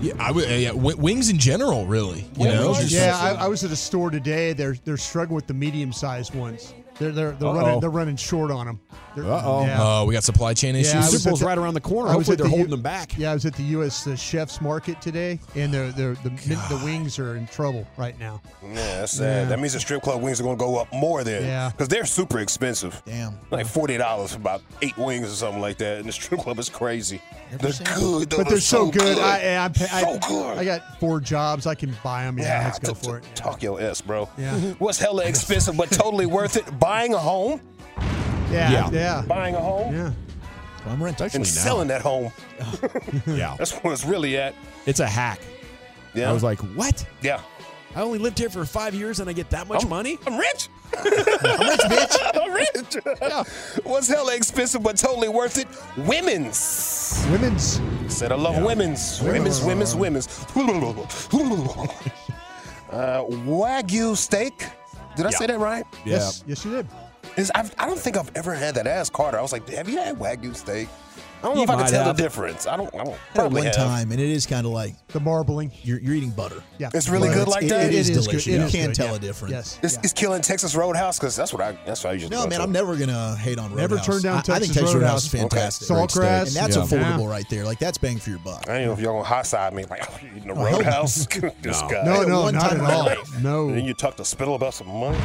Yeah, 0.00 0.12
I 0.18 0.30
would. 0.30 0.48
Yeah, 0.48 0.72
w- 0.72 0.96
wings 0.96 1.30
in 1.30 1.38
general, 1.38 1.86
really. 1.86 2.26
You 2.38 2.44
know, 2.48 2.78
yeah, 2.86 3.16
I, 3.18 3.44
I 3.44 3.48
was 3.48 3.64
at 3.64 3.70
a 3.70 3.76
store 3.76 4.10
today. 4.10 4.52
They're 4.52 4.76
they're 4.84 4.98
struggling 4.98 5.34
with 5.36 5.46
the 5.46 5.54
medium 5.54 5.92
sized 5.92 6.34
ones. 6.34 6.74
They're 6.98 7.12
they're 7.12 7.32
they're 7.32 7.50
running 7.52 7.80
they're 7.80 7.90
running 7.90 8.16
short 8.16 8.50
on 8.50 8.66
them. 8.66 8.80
Uh-oh. 9.18 9.64
Yeah. 9.64 9.78
Oh, 9.80 10.04
we 10.04 10.12
got 10.12 10.24
supply 10.24 10.52
chain 10.52 10.76
issues. 10.76 10.94
I 10.94 10.98
was 10.98 11.10
Super 11.10 11.30
Bowl's 11.30 11.40
the- 11.40 11.46
right 11.46 11.56
around 11.56 11.72
the 11.72 11.80
corner. 11.80 12.10
I 12.10 12.16
was 12.16 12.26
Hopefully 12.26 12.34
at 12.34 12.38
they're 12.38 12.44
the 12.44 12.48
holding 12.50 12.66
U- 12.66 12.70
them 12.70 12.82
back. 12.82 13.16
Yeah, 13.16 13.30
I 13.30 13.34
was 13.34 13.46
at 13.46 13.54
the 13.54 13.62
U.S. 13.62 14.06
Uh, 14.06 14.14
Chef's 14.14 14.60
Market 14.60 15.00
today, 15.00 15.40
and 15.54 15.72
the 15.72 15.92
the 15.96 16.28
the, 16.28 16.76
the 16.76 16.82
wings 16.84 17.18
are 17.18 17.34
in 17.36 17.46
trouble 17.46 17.86
right 17.96 18.18
now. 18.20 18.42
Yeah, 18.62 18.74
that's 18.74 19.12
sad. 19.12 19.44
Yeah. 19.44 19.48
That 19.48 19.58
means 19.58 19.72
the 19.72 19.80
strip 19.80 20.02
club 20.02 20.20
wings 20.22 20.38
are 20.40 20.42
going 20.42 20.58
to 20.58 20.62
go 20.64 20.76
up 20.76 20.92
more 20.92 21.24
then. 21.24 21.44
Yeah. 21.44 21.70
Because 21.70 21.88
they're 21.88 22.04
super 22.04 22.40
expensive. 22.40 23.00
Damn. 23.06 23.38
Like 23.50 23.66
$40 23.66 24.28
for 24.30 24.36
about 24.36 24.62
eight 24.82 24.96
wings 24.98 25.26
or 25.32 25.34
something 25.34 25.60
like 25.62 25.78
that. 25.78 25.98
And 25.98 26.06
the 26.08 26.12
strip 26.12 26.40
club 26.40 26.58
is 26.58 26.68
crazy. 26.68 27.20
They're 27.58 27.72
good, 27.94 28.28
though. 28.28 28.38
But 28.38 28.48
they're 28.48 28.58
so, 28.60 28.90
good. 28.90 29.18
I, 29.18 29.38
I, 29.38 29.64
I, 29.64 29.64
I, 29.64 29.68
So 30.02 30.18
good. 30.28 30.58
I 30.58 30.64
got 30.64 30.98
four 31.00 31.20
jobs. 31.20 31.66
I 31.66 31.74
can 31.76 31.94
buy 32.02 32.24
them. 32.24 32.38
Yeah, 32.38 32.64
let's 32.64 32.78
go 32.80 32.92
t- 32.92 33.06
for 33.08 33.18
it. 33.18 33.22
t- 33.22 33.28
Talk 33.36 33.62
your 33.62 33.80
S, 33.80 34.00
bro. 34.00 34.28
Yeah. 34.36 34.58
What's 34.78 34.98
hella 34.98 35.24
expensive 35.24 35.76
but 35.76 35.90
totally 35.90 36.26
worth 36.26 36.56
it? 36.56 36.64
Buying 36.86 37.14
a 37.14 37.18
home, 37.18 37.60
Yeah, 38.48 38.70
Yeah. 38.70 38.90
yeah, 38.92 39.22
buying 39.26 39.56
a 39.56 39.60
home, 39.60 39.92
yeah. 39.92 40.12
I'm 40.86 41.02
renting. 41.02 41.24
Actually, 41.24 41.38
and 41.40 41.56
now. 41.56 41.62
selling 41.62 41.88
that 41.88 42.00
home. 42.00 42.30
Yeah, 43.26 43.56
That's 43.58 43.72
what 43.82 43.90
it's 43.92 44.04
really 44.04 44.36
at. 44.36 44.54
it's 44.86 45.00
a 45.00 45.06
hack. 45.08 45.40
Yeah. 46.14 46.30
I 46.30 46.32
was 46.32 46.44
like, 46.44 46.60
what? 46.76 47.04
yeah. 47.22 47.40
I 47.96 48.02
only 48.02 48.20
lived 48.20 48.38
here 48.38 48.48
for 48.50 48.64
five 48.64 48.94
years 48.94 49.18
and 49.18 49.28
I 49.28 49.32
get 49.32 49.50
that 49.50 49.66
much 49.66 49.80
I'm- 49.80 49.88
money? 49.90 50.16
I'm 50.28 50.36
rich. 50.38 50.68
I'm 50.96 51.04
rich, 51.72 51.80
bitch. 51.90 52.16
I'm 52.40 52.52
rich. 52.52 53.82
What's 53.84 54.06
hella 54.06 54.36
expensive 54.36 54.80
but 54.84 54.96
totally 54.96 55.28
worth 55.28 55.58
it? 55.58 55.66
Women's. 56.06 57.26
Women's. 57.32 57.80
Said 58.06 58.30
I 58.30 58.36
love 58.36 58.62
women's. 58.62 59.20
Women's, 59.22 59.60
women's, 59.64 59.96
women's. 59.96 60.28
uh, 62.92 63.24
Wagyu 63.28 64.16
steak. 64.16 64.66
Did 65.16 65.26
I 65.26 65.30
say 65.30 65.46
that 65.46 65.58
right? 65.58 65.84
Yes, 66.04 66.44
yes, 66.46 66.64
you 66.64 66.70
did. 66.72 66.86
Is, 67.36 67.50
I've, 67.54 67.74
I 67.78 67.86
don't 67.86 67.98
think 67.98 68.16
I've 68.16 68.30
ever 68.34 68.54
had 68.54 68.74
that. 68.76 68.86
Ask 68.86 69.12
Carter. 69.12 69.38
I 69.38 69.42
was 69.42 69.52
like, 69.52 69.68
have 69.70 69.88
you 69.88 69.98
had 69.98 70.16
Wagyu 70.18 70.54
steak? 70.54 70.88
I 71.42 71.48
don't 71.48 71.56
know 71.56 71.62
if 71.62 71.70
I 71.70 71.76
can 71.76 71.86
tell 71.90 72.04
have. 72.04 72.16
the 72.16 72.22
difference. 72.22 72.66
I 72.66 72.76
don't. 72.76 72.92
I 72.94 72.98
don't. 73.04 73.08
Had 73.10 73.34
Probably 73.34 73.58
one 73.62 73.66
have. 73.66 73.74
time, 73.76 74.10
and 74.12 74.20
it 74.20 74.28
is 74.28 74.46
kind 74.46 74.66
of 74.66 74.72
like 74.72 74.94
The 75.08 75.20
marbling. 75.20 75.70
you're, 75.82 76.00
you're 76.00 76.14
eating 76.14 76.30
butter. 76.30 76.62
Yeah, 76.78 76.90
It's 76.94 77.08
really 77.08 77.28
But 77.28 77.34
good 77.34 77.42
it's- 77.48 77.54
like 77.54 77.64
it- 77.64 77.68
that? 77.70 77.86
it 77.86 77.94
is 77.94 78.08
good. 78.10 78.14
delicious. 78.24 78.46
It 78.46 78.50
You 78.52 78.62
is 78.62 78.72
can't 78.72 78.86
good, 78.88 78.94
tell 78.96 79.06
yeah. 79.10 79.14
a 79.14 79.18
difference. 79.18 79.52
Yes. 79.52 79.78
It's, 79.82 79.94
yeah. 79.94 80.00
it's 80.04 80.12
killing 80.12 80.42
Texas 80.42 80.74
Roadhouse 80.74 81.18
because 81.18 81.36
that's 81.36 81.52
what 81.52 81.62
I. 81.62 81.78
That's 81.86 82.02
what 82.04 82.10
I 82.10 82.12
usually. 82.14 82.30
No, 82.30 82.42
go 82.44 82.48
man, 82.50 82.58
to. 82.58 82.64
I'm 82.64 82.72
never 82.72 82.96
gonna 82.96 83.36
hate 83.36 83.58
on 83.58 83.70
Roadhouse. 83.70 83.90
Never 83.90 83.98
turn 84.02 84.22
down 84.22 84.36
I, 84.36 84.38
I 84.38 84.42
think 84.42 84.58
Texas 84.58 84.74
Texas 84.76 84.94
Roadhouse 84.94 85.24
is 85.26 85.34
Roadhouse. 85.34 85.50
fantastic. 85.52 85.90
Okay. 85.90 86.02
Saltgrass. 86.02 86.46
and 86.46 86.56
that's 86.56 86.76
Yeah. 86.76 86.82
affordable 86.82 87.20
Yeah. 87.24 87.30
right 87.30 87.48
there. 87.50 87.64
Like 87.64 87.78
that's 87.78 87.98
bang 87.98 88.18
for 88.18 88.30
your 88.30 88.38
buck. 88.40 88.68
I 88.68 88.78
don't 88.78 88.86
know 88.86 88.92
if 88.94 89.00
y'all 89.00 89.12
gonna 89.14 89.24
hot 89.24 89.46
side 89.46 89.72
me 89.74 89.84
like 89.84 90.02
oh, 90.10 90.18
you 90.22 90.30
eating 90.36 90.50
a 90.50 90.54
Oh, 90.54 90.56
hell 90.64 90.70
no. 90.72 90.76
Roadhouse. 90.78 91.26
this 91.62 91.80
guy. 91.82 92.02
No, 92.04 92.22
no, 92.22 92.42
one 92.42 92.54
not 92.54 92.62
time 92.62 92.70
at 92.72 92.76
in 92.78 92.82
my 92.82 92.92
all. 92.94 93.04
life. 93.06 93.42
No. 93.42 93.70
Then 93.72 93.84
you 93.84 93.94
talk 93.94 94.16
to 94.16 94.24
Spittle 94.24 94.54
about 94.54 94.74
some 94.74 94.88
money. 94.88 95.18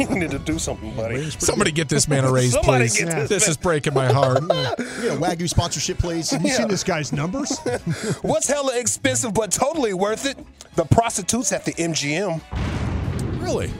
you 0.00 0.06
need 0.18 0.30
to 0.30 0.38
do 0.44 0.58
something, 0.58 0.94
buddy. 0.96 1.30
Somebody 1.30 1.70
get 1.72 1.88
this 1.88 2.08
man 2.08 2.24
a 2.24 2.32
raise, 2.32 2.52
Somebody 2.52 2.84
please. 2.88 2.98
get 2.98 3.10
this 3.14 3.28
This 3.28 3.42
man- 3.44 3.50
is 3.50 3.56
breaking 3.56 3.94
my 3.94 4.12
heart. 4.12 4.42
We 4.78 4.84
get 5.02 5.16
a 5.16 5.20
Wagyu 5.20 5.48
sponsorship, 5.48 5.98
please. 5.98 6.30
Have 6.30 6.42
you 6.42 6.50
seen 6.50 6.68
this 6.68 6.84
guy's 6.84 7.12
numbers? 7.12 7.58
What's 8.22 8.46
hella 8.48 8.78
expensive 8.78 9.34
but 9.34 9.50
totally 9.52 9.94
worth 9.94 10.26
it? 10.26 10.38
The 10.76 10.84
prostitutes 10.84 11.52
at 11.52 11.64
the 11.64 11.72
MGM. 11.74 12.40
Really? 13.40 13.72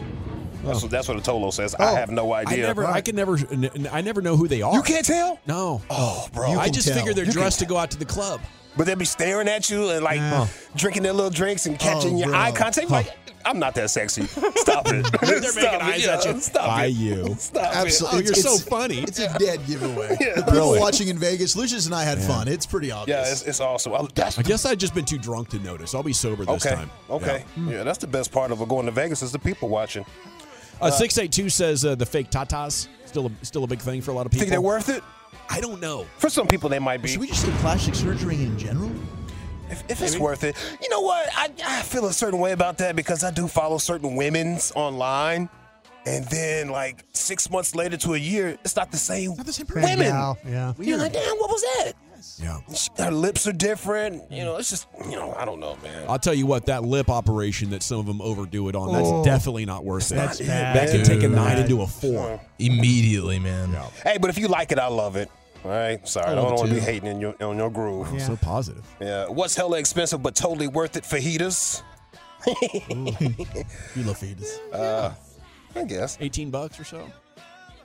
That's, 0.65 0.83
what, 0.83 0.91
that's 0.91 1.09
what 1.09 1.23
the 1.23 1.31
Tolo 1.31 1.53
says. 1.53 1.75
I 1.75 1.93
Oh. 1.93 1.95
have 1.95 2.11
no 2.11 2.33
I 2.33 2.41
idea. 2.43 2.67
never, 2.67 2.87
I 2.87 3.01
can 3.03 3.15
never, 3.17 3.37
n- 3.37 3.71
n- 3.75 3.89
I 3.93 4.01
never 4.01 4.23
know 4.23 4.37
who 4.37 4.49
they 4.49 4.63
are. 4.63 4.75
You 4.75 4.83
can't 4.83 5.05
tell? 5.05 5.39
No. 5.47 5.83
Oh, 5.91 6.27
bro. 6.33 6.53
I 6.53 6.71
just 6.71 6.89
tell. 6.89 6.97
figure 6.97 7.13
they're 7.13 7.25
You 7.27 7.33
dressed 7.33 7.59
to 7.59 7.67
go 7.67 7.77
out 7.77 7.91
to 7.91 7.99
the 7.99 8.05
club. 8.07 8.41
But 8.77 8.87
they'll 8.87 8.97
be 8.97 9.05
staring 9.05 9.47
at 9.49 9.69
you 9.71 9.91
and 9.91 10.03
like 10.03 10.17
Yeah. 10.17 10.47
drinking 10.75 11.03
their 11.03 11.13
little 11.13 11.31
drinks 11.31 11.67
and 11.67 11.79
catching 11.79 12.15
Oh, 12.15 12.19
your 12.19 12.29
bro. 12.31 12.39
eye 12.39 12.53
contact. 12.53 12.91
Like, 12.91 13.15
I'm 13.47 13.59
not 13.59 13.75
that 13.75 13.91
sexy. 13.91 14.23
Stop 14.57 14.87
it. 14.89 15.05
They're 15.21 15.43
Stop 15.43 15.55
making 15.55 15.75
it. 15.75 15.83
eyes 15.83 16.07
Yeah, 16.07 16.15
at 16.17 16.25
you. 16.25 16.41
Stop 16.41 16.67
By 16.67 16.85
it. 16.87 16.89
you. 16.91 17.35
Stop 17.39 17.77
Absolutely. 17.77 18.19
Oh, 18.19 18.23
you're 18.23 18.33
It's- 18.33 18.43
so 18.61 18.71
funny. 18.71 18.99
It's 19.01 19.19
a 19.19 19.39
dead 19.39 19.67
giveaway. 19.67 20.17
Yeah. 20.21 20.35
People 20.37 20.53
Really? 20.53 20.79
watching 20.81 21.09
in 21.09 21.19
Vegas, 21.19 21.55
Lucius 21.57 21.87
and 21.87 21.95
I 21.95 22.05
had 22.05 22.19
fun. 22.19 22.49
It's 22.49 22.67
pretty 22.67 22.91
obvious. 22.91 23.27
Yeah, 23.27 23.31
it's, 23.33 23.43
it's 23.43 23.61
awesome. 23.61 23.93
I, 23.95 24.07
that's 24.15 24.39
I 24.39 24.43
guess 24.43 24.65
I've 24.65 24.79
just 24.79 24.95
been 24.95 25.05
too 25.05 25.19
drunk 25.19 25.49
to 25.51 25.59
notice. 25.59 25.95
I'll 25.95 26.03
be 26.03 26.13
sober 26.13 26.45
this 26.45 26.67
okay. 26.67 26.75
time. 26.77 26.91
Okay. 27.11 27.45
Yeah. 27.57 27.83
that's 27.83 27.99
the 27.99 28.07
best 28.07 28.33
part 28.33 28.51
of 28.51 28.67
going 28.69 28.87
to 28.87 28.93
Vegas 28.93 29.23
is 29.23 29.33
the 29.33 29.39
people 29.39 29.69
watching. 29.69 30.05
Uh, 30.81 30.91
Six 30.91 31.17
eight 31.19 31.31
two 31.33 31.49
says 31.49 31.85
uh, 31.85 31.95
the 31.95 32.07
fake 32.07 32.31
tatas 32.31 32.89
still 33.07 33.27
a, 33.27 33.45
still 33.45 33.65
a 33.65 33.67
big 33.67 33.79
thing 33.81 34.01
for 34.01 34.11
a 34.11 34.15
lot 34.15 34.27
of 34.27 34.33
people. 34.33 34.41
Think 34.43 34.51
they're 34.51 34.61
worth 34.61 34.89
it? 34.89 35.03
I 35.49 35.61
don't 35.61 35.81
know. 35.81 36.07
For 36.19 36.29
some 36.31 36.47
people, 36.49 36.69
they 36.69 36.79
might 36.79 37.03
be. 37.03 37.09
Should 37.09 37.21
we 37.21 37.27
just 37.29 37.43
say 37.43 37.51
plastic 37.59 37.95
surgery 37.95 38.37
in 38.37 38.59
general? 38.59 38.91
If, 39.75 39.91
if 39.91 40.03
it's 40.03 40.19
worth 40.19 40.45
it, 40.45 40.57
you 40.81 40.89
know 40.89 41.01
what? 41.01 41.29
I, 41.37 41.51
I 41.67 41.83
feel 41.83 42.07
a 42.07 42.13
certain 42.13 42.39
way 42.41 42.53
about 42.53 42.79
that 42.79 42.95
because 42.97 43.25
I 43.25 43.31
do 43.31 43.49
follow 43.49 43.79
certain 43.79 44.15
women's 44.17 44.73
online, 44.77 45.49
and 46.07 46.25
then 46.27 46.69
like 46.69 47.05
six 47.13 47.51
months 47.51 47.75
later 47.75 47.97
to 47.99 48.15
a 48.15 48.19
year, 48.19 48.57
it's 48.65 48.77
not 48.77 48.91
the 48.93 48.97
same. 48.99 49.35
Not 49.37 49.47
the 49.47 49.53
same 49.53 49.67
Women. 49.75 49.99
Yeah, 49.99 50.35
yeah. 50.47 50.73
You're 50.79 50.99
like, 50.99 51.13
damn, 51.13 51.37
what 51.39 51.51
was 51.51 51.63
that? 51.63 51.93
Yeah. 52.39 52.59
Her 53.05 53.11
lips 53.13 53.47
are 53.47 53.53
different. 53.53 54.31
You 54.31 54.45
know, 54.45 54.57
it's 54.57 54.71
just, 54.71 54.87
you 55.09 55.15
know, 55.15 55.35
I 55.35 55.45
don't 55.45 55.61
know, 55.61 55.77
man. 55.83 56.07
I'll 56.09 56.19
tell 56.19 56.35
you 56.35 56.47
what, 56.47 56.67
that 56.67 56.83
lip 56.83 57.09
operation 57.11 57.71
that 57.71 57.83
some 57.83 57.99
of 57.99 58.07
them 58.07 58.21
overdo 58.21 58.69
it 58.69 58.75
on, 58.75 58.93
that's 58.93 59.07
Oh. 59.09 59.25
definitely 59.25 59.67
not 59.67 59.85
worth 59.85 60.11
it. 60.11 60.17
That's 60.17 60.41
bad. 60.41 60.75
That 60.77 60.91
can 60.91 61.05
take 61.05 61.23
a 61.23 61.29
nine 61.29 61.59
into 61.59 61.83
a 61.83 61.87
four. 61.87 62.41
Immediately, 62.59 63.39
man. 63.39 63.73
Hey, 64.03 64.19
but 64.19 64.31
if 64.31 64.39
you 64.39 64.49
like 64.49 64.73
it, 64.73 64.79
I 64.79 64.89
love 64.89 65.17
it. 65.17 65.31
All 65.65 65.71
right, 65.71 66.07
sorry, 66.07 66.27
I, 66.27 66.33
I 66.33 66.35
don't 66.35 66.55
want 66.55 66.69
to 66.69 66.75
be 66.75 66.81
hating 66.81 67.09
in 67.09 67.21
your 67.21 67.35
on 67.43 67.57
your 67.57 67.71
groove. 67.71 68.09
Yeah. 68.13 68.19
So 68.27 68.37
positive. 68.37 68.85
Yeah, 69.01 69.29
what's 69.29 69.57
hella 69.57 69.79
expensive 69.79 70.23
but 70.23 70.35
totally 70.35 70.69
worth 70.69 70.97
it? 70.97 71.05
Fajitas, 71.05 71.83
You 73.97 74.03
love 74.03 74.19
fetus. 74.19 74.59
Uh, 74.73 75.15
I 75.75 75.85
guess. 75.85 76.19
18 76.21 76.51
bucks 76.51 76.79
or 76.79 76.85
so. 76.85 77.09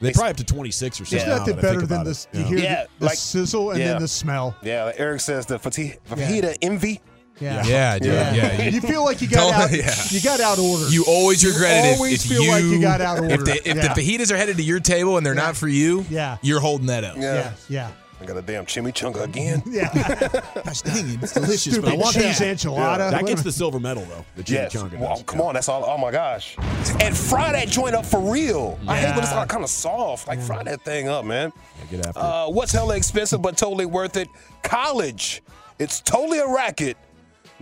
They 0.01 0.11
probably 0.13 0.31
up 0.31 0.37
to 0.37 0.43
26 0.45 1.01
or 1.01 1.05
so. 1.05 1.15
Yeah. 1.15 1.21
Isn't 1.23 1.29
that 1.29 1.45
the 1.45 1.53
that 1.53 1.59
I 1.59 1.61
think 1.61 1.61
better 1.61 1.87
than 1.87 1.97
about 1.97 2.05
this? 2.05 2.27
it. 2.31 2.37
You 2.39 2.43
hear 2.45 2.57
Yeah, 2.59 2.83
the, 2.83 2.89
the 2.99 3.05
like- 3.07 3.17
sizzle 3.17 3.71
and 3.71 3.79
yeah. 3.79 3.87
then 3.93 4.01
the 4.01 4.07
smell. 4.07 4.55
Yeah, 4.63 4.85
like 4.85 4.95
Eric 4.99 5.19
says 5.21 5.45
the 5.45 5.57
fajita, 5.59 5.97
fajita 6.09 6.57
envy. 6.61 7.01
Yeah. 7.39 7.63
Yeah, 7.65 7.99
dude. 7.99 8.13
Yeah. 8.13 8.61
You 8.69 8.81
feel 8.81 9.03
like 9.05 9.21
you 9.21 9.27
got 9.29 9.53
out. 9.53 9.71
yeah. 9.75 9.93
You 10.09 10.21
got 10.21 10.39
out 10.39 10.59
ordered. 10.59 10.91
You 10.91 11.05
always 11.07 11.45
regret 11.45 11.85
it 11.85 11.95
always 11.97 12.23
if 12.25 12.31
feel 12.31 12.43
you 12.43 12.51
like 12.51 12.63
you 12.63 12.81
got 12.81 13.01
out 13.01 13.17
if, 13.23 13.31
ordered. 13.31 13.45
the, 13.45 13.69
if 13.69 13.75
Yeah. 13.77 13.93
the 13.93 14.01
fajitas 14.01 14.31
are 14.31 14.37
headed 14.37 14.57
to 14.57 14.63
your 14.63 14.79
table 14.79 15.17
and 15.17 15.25
they're 15.25 15.35
Yeah. 15.35 15.41
not 15.41 15.55
for 15.57 15.67
you. 15.67 16.05
Yeah. 16.09 16.37
you're 16.41 16.59
holding 16.59 16.87
that 16.87 17.03
up. 17.03 17.15
yeah, 17.17 17.53
yeah, 17.69 17.91
I 18.21 18.25
got 18.25 18.35
a 18.35 18.41
damn 18.41 18.65
chimichanga 18.65 19.23
again. 19.23 19.63
yeah. 19.67 19.87
Gosh 20.65 20.81
dang 20.81 21.09
it, 21.09 21.23
it's 21.23 21.33
delicious, 21.33 21.77
but 21.77 21.89
I 21.93 21.95
want 21.95 22.13
cheese 22.15 22.39
that. 22.39 22.57
enchilada. 22.57 23.11
That 23.11 23.25
gets 23.25 23.41
the 23.43 23.51
silver 23.53 23.79
medal, 23.79 24.03
though. 24.05 24.25
The 24.35 24.51
Yes. 24.51 24.73
chimichanga 24.73 24.99
Well, 24.99 25.23
come 25.23 25.39
on, 25.39 25.53
that's 25.53 25.69
all. 25.69 25.85
Oh 25.85 25.97
my 25.97 26.11
gosh. 26.11 26.57
And 26.99 27.15
fry 27.15 27.53
that 27.53 27.69
joint 27.69 27.95
up 27.95 28.05
for 28.05 28.19
real. 28.19 28.77
I 28.87 28.97
hate 28.97 29.11
when 29.15 29.19
it's 29.19 29.31
Yeah. 29.31 29.39
like 29.39 29.49
kind 29.49 29.63
of 29.63 29.69
soft. 29.69 30.27
Like 30.27 30.41
fry 30.41 30.61
that 30.63 30.81
thing 30.83 31.07
up, 31.07 31.23
man. 31.23 31.53
Get 31.89 32.05
after. 32.05 32.19
Uh, 32.19 32.49
what's 32.49 32.73
hella 32.73 32.97
expensive 32.97 33.41
but 33.41 33.55
totally 33.55 33.85
worth 33.85 34.17
it? 34.17 34.27
College. 34.63 35.41
It's 35.79 36.01
totally 36.01 36.39
a 36.39 36.47
racket, 36.47 36.97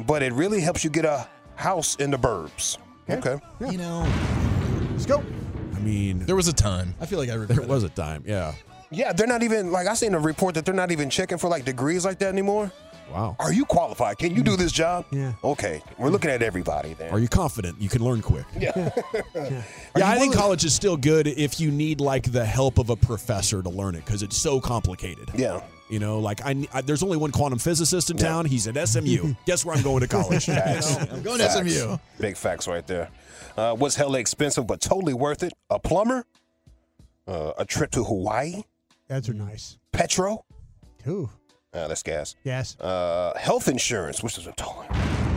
but 0.05 0.21
it 0.23 0.33
really 0.33 0.61
helps 0.61 0.83
you 0.83 0.89
get 0.89 1.05
a 1.05 1.27
house 1.55 1.95
in 1.95 2.11
the 2.11 2.17
burbs. 2.17 2.77
Okay. 3.09 3.39
You 3.71 3.77
know, 3.77 4.05
Let's 4.91 5.05
go. 5.05 5.23
I 5.75 5.79
mean, 5.79 6.19
There 6.25 6.35
was 6.35 6.47
a 6.47 6.53
time. 6.53 6.95
I 6.99 7.05
feel 7.05 7.19
like 7.19 7.29
I 7.29 7.33
regret 7.35 7.55
there 7.57 7.65
it. 7.65 7.69
was 7.69 7.83
a 7.83 7.89
time. 7.89 8.23
Yeah. 8.25 8.53
Yeah, 8.89 9.13
they're 9.13 9.27
not 9.27 9.43
even 9.43 9.71
like 9.71 9.85
I 9.87 9.93
seen 9.93 10.13
a 10.13 10.19
report 10.19 10.55
that 10.55 10.65
they're 10.65 10.73
not 10.73 10.91
even 10.91 11.09
checking 11.09 11.37
for 11.37 11.49
like 11.49 11.65
degrees 11.65 12.03
like 12.05 12.19
that 12.19 12.29
anymore. 12.29 12.71
Wow. 13.11 13.35
Are 13.39 13.53
you 13.53 13.63
qualified? 13.63 14.17
Can 14.17 14.35
you 14.35 14.43
do 14.43 14.57
this 14.57 14.71
job? 14.73 15.05
Yeah. 15.11 15.33
Okay. 15.43 15.81
We're 15.97 16.09
looking 16.09 16.29
at 16.29 16.41
everybody 16.41 16.93
then. 16.93 17.09
Are 17.11 17.19
you 17.19 17.27
confident 17.29 17.81
you 17.81 17.87
can 17.89 18.03
learn 18.03 18.21
quick? 18.21 18.45
Yeah. 18.59 18.89
Yeah, 19.35 19.63
I 19.95 20.17
think 20.19 20.33
college 20.35 20.65
is 20.65 20.73
still 20.73 20.97
good 20.97 21.27
if 21.27 21.59
you 21.59 21.71
need 21.71 22.01
like 22.01 22.31
the 22.31 22.43
help 22.45 22.77
of 22.79 22.89
a 22.89 22.95
professor 22.97 23.61
to 23.63 23.69
learn 23.69 23.95
it 23.95 24.03
because 24.03 24.23
it's 24.23 24.35
so 24.37 24.59
complicated. 24.59 25.31
yeah. 25.35 25.61
You 25.89 25.99
know, 25.99 26.19
like 26.19 26.41
I, 26.45 26.67
I 26.73 26.81
there's 26.81 27.01
only 27.03 27.17
one 27.17 27.31
quantum 27.31 27.59
physicist 27.59 28.09
in 28.09 28.17
town. 28.17 28.45
He's 28.45 28.67
at 28.67 28.75
SMU. 28.89 29.33
Guess 29.45 29.63
where 29.65 29.75
I'm 29.75 29.83
going 29.83 30.01
to 30.01 30.07
college? 30.07 30.47
You 30.47 30.55
know? 30.55 31.07
I'm 31.11 31.21
going 31.21 31.39
to 31.39 31.49
SMU. 31.49 31.97
Big 32.19 32.35
facts 32.35 32.67
right 32.67 32.85
there. 32.85 33.09
Uh, 33.55 33.73
what's 33.75 33.95
hella 33.95 34.19
expensive 34.19 34.67
but 34.67 34.81
totally 34.81 35.13
worth 35.13 35.43
it? 35.43 35.53
A 35.69 35.79
plumber, 35.79 36.25
uh, 37.27 37.53
a 37.57 37.65
trip 37.65 37.91
to 37.91 38.03
Hawaii, 38.03 38.63
Ads 39.09 39.29
are 39.29 39.33
nice. 39.33 39.77
Petro, 39.93 40.43
Ooh, 41.07 41.29
uh, 41.73 41.87
that's 41.87 42.03
gas, 42.03 42.35
yes. 42.43 42.77
uh, 42.79 43.33
health 43.37 43.67
insurance, 43.67 44.21
which 44.21 44.37
is 44.37 44.45
a 44.47 44.51
totally 44.53 44.87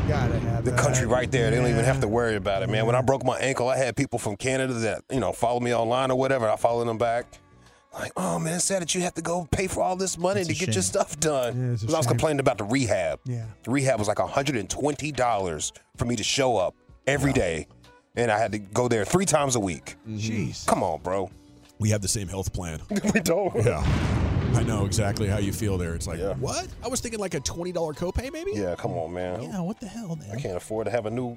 Gotta 0.08 0.38
have 0.40 0.64
the 0.64 0.72
that. 0.72 0.80
country 0.80 1.06
right 1.06 1.30
there. 1.30 1.50
They 1.50 1.56
don't 1.56 1.68
even 1.68 1.84
have 1.84 2.00
to 2.00 2.08
worry 2.08 2.34
about 2.34 2.62
it, 2.64 2.68
man. 2.68 2.84
When 2.84 2.96
I 2.96 3.00
broke 3.00 3.24
my 3.24 3.38
ankle, 3.38 3.68
I 3.68 3.76
had 3.76 3.94
people 3.96 4.18
from 4.18 4.36
Canada 4.36 4.74
that 4.74 5.02
you 5.10 5.20
know 5.20 5.32
follow 5.32 5.60
me 5.60 5.72
online 5.72 6.10
or 6.10 6.18
whatever. 6.18 6.48
I 6.48 6.56
followed 6.56 6.86
them 6.86 6.98
back. 6.98 7.26
Like, 7.92 8.12
oh 8.16 8.38
man, 8.38 8.54
it's 8.54 8.64
sad 8.64 8.82
that 8.82 8.94
you 8.94 9.00
have 9.02 9.14
to 9.14 9.22
go 9.22 9.48
pay 9.50 9.66
for 9.66 9.82
all 9.82 9.96
this 9.96 10.16
money 10.16 10.42
That's 10.44 10.58
to 10.58 10.66
get 10.66 10.74
your 10.74 10.82
stuff 10.82 11.18
done. 11.18 11.58
Yeah, 11.60 11.72
it's 11.72 11.82
a 11.82 11.86
'Cause 11.86 11.94
I 11.94 11.98
was 11.98 12.06
complaining 12.06 12.38
about 12.40 12.58
the 12.58 12.64
rehab. 12.64 13.18
Yeah. 13.24 13.46
The 13.64 13.70
rehab 13.70 13.98
was 13.98 14.06
like 14.08 14.18
$120 14.18 15.72
for 15.96 16.04
me 16.04 16.16
to 16.16 16.22
show 16.22 16.56
up 16.56 16.74
every 17.06 17.32
day 17.32 17.66
and 18.16 18.30
I 18.30 18.38
had 18.38 18.52
to 18.52 18.58
go 18.58 18.88
there 18.88 19.04
three 19.04 19.26
times 19.26 19.56
a 19.56 19.60
week. 19.60 19.96
Mm-hmm. 20.08 20.18
Jeez. 20.50 20.66
Come 20.66 20.82
on, 20.82 21.00
bro. 21.00 21.30
We 21.78 21.90
have 21.90 22.02
the 22.02 22.08
same 22.08 22.28
health 22.28 22.52
plan. 22.52 22.80
we 23.14 23.20
don't. 23.20 23.54
Yeah. 23.64 23.82
I 24.54 24.62
know 24.64 24.84
exactly 24.84 25.28
how 25.28 25.38
you 25.38 25.52
feel 25.52 25.78
there. 25.78 25.94
It's 25.94 26.06
like, 26.06 26.18
Yeah. 26.18 26.34
what? 26.34 26.66
I 26.82 26.88
was 26.88 27.00
thinking 27.00 27.20
like 27.20 27.34
a 27.34 27.40
$20 27.40 27.72
copay 27.96 28.32
maybe? 28.32 28.52
Yeah, 28.54 28.74
come 28.76 28.92
on, 28.92 29.12
man. 29.12 29.42
Yeah, 29.42 29.60
what 29.60 29.80
the 29.80 29.86
hell, 29.86 30.16
man? 30.16 30.28
I 30.32 30.40
can't 30.40 30.56
afford 30.56 30.86
to 30.86 30.90
have 30.90 31.06
a 31.06 31.10
new 31.10 31.36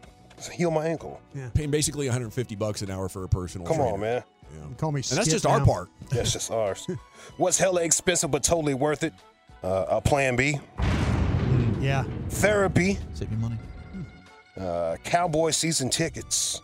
heal 0.51 0.71
my 0.71 0.85
ankle. 0.87 1.21
Yeah. 1.35 1.49
Paying 1.53 1.71
basically 1.71 2.07
150 2.07 2.55
bucks 2.55 2.81
an 2.81 2.89
hour 2.89 3.07
for 3.07 3.23
a 3.23 3.29
personal 3.29 3.67
Come 3.67 3.77
trainer. 3.77 3.93
on, 3.93 3.99
man. 3.99 4.23
You 4.51 4.75
call 4.77 4.91
me 4.91 4.99
And 4.99 5.17
that's 5.17 5.27
Skip 5.27 5.33
just 5.33 5.45
our 5.45 5.59
now. 5.59 5.65
part. 5.65 5.89
That's 6.09 6.33
just 6.33 6.51
ours. 6.51 6.87
What's 7.37 7.57
hella 7.57 7.81
expensive 7.83 8.29
but 8.31 8.43
totally 8.43 8.73
worth 8.73 9.03
it? 9.03 9.13
Uh, 9.63 9.85
a 9.89 10.01
plan 10.01 10.35
B, 10.35 10.59
Yeah. 11.79 12.03
therapy, 12.29 12.99
Save 13.13 13.31
me 13.31 13.37
money. 13.37 13.57
uh, 14.59 14.97
cowboy 15.03 15.51
season 15.51 15.89
tickets. 15.89 16.61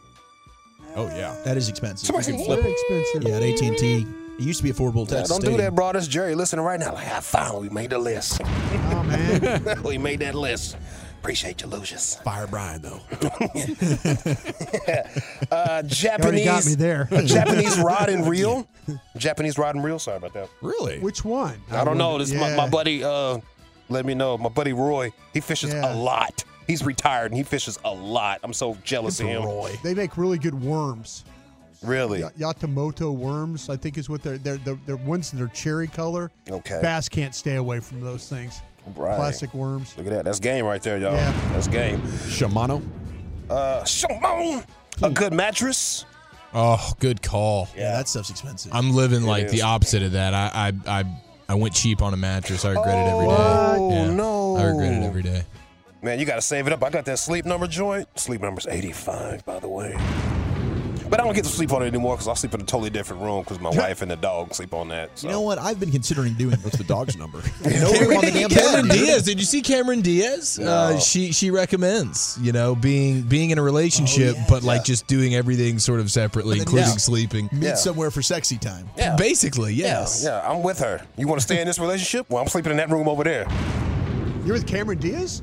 Oh, 0.96 1.06
yeah. 1.08 1.36
That 1.46 1.56
is 1.58 1.70
expensive. 1.70 2.08
Somebody 2.08 2.32
can 2.34 2.46
flip 2.46 2.60
Very 2.62 2.72
it. 2.74 2.78
expensive. 2.80 3.24
Yeah, 3.30 3.36
at 3.38 3.44
AT 3.44 3.62
and 3.68 3.78
T, 3.78 4.06
it 4.40 4.44
used 4.44 4.60
to 4.60 4.64
be 4.64 4.72
affordable. 4.72 5.04
at 5.06 5.12
Yeah, 5.12 5.18
Texas 5.20 5.38
don't 5.38 5.52
do 5.52 5.58
that, 5.58 5.74
bro. 5.76 5.92
That's 5.94 6.08
Jerry 6.08 6.36
listening 6.36 6.66
right 6.66 6.80
now. 6.80 6.94
Like, 6.94 7.08
I 7.08 7.20
finally 7.22 7.70
made 7.70 7.92
the 7.92 8.00
list. 8.00 8.42
Oh 8.44 9.04
man. 9.08 9.82
we 9.84 9.98
made 9.98 10.20
that 10.20 10.36
list. 10.36 10.78
Appreciate 11.20 11.62
you, 11.62 11.68
Lucius. 11.68 12.16
Fire 12.24 12.48
Brian, 12.48 12.82
though. 12.82 13.02
Uh, 15.80 15.84
Japanese. 15.88 16.46
got 16.46 16.66
me 16.66 16.76
there. 16.76 17.08
a 17.12 17.24
Japanese 17.24 17.78
rod 17.84 18.10
and 18.10 18.28
reel. 18.28 18.68
Japanese 19.18 19.58
rod 19.58 19.76
and 19.76 19.84
reel. 19.84 20.00
Sorry 20.00 20.18
about 20.18 20.34
that. 20.34 20.50
Really? 20.62 21.00
Which 21.00 21.24
one? 21.26 21.60
I 21.72 21.84
don't 21.84 21.98
know. 21.98 22.18
This 22.18 22.32
is 22.32 22.40
my, 22.40 22.56
my 22.56 22.70
buddy. 22.70 23.04
Uh, 23.04 23.40
let 23.90 24.06
me 24.06 24.14
know. 24.14 24.38
My 24.38 24.50
buddy 24.50 24.74
Roy. 24.74 25.12
He 25.34 25.40
fishes 25.42 25.74
Yeah. 25.74 25.94
a 25.94 25.96
lot. 25.96 26.44
He's 26.68 26.84
retired 26.86 27.32
and 27.32 27.38
he 27.38 27.44
fishes 27.44 27.80
a 27.84 27.92
lot. 27.94 28.40
I'm 28.44 28.54
so 28.54 28.78
jealous 28.84 29.20
of 29.20 29.26
him. 29.28 29.44
Roy. 29.44 29.74
They 29.84 29.94
make 29.96 30.18
really 30.18 30.38
good 30.38 30.60
worms. 30.60 31.26
Really? 31.82 32.22
Y- 32.24 32.30
Yatamoto 32.38 33.16
worms, 33.16 33.70
I 33.70 33.78
think 33.78 33.98
is 33.98 34.10
what 34.10 34.22
they're 34.22 34.38
they're 34.38 34.58
they're, 34.58 34.78
they're 34.86 34.98
ones 34.98 35.32
that 35.32 35.42
are 35.42 35.48
cherry 35.48 35.88
color. 35.88 36.30
Okay. 36.50 36.80
Bass 36.82 37.08
can't 37.10 37.34
stay 37.34 37.56
away 37.56 37.80
from 37.80 38.02
those 38.02 38.28
things. 38.28 38.62
Right. 38.96 39.16
Plastic 39.16 39.54
worms. 39.54 39.96
Look 39.98 40.08
at 40.08 40.12
that. 40.14 40.26
That's 40.26 40.40
game 40.40 40.66
right 40.66 40.82
there, 40.82 40.98
y'all. 40.98 41.14
Yeah. 41.14 41.32
That's 41.54 41.68
game. 41.68 42.02
Shimano? 42.02 42.84
Uh, 43.50 43.84
Shimon. 43.86 44.64
A 45.02 45.10
good 45.10 45.34
mattress. 45.34 46.06
Oh, 46.54 46.94
good 47.00 47.22
call. 47.22 47.70
Yeah, 47.76 47.94
that 47.94 48.08
stuff's 48.08 48.30
expensive. 48.30 48.74
I'm 48.74 48.92
living 48.92 49.24
like 49.24 49.46
is. 49.46 49.52
the 49.52 49.62
opposite 49.62 50.04
of 50.04 50.14
that. 50.14 50.34
I 50.34 50.74
I 50.88 51.00
I, 51.00 51.04
I 51.48 51.56
went 51.56 51.74
cheap 51.74 52.02
on 52.02 52.14
a 52.14 52.18
mattress. 52.18 52.66
I 52.66 52.70
regret 52.70 52.98
it 52.98 53.10
every 53.10 53.26
day. 53.28 53.36
Oh, 53.38 53.90
Yeah, 53.92 54.12
no. 54.12 54.58
I 54.58 54.64
regret 54.64 54.94
it 54.94 55.06
every 55.06 55.24
day. 55.24 55.44
Man, 56.02 56.18
you 56.20 56.26
got 56.26 56.36
to 56.36 56.42
save 56.42 56.66
it 56.66 56.74
up. 56.74 56.84
I 56.84 56.90
got 56.90 57.06
that 57.06 57.20
sleep 57.20 57.46
number 57.46 57.68
joint. 57.68 58.08
Sleep 58.18 58.42
number's 58.42 58.66
85, 58.68 59.46
by 59.46 59.60
the 59.60 59.68
way. 59.68 59.96
But 61.10 61.20
I 61.20 61.24
don't 61.24 61.34
get 61.34 61.44
to 61.46 61.50
sleep 61.50 61.72
on 61.74 61.82
it 61.82 61.88
anymore 61.88 62.16
because 62.16 62.28
I 62.28 62.34
sleep 62.36 62.54
in 62.54 62.62
a 62.62 62.64
totally 62.64 62.90
different 62.90 63.24
room 63.24 63.42
because 63.42 63.60
my 63.60 63.70
wife 63.74 64.02
and 64.02 64.12
the 64.12 64.16
dog 64.16 64.54
sleep 64.54 64.74
on 64.74 64.90
that. 64.90 65.18
So. 65.18 65.28
You 65.28 65.34
know 65.34 65.42
what? 65.42 65.58
I've 65.58 65.80
been 65.80 65.92
considering 65.92 66.34
doing. 66.36 66.56
What's 66.62 66.78
the 66.78 66.84
dog's 66.84 67.18
number? 67.18 67.38
no 67.64 67.88
on 67.90 68.26
the 68.26 68.32
damn 68.34 68.50
Cameron 68.50 68.88
bed. 68.88 68.98
Diaz, 68.98 69.24
did 69.24 69.40
you 69.40 69.46
see 69.46 69.62
Cameron 69.62 70.02
Diaz? 70.02 70.60
Uh, 70.60 71.00
she 71.00 71.32
she 71.32 71.52
recommends 71.52 72.38
you 72.42 72.52
know 72.52 72.76
being 72.76 73.24
being 73.24 73.50
in 73.50 73.58
a 73.58 73.64
relationship, 73.64 74.36
yeah, 74.36 74.46
but 74.50 74.64
like 74.64 74.84
just 74.84 75.08
doing 75.08 75.36
everything 75.36 75.80
sort 75.80 76.00
of 76.00 76.12
separately, 76.12 76.60
including 76.60 76.88
yeah. 76.88 76.98
sleeping. 76.98 77.50
Meet 77.52 77.64
Yeah. 77.64 77.76
somewhere 77.76 78.12
for 78.12 78.22
sexy 78.22 78.58
time. 78.58 78.90
Yeah. 78.98 79.16
Basically, 79.16 79.74
Yeah, 79.74 80.00
yes. 80.00 80.24
yeah, 80.24 80.48
I'm 80.48 80.62
with 80.64 80.80
her. 80.80 81.02
You 81.18 81.28
want 81.28 81.40
to 81.40 81.44
stay 81.44 81.60
in 81.60 81.68
this 81.68 81.80
relationship? 81.80 82.30
Well, 82.30 82.42
I'm 82.42 82.48
sleeping 82.48 82.72
in 82.72 82.78
that 82.78 82.90
room 82.90 83.08
over 83.08 83.24
there. 83.24 83.48
You're 84.46 84.54
with 84.54 84.68
Cameron 84.68 85.00
Diaz? 85.00 85.42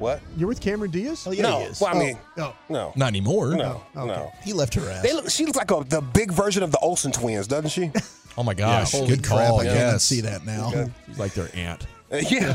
What? 0.00 0.20
You're 0.36 0.48
with 0.48 0.60
Cameron 0.60 0.90
Diaz? 0.90 1.24
Oh 1.26 1.30
yeah, 1.30 1.42
no. 1.42 1.58
he 1.60 1.64
is. 1.66 1.80
Well, 1.80 1.94
I 1.94 1.98
mean, 1.98 2.18
Oh. 2.38 2.54
no. 2.68 2.92
Not 2.96 3.06
anymore. 3.08 3.54
No, 3.54 3.82
okay. 3.96 4.06
no. 4.08 4.32
He 4.42 4.52
left 4.52 4.74
her 4.74 4.90
ass. 4.90 5.02
They 5.02 5.12
look, 5.12 5.30
she 5.30 5.44
looks 5.46 5.58
like 5.58 5.70
a, 5.70 5.84
the 5.86 6.00
big 6.00 6.32
version 6.32 6.62
of 6.64 6.72
the 6.72 6.78
Olsen 6.78 7.12
twins, 7.12 7.46
doesn't 7.46 7.70
she? 7.70 7.92
Oh 8.38 8.44
my 8.44 8.54
gosh, 8.54 8.92
Holy 8.92 9.08
good 9.08 9.24
crap! 9.24 9.48
call. 9.48 9.60
I 9.60 9.64
can't 9.66 10.00
see 10.00 10.20
that 10.22 10.46
now. 10.46 10.70
It's 11.08 11.18
like 11.18 11.34
their 11.34 11.50
aunt. 11.52 11.84
yeah. 12.10 12.54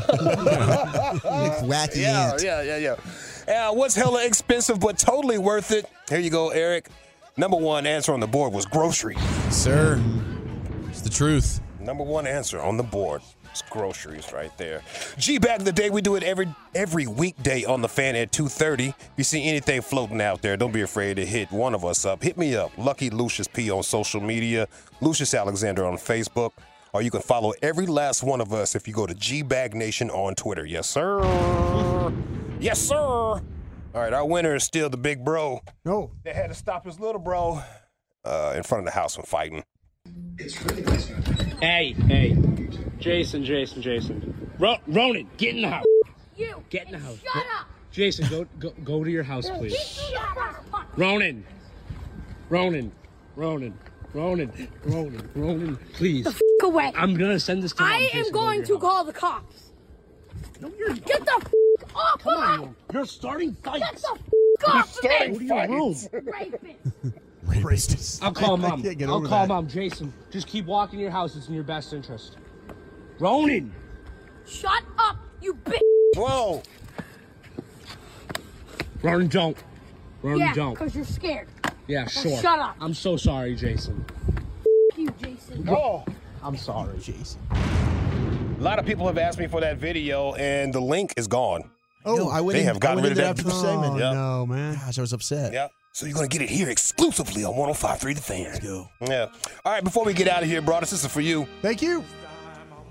Wacky 1.62 2.00
Yeah, 2.02 2.32
ant. 2.32 2.42
yeah, 2.42 2.62
yeah, 2.62 2.96
yeah. 3.46 3.68
Uh, 3.68 3.74
what's 3.74 3.94
hella 3.94 4.24
expensive 4.24 4.80
but 4.80 4.98
totally 4.98 5.38
worth 5.38 5.70
it? 5.70 5.86
Here 6.08 6.18
you 6.18 6.30
go, 6.30 6.48
Eric. 6.48 6.88
Number 7.36 7.56
one 7.58 7.86
answer 7.86 8.12
on 8.14 8.20
the 8.20 8.26
board 8.26 8.52
was 8.54 8.64
groceries. 8.66 9.18
Sir, 9.54 10.02
it's 10.88 11.02
the 11.02 11.10
truth. 11.10 11.60
Number 11.78 12.02
one 12.02 12.26
answer 12.26 12.60
on 12.60 12.76
the 12.78 12.82
board. 12.82 13.20
It's 13.58 13.70
groceries 13.70 14.34
right 14.34 14.54
there. 14.58 14.82
G 15.16 15.38
back 15.38 15.60
of 15.60 15.64
the 15.64 15.72
day, 15.72 15.88
we 15.88 16.02
do 16.02 16.16
it 16.16 16.22
every 16.22 16.54
every 16.74 17.06
weekday 17.06 17.64
on 17.64 17.80
the 17.80 17.88
fan 17.88 18.14
at 18.14 18.30
2:30. 18.30 18.88
If 18.88 19.10
you 19.16 19.24
see 19.24 19.48
anything 19.48 19.80
floating 19.80 20.20
out 20.20 20.42
there, 20.42 20.58
don't 20.58 20.72
be 20.72 20.82
afraid 20.82 21.16
to 21.16 21.24
hit 21.24 21.50
one 21.50 21.74
of 21.74 21.82
us 21.82 22.04
up. 22.04 22.22
Hit 22.22 22.36
me 22.36 22.54
up, 22.54 22.70
Lucky 22.76 23.08
Lucius 23.08 23.48
P 23.48 23.70
on 23.70 23.82
social 23.82 24.20
media, 24.20 24.68
Lucius 25.00 25.32
Alexander 25.32 25.86
on 25.86 25.94
Facebook, 25.96 26.50
or 26.92 27.00
you 27.00 27.10
can 27.10 27.22
follow 27.22 27.54
every 27.62 27.86
last 27.86 28.22
one 28.22 28.42
of 28.42 28.52
us 28.52 28.74
if 28.74 28.86
you 28.86 28.92
go 28.92 29.06
to 29.06 29.14
G 29.14 29.40
Bag 29.40 29.74
Nation 29.74 30.10
on 30.10 30.34
Twitter. 30.34 30.66
Yes, 30.66 30.86
sir. 30.86 31.22
Yes, 32.60 32.78
sir. 32.78 32.96
All 32.96 33.40
right, 33.94 34.12
our 34.12 34.26
winner 34.26 34.54
is 34.54 34.64
still 34.64 34.90
the 34.90 34.98
big 34.98 35.24
bro. 35.24 35.62
No. 35.82 36.10
They 36.24 36.34
had 36.34 36.48
to 36.48 36.54
stop 36.54 36.84
his 36.84 37.00
little 37.00 37.22
bro 37.22 37.62
uh, 38.22 38.52
in 38.54 38.64
front 38.64 38.86
of 38.86 38.92
the 38.92 39.00
house 39.00 39.14
from 39.14 39.24
fighting. 39.24 39.64
Hey, 41.60 41.92
hey, 42.08 42.36
Jason, 42.98 43.42
Jason, 43.42 43.80
Jason. 43.80 44.50
Ro- 44.58 44.76
Ronan, 44.86 45.28
get 45.38 45.54
in 45.56 45.62
the 45.62 45.70
house. 45.70 45.84
You. 46.36 46.62
Get 46.68 46.86
in 46.86 46.92
the 46.92 46.98
house. 46.98 47.18
Shut 47.24 47.42
up. 47.58 47.66
Jason, 47.90 48.28
go 48.28 48.46
go 48.58 48.70
go 48.84 49.02
to 49.02 49.10
your 49.10 49.22
house, 49.22 49.48
please. 49.48 49.74
Shut 49.74 50.14
up. 50.36 50.86
Ronan, 50.98 51.42
Ronan, 52.50 52.92
Ronan, 53.34 53.78
Ronan, 54.12 54.68
Ronan, 54.84 55.30
Ronan, 55.34 55.76
please. 55.94 56.26
F- 56.26 56.40
away. 56.62 56.92
I'm 56.94 57.14
gonna 57.14 57.40
send 57.40 57.62
this 57.62 57.72
to 57.72 57.82
Mom. 57.82 57.92
I 57.92 57.96
am 57.96 58.10
Jason, 58.12 58.32
go 58.32 58.40
going 58.40 58.58
your 58.58 58.66
to 58.66 58.74
house. 58.74 58.82
call 58.82 59.04
the 59.06 59.12
cops. 59.14 59.70
No, 60.60 60.70
you're 60.78 60.90
Get 60.96 61.24
the 61.24 61.32
f- 61.32 61.96
off 61.96 62.20
Come 62.22 62.32
of 62.34 62.38
on, 62.40 62.60
me. 62.60 62.66
you- 62.66 62.74
you're 62.92 63.06
starting 63.06 63.56
Get 63.64 63.72
fights. 63.80 64.02
the 64.02 64.08
f- 64.12 64.74
off 64.74 64.96
of 64.98 65.02
Go 65.02 65.94
to 65.94 66.58
me. 66.62 66.76
Your. 67.54 67.64
Rapist. 67.68 68.22
I'll 68.22 68.32
call 68.32 68.54
I 68.54 68.68
mom. 68.68 68.82
can't 68.82 68.98
get 68.98 69.08
I'll 69.08 69.16
over 69.16 69.28
call 69.28 69.40
that. 69.42 69.48
mom. 69.48 69.68
Jason, 69.68 70.12
just 70.30 70.46
keep 70.46 70.66
walking 70.66 70.98
your 70.98 71.10
house. 71.10 71.36
It's 71.36 71.48
in 71.48 71.54
your 71.54 71.64
best 71.64 71.92
interest. 71.92 72.36
Ronan. 73.18 73.72
Shut 74.46 74.82
up, 74.98 75.16
you 75.40 75.54
bitch. 75.54 75.78
Whoa. 76.14 76.62
Ronan, 79.02 79.28
don't. 79.28 79.56
Ronan, 80.22 80.38
Yeah, 80.40 80.54
don't. 80.54 80.74
because 80.74 80.94
you're 80.94 81.04
scared. 81.04 81.48
Yeah, 81.86 82.02
Now 82.02 82.06
sure. 82.08 82.38
shut 82.38 82.58
up. 82.58 82.76
I'm 82.80 82.94
so 82.94 83.16
sorry, 83.16 83.54
Jason. 83.54 84.04
You, 84.96 85.08
Jason. 85.22 85.68
Oh. 85.68 86.04
I'm 86.42 86.56
sorry. 86.56 86.98
Jason. 86.98 87.40
A 87.52 88.62
lot 88.62 88.78
of 88.78 88.86
people 88.86 89.06
have 89.06 89.18
asked 89.18 89.38
me 89.38 89.46
for 89.46 89.60
that 89.60 89.76
video, 89.78 90.34
and 90.34 90.72
the 90.72 90.80
link 90.80 91.12
is 91.16 91.26
gone. 91.28 91.70
Oh, 92.04 92.14
no, 92.16 92.28
I 92.30 92.40
went 92.40 92.54
they 92.54 92.60
in, 92.60 92.66
have 92.66 92.76
I 92.76 92.78
gotten 92.80 93.02
rid 93.02 93.12
of 93.12 93.16
there 93.18 93.26
that. 93.26 93.30
after 93.30 93.42
the 93.44 93.50
segment. 93.50 93.94
Oh, 93.94 93.98
Yep. 93.98 94.14
no, 94.14 94.46
man. 94.46 94.74
Gosh, 94.74 94.98
I 94.98 95.00
was 95.00 95.12
upset. 95.12 95.52
Yep. 95.52 95.70
So 95.96 96.04
you're 96.04 96.14
gonna 96.14 96.28
get 96.28 96.42
it 96.42 96.50
here 96.50 96.68
exclusively 96.68 97.42
on 97.42 97.54
105.3 97.54 98.14
The 98.16 98.20
Fan. 98.20 98.44
Let's 98.44 98.58
go. 98.58 98.86
Yeah. 99.00 99.28
All 99.64 99.72
right. 99.72 99.82
Before 99.82 100.04
we 100.04 100.12
get 100.12 100.28
out 100.28 100.42
of 100.42 100.48
here, 100.50 100.60
brothers, 100.60 100.90
this 100.90 101.02
is 101.02 101.10
for 101.10 101.22
you. 101.22 101.48
Thank 101.62 101.80
you. 101.80 102.04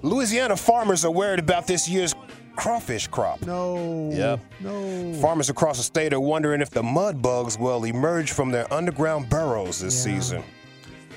Louisiana 0.01 0.58
farmers 0.58 1.06
are 1.06 1.12
worried 1.12 1.38
about 1.38 1.68
this 1.68 1.88
year's 1.88 2.16
crawfish 2.56 3.06
crop. 3.06 3.45
No. 3.45 4.10
Yep. 4.12 4.39
No. 4.60 5.14
Farmers 5.22 5.51
across 5.51 5.78
the 5.78 5.84
state 5.84 6.14
are 6.14 6.20
wondering 6.20 6.62
if 6.62 6.72
the 6.72 6.82
mud 6.82 7.22
bugs 7.22 7.60
will 7.60 7.84
emerge 7.84 8.32
from 8.32 8.49
their 8.49 8.66
underground 8.74 9.30
burrows 9.30 9.82
this 9.82 9.95
Yeah. 10.03 10.16
season. 10.16 10.43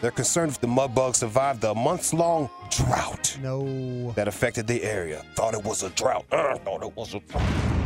They're 0.03 0.11
concerned 0.11 0.51
if 0.53 0.61
the 0.61 0.69
mud 0.69 0.95
bugs 0.95 1.21
survived 1.21 1.63
the 1.63 1.75
months-long 1.75 2.51
drought 2.69 3.39
No. 3.41 4.13
that 4.13 4.29
affected 4.29 4.67
the 4.67 4.83
area. 4.85 5.25
Thought 5.37 5.55
it 5.55 5.65
was 5.65 5.83
a 5.83 5.89
drought. 5.89 6.27
Uh, 6.31 6.59
thought 6.59 6.83
it 6.83 6.95
was 6.95 7.15
a 7.15 7.21
drought. 7.21 7.78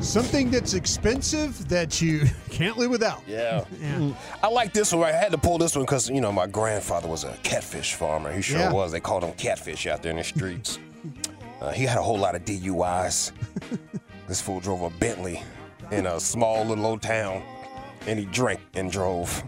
Something 0.00 0.50
that's 0.50 0.74
expensive 0.74 1.68
that 1.68 2.00
you 2.00 2.24
can't 2.50 2.76
live 2.78 2.90
without. 2.90 3.22
Yeah. 3.26 3.64
Yeah. 3.80 4.12
I 4.42 4.48
like 4.48 4.72
this 4.72 4.92
one. 4.92 5.04
I 5.04 5.12
had 5.12 5.32
to 5.32 5.38
pull 5.38 5.58
this 5.58 5.74
one 5.76 5.84
because, 5.84 6.08
you 6.10 6.20
know, 6.20 6.32
my 6.32 6.46
grandfather 6.46 7.08
was 7.08 7.24
a 7.24 7.36
catfish 7.42 7.94
farmer. 7.94 8.32
He 8.32 8.42
sure 8.42 8.58
Yeah. 8.58 8.72
was. 8.72 8.92
They 8.92 9.00
called 9.00 9.24
him 9.24 9.32
catfish 9.34 9.86
out 9.86 10.02
there 10.02 10.10
in 10.10 10.18
the 10.18 10.24
streets. 10.24 10.78
uh, 11.60 11.72
he 11.72 11.84
had 11.84 11.98
a 11.98 12.02
whole 12.02 12.18
lot 12.18 12.34
of 12.34 12.44
DUIs. 12.44 13.32
this 14.28 14.40
fool 14.40 14.60
drove 14.60 14.82
a 14.82 14.90
Bentley 14.90 15.42
in 15.90 16.06
a 16.06 16.18
small 16.20 16.64
little 16.64 16.86
old 16.86 17.02
town. 17.02 17.42
And 18.06 18.18
he 18.20 18.24
drank 18.26 18.60
and 18.74 18.90
drove. 18.90 19.42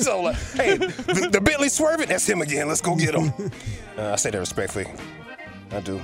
so, 0.00 0.22
like, 0.22 0.36
hey, 0.54 0.76
the, 0.76 1.28
the 1.30 1.40
Bentley 1.40 1.68
swerving, 1.68 2.08
that's 2.08 2.28
him 2.28 2.42
again. 2.42 2.66
Let's 2.66 2.80
go 2.80 2.96
get 2.96 3.14
him. 3.14 3.32
Uh, 3.96 4.10
I 4.12 4.16
say 4.16 4.30
that 4.30 4.38
respectfully. 4.38 4.86
I 5.70 5.78
do. 5.80 6.00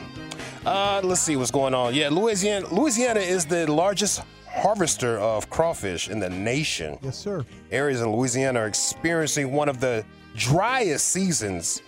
Uh, 0.66 1.00
let's 1.04 1.20
see 1.20 1.36
what's 1.36 1.50
going 1.52 1.74
on. 1.74 1.94
Yeah, 1.94 2.08
Louisiana. 2.08 2.66
Louisiana 2.74 3.20
is 3.20 3.46
the 3.46 3.70
largest 3.70 4.22
harvester 4.50 5.18
of 5.18 5.48
crawfish 5.48 6.08
in 6.08 6.18
the 6.18 6.28
nation. 6.28 6.98
Yes, 7.02 7.16
sir. 7.16 7.44
Areas 7.70 8.00
in 8.00 8.10
Louisiana 8.10 8.60
are 8.60 8.66
experiencing 8.66 9.52
one 9.52 9.68
of 9.68 9.78
the 9.80 10.04
driest 10.34 11.08
seasons 11.08 11.82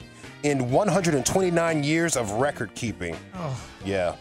in 0.45 0.71
129 0.71 1.83
years 1.83 2.17
of 2.17 2.31
record 2.33 2.73
keeping. 2.77 3.17
Oh. 3.35 3.61
Yeah, 3.85 4.15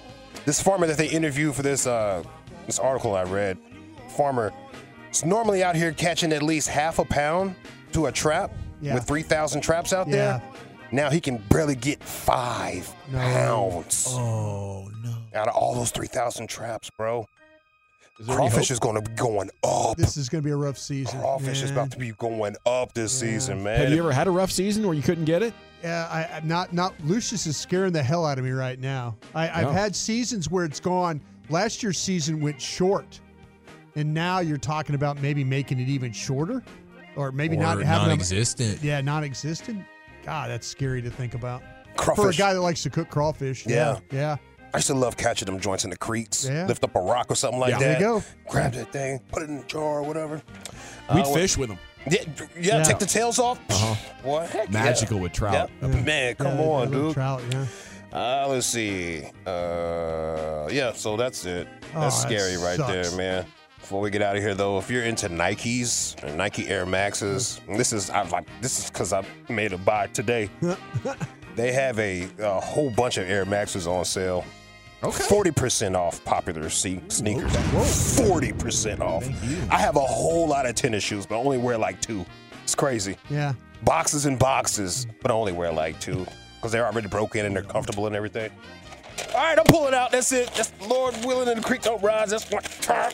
this 0.45 0.59
farmer 0.61 0.87
that 0.87 0.97
they 0.97 1.07
interviewed 1.07 1.53
for 1.53 1.61
this 1.61 1.85
uh, 1.85 2.23
this 2.65 2.79
article 2.79 3.15
I 3.15 3.23
read, 3.23 3.59
farmer 4.15 4.51
is 5.11 5.23
normally 5.23 5.63
out 5.63 5.75
here 5.75 5.91
catching 5.91 6.33
at 6.33 6.41
least 6.41 6.67
half 6.67 6.97
a 6.97 7.05
pound 7.05 7.53
to 7.91 8.07
a 8.07 8.11
trap 8.11 8.51
Yeah. 8.81 8.95
with 8.95 9.03
3,000 9.05 9.61
traps 9.61 9.93
out 9.93 10.07
Yeah. 10.07 10.15
there. 10.15 10.41
Now 10.91 11.09
he 11.09 11.19
can 11.19 11.37
barely 11.49 11.75
get 11.75 12.03
five 12.03 12.93
No. 13.11 13.17
pounds 13.19 14.05
Oh 14.09 14.89
no! 15.03 15.15
out 15.35 15.47
of 15.47 15.55
all 15.55 15.75
those 15.75 15.91
3,000 15.91 16.47
traps, 16.47 16.89
bro. 16.97 17.27
Is 18.19 18.25
Crawfish 18.27 18.71
is 18.71 18.79
going 18.79 18.95
to 18.95 19.07
be 19.07 19.15
going 19.15 19.51
up. 19.63 19.95
This 19.95 20.17
is 20.17 20.27
going 20.27 20.41
to 20.41 20.45
be 20.45 20.51
a 20.51 20.55
rough 20.57 20.77
season. 20.79 21.19
Crawfish 21.19 21.61
is 21.61 21.69
about 21.69 21.91
to 21.91 21.99
be 21.99 22.13
going 22.13 22.55
up 22.65 22.93
this 22.93 23.11
season, 23.11 23.61
man. 23.63 23.79
Have 23.79 23.91
you 23.91 23.99
ever 23.99 24.11
had 24.11 24.25
a 24.27 24.31
rough 24.31 24.51
season 24.51 24.83
where 24.87 24.95
you 24.95 25.03
couldn't 25.03 25.25
get 25.25 25.43
it? 25.43 25.53
Yeah, 25.83 26.07
I, 26.09 26.37
I'm 26.37 26.47
not 26.47 26.73
not 26.73 26.95
Lucius 27.03 27.45
is 27.45 27.55
scaring 27.57 27.93
the 27.93 28.01
hell 28.01 28.25
out 28.25 28.39
of 28.39 28.43
me 28.45 28.49
right 28.51 28.79
now. 28.79 29.15
I, 29.35 29.49
I've 29.61 29.67
No. 29.67 29.71
had 29.71 29.95
seasons 29.95 30.49
where 30.49 30.65
it's 30.65 30.79
gone. 30.79 31.21
Last 31.49 31.83
year's 31.83 31.99
season 31.99 32.41
went 32.41 32.59
short, 32.59 33.19
and 33.95 34.11
now 34.15 34.39
you're 34.39 34.57
talking 34.57 34.95
about 34.95 35.21
maybe 35.21 35.43
making 35.43 35.79
it 35.79 35.87
even 35.87 36.11
shorter, 36.11 36.63
or 37.15 37.31
maybe 37.31 37.55
Or 37.55 37.59
not 37.59 37.69
having 37.83 37.87
them- 37.87 38.07
non-existent. 38.07 38.81
yeah, 38.81 38.99
non-existent. 39.01 39.85
God, 40.27 40.49
that's 40.49 40.67
scary 40.67 41.01
to 41.03 41.09
think 41.09 41.35
about 41.35 41.63
for 42.17 42.27
a 42.29 42.33
guy 42.33 42.53
that 42.53 42.59
likes 42.59 42.83
to 42.83 42.89
cook 42.89 43.09
crawfish. 43.09 43.65
Yeah. 43.65 43.99
yeah. 44.11 44.17
yeah. 44.19 44.37
I 44.73 44.79
used 44.79 44.87
to 44.87 44.93
love 44.93 45.15
catching 45.15 45.45
them 45.45 45.57
joints 45.57 45.85
in 45.85 45.89
the 45.89 45.95
creeks. 45.95 46.43
Yeah. 46.45 46.65
Lift 46.65 46.83
up 46.83 46.93
a 46.97 46.99
rock 46.99 47.31
or 47.31 47.35
something 47.35 47.61
like 47.61 47.71
Yeah. 47.71 47.79
that. 47.79 47.99
There 47.99 48.09
you 48.09 48.19
go. 48.19 48.23
Grab 48.49 48.73
that 48.73 48.91
thing, 48.91 49.21
put 49.31 49.43
it 49.43 49.49
in 49.49 49.59
a 49.59 49.63
jar 49.63 49.99
or 49.99 50.03
whatever. 50.03 50.41
We'd 51.15 51.21
Uh, 51.21 51.33
fish 51.33 51.55
with 51.57 51.69
them. 51.69 51.79
Yeah, 52.11 52.23
yeah, 52.59 52.77
Yeah. 52.77 52.83
take 52.83 52.99
the 52.99 53.05
tails 53.05 53.39
off. 53.39 53.57
Uh-huh. 53.69 53.95
Boy, 54.21 54.47
heck 54.47 54.69
Magical 54.69 55.15
yeah. 55.15 55.23
with 55.23 55.31
trout. 55.31 55.69
Yeah. 55.81 55.87
Man, 55.87 56.35
come 56.35 56.59
Yeah, 56.59 56.65
on, 56.65 56.91
dude. 56.91 57.13
Trout, 57.13 57.41
yeah. 57.49 57.65
Uh, 58.11 58.47
let's 58.49 58.67
see. 58.67 59.23
Uh, 59.45 60.67
yeah, 60.69 60.91
so 60.91 61.15
that's 61.15 61.45
it. 61.45 61.69
Oh, 61.95 62.01
That's 62.01 62.21
that 62.21 62.29
scary 62.29 62.57
right 62.57 62.77
there, 62.85 63.09
man. 63.11 63.45
Before 63.87 64.01
we 64.01 64.09
get 64.09 64.21
out 64.21 64.35
of 64.35 64.43
here, 64.43 64.53
though, 64.53 64.77
if 64.79 64.91
you're 64.91 65.05
into 65.05 65.29
Nikes 65.29 66.21
or 66.21 66.35
Nike 66.35 66.67
Air 66.67 66.85
Maxes, 66.85 67.61
this 67.69 67.93
is 67.93 68.09
I 68.09 68.23
like 68.23 68.45
this 68.59 68.79
is 68.79 68.91
because 68.91 69.13
I 69.13 69.23
made 69.47 69.71
a 69.71 69.77
buy 69.77 70.07
today. 70.07 70.49
they 71.55 71.71
have 71.71 71.97
a, 71.97 72.27
a 72.39 72.59
whole 72.59 72.89
bunch 72.89 73.15
of 73.17 73.29
Air 73.29 73.45
Maxes 73.45 73.87
on 73.87 74.03
sale. 74.03 74.43
Okay. 75.05 75.23
Forty 75.23 75.51
percent 75.51 75.95
off 75.95 76.21
popular 76.25 76.69
sneakers. 76.69 77.55
Forty 78.17 78.51
percent 78.51 78.99
off. 79.01 79.25
I 79.71 79.77
have 79.77 79.95
a 79.95 80.01
whole 80.01 80.49
lot 80.49 80.65
of 80.65 80.75
tennis 80.75 81.05
shoes, 81.05 81.25
but 81.25 81.35
I 81.35 81.37
only 81.37 81.57
wear 81.57 81.77
like 81.77 82.01
two. 82.01 82.25
It's 82.65 82.75
crazy. 82.75 83.15
Yeah. 83.29 83.53
Boxes 83.83 84.25
and 84.25 84.37
boxes, 84.37 85.07
but 85.21 85.31
I 85.31 85.33
only 85.33 85.53
wear 85.53 85.71
like 85.71 85.97
two 86.01 86.25
because 86.57 86.73
they're 86.73 86.85
already 86.85 87.07
broken 87.07 87.45
and 87.45 87.55
they're 87.55 87.63
comfortable 87.63 88.05
and 88.05 88.17
everything. 88.17 88.51
All 89.33 89.43
right, 89.43 89.57
I'm 89.57 89.65
pulling 89.65 89.93
out. 89.93 90.11
That's 90.11 90.33
it. 90.33 90.51
That's 90.55 90.73
Lord 90.89 91.15
willing 91.23 91.47
and 91.47 91.59
the 91.59 91.65
creek 91.65 91.83
don't 91.83 92.03
rise. 92.03 92.31
That's 92.31 92.51
one 92.51 92.63
time. 92.63 93.13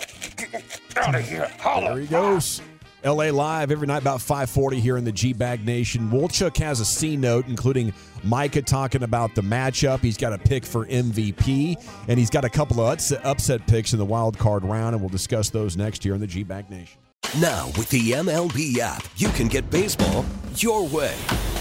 Out 0.98 1.16
of 1.16 1.28
here. 1.28 1.50
Holla. 1.60 1.90
There 1.90 2.00
he 2.00 2.08
goes. 2.08 2.62
LA 3.06 3.32
Live 3.32 3.70
every 3.70 3.86
night 3.86 4.02
about 4.02 4.22
540 4.22 4.80
here 4.80 4.96
in 4.96 5.04
the 5.04 5.12
G-Bag 5.12 5.66
Nation. 5.66 6.10
Wolchuk 6.10 6.56
has 6.58 6.80
a 6.80 6.86
C 6.86 7.18
note, 7.18 7.48
including 7.48 7.94
Micah 8.24 8.62
talking 8.62 9.04
about 9.04 9.36
the 9.36 9.42
matchup. 9.42 10.00
He's 10.00 10.16
got 10.16 10.32
a 10.32 10.38
pick 10.38 10.64
for 10.64 10.86
MVP, 10.86 11.76
and 12.08 12.18
he's 12.18 12.30
got 12.30 12.46
a 12.46 12.50
couple 12.50 12.80
of 12.80 12.94
upset, 12.94 13.26
upset 13.26 13.68
picks 13.68 13.92
in 13.92 14.00
the 14.00 14.06
wild 14.06 14.38
card 14.38 14.64
round, 14.64 14.96
and 14.96 15.02
we'll 15.02 15.10
discuss 15.10 15.50
those 15.50 15.76
next 15.76 16.06
year 16.06 16.16
in 16.16 16.22
the 16.22 16.28
G-Bag 16.28 16.70
Nation. 16.70 16.98
Now, 17.42 17.68
with 17.78 17.90
the 17.90 18.12
MLB 18.12 18.78
app, 18.80 19.04
you 19.18 19.28
can 19.30 19.50
get 19.50 19.70
baseball 19.70 20.24
your 20.56 20.88
way. 20.88 21.16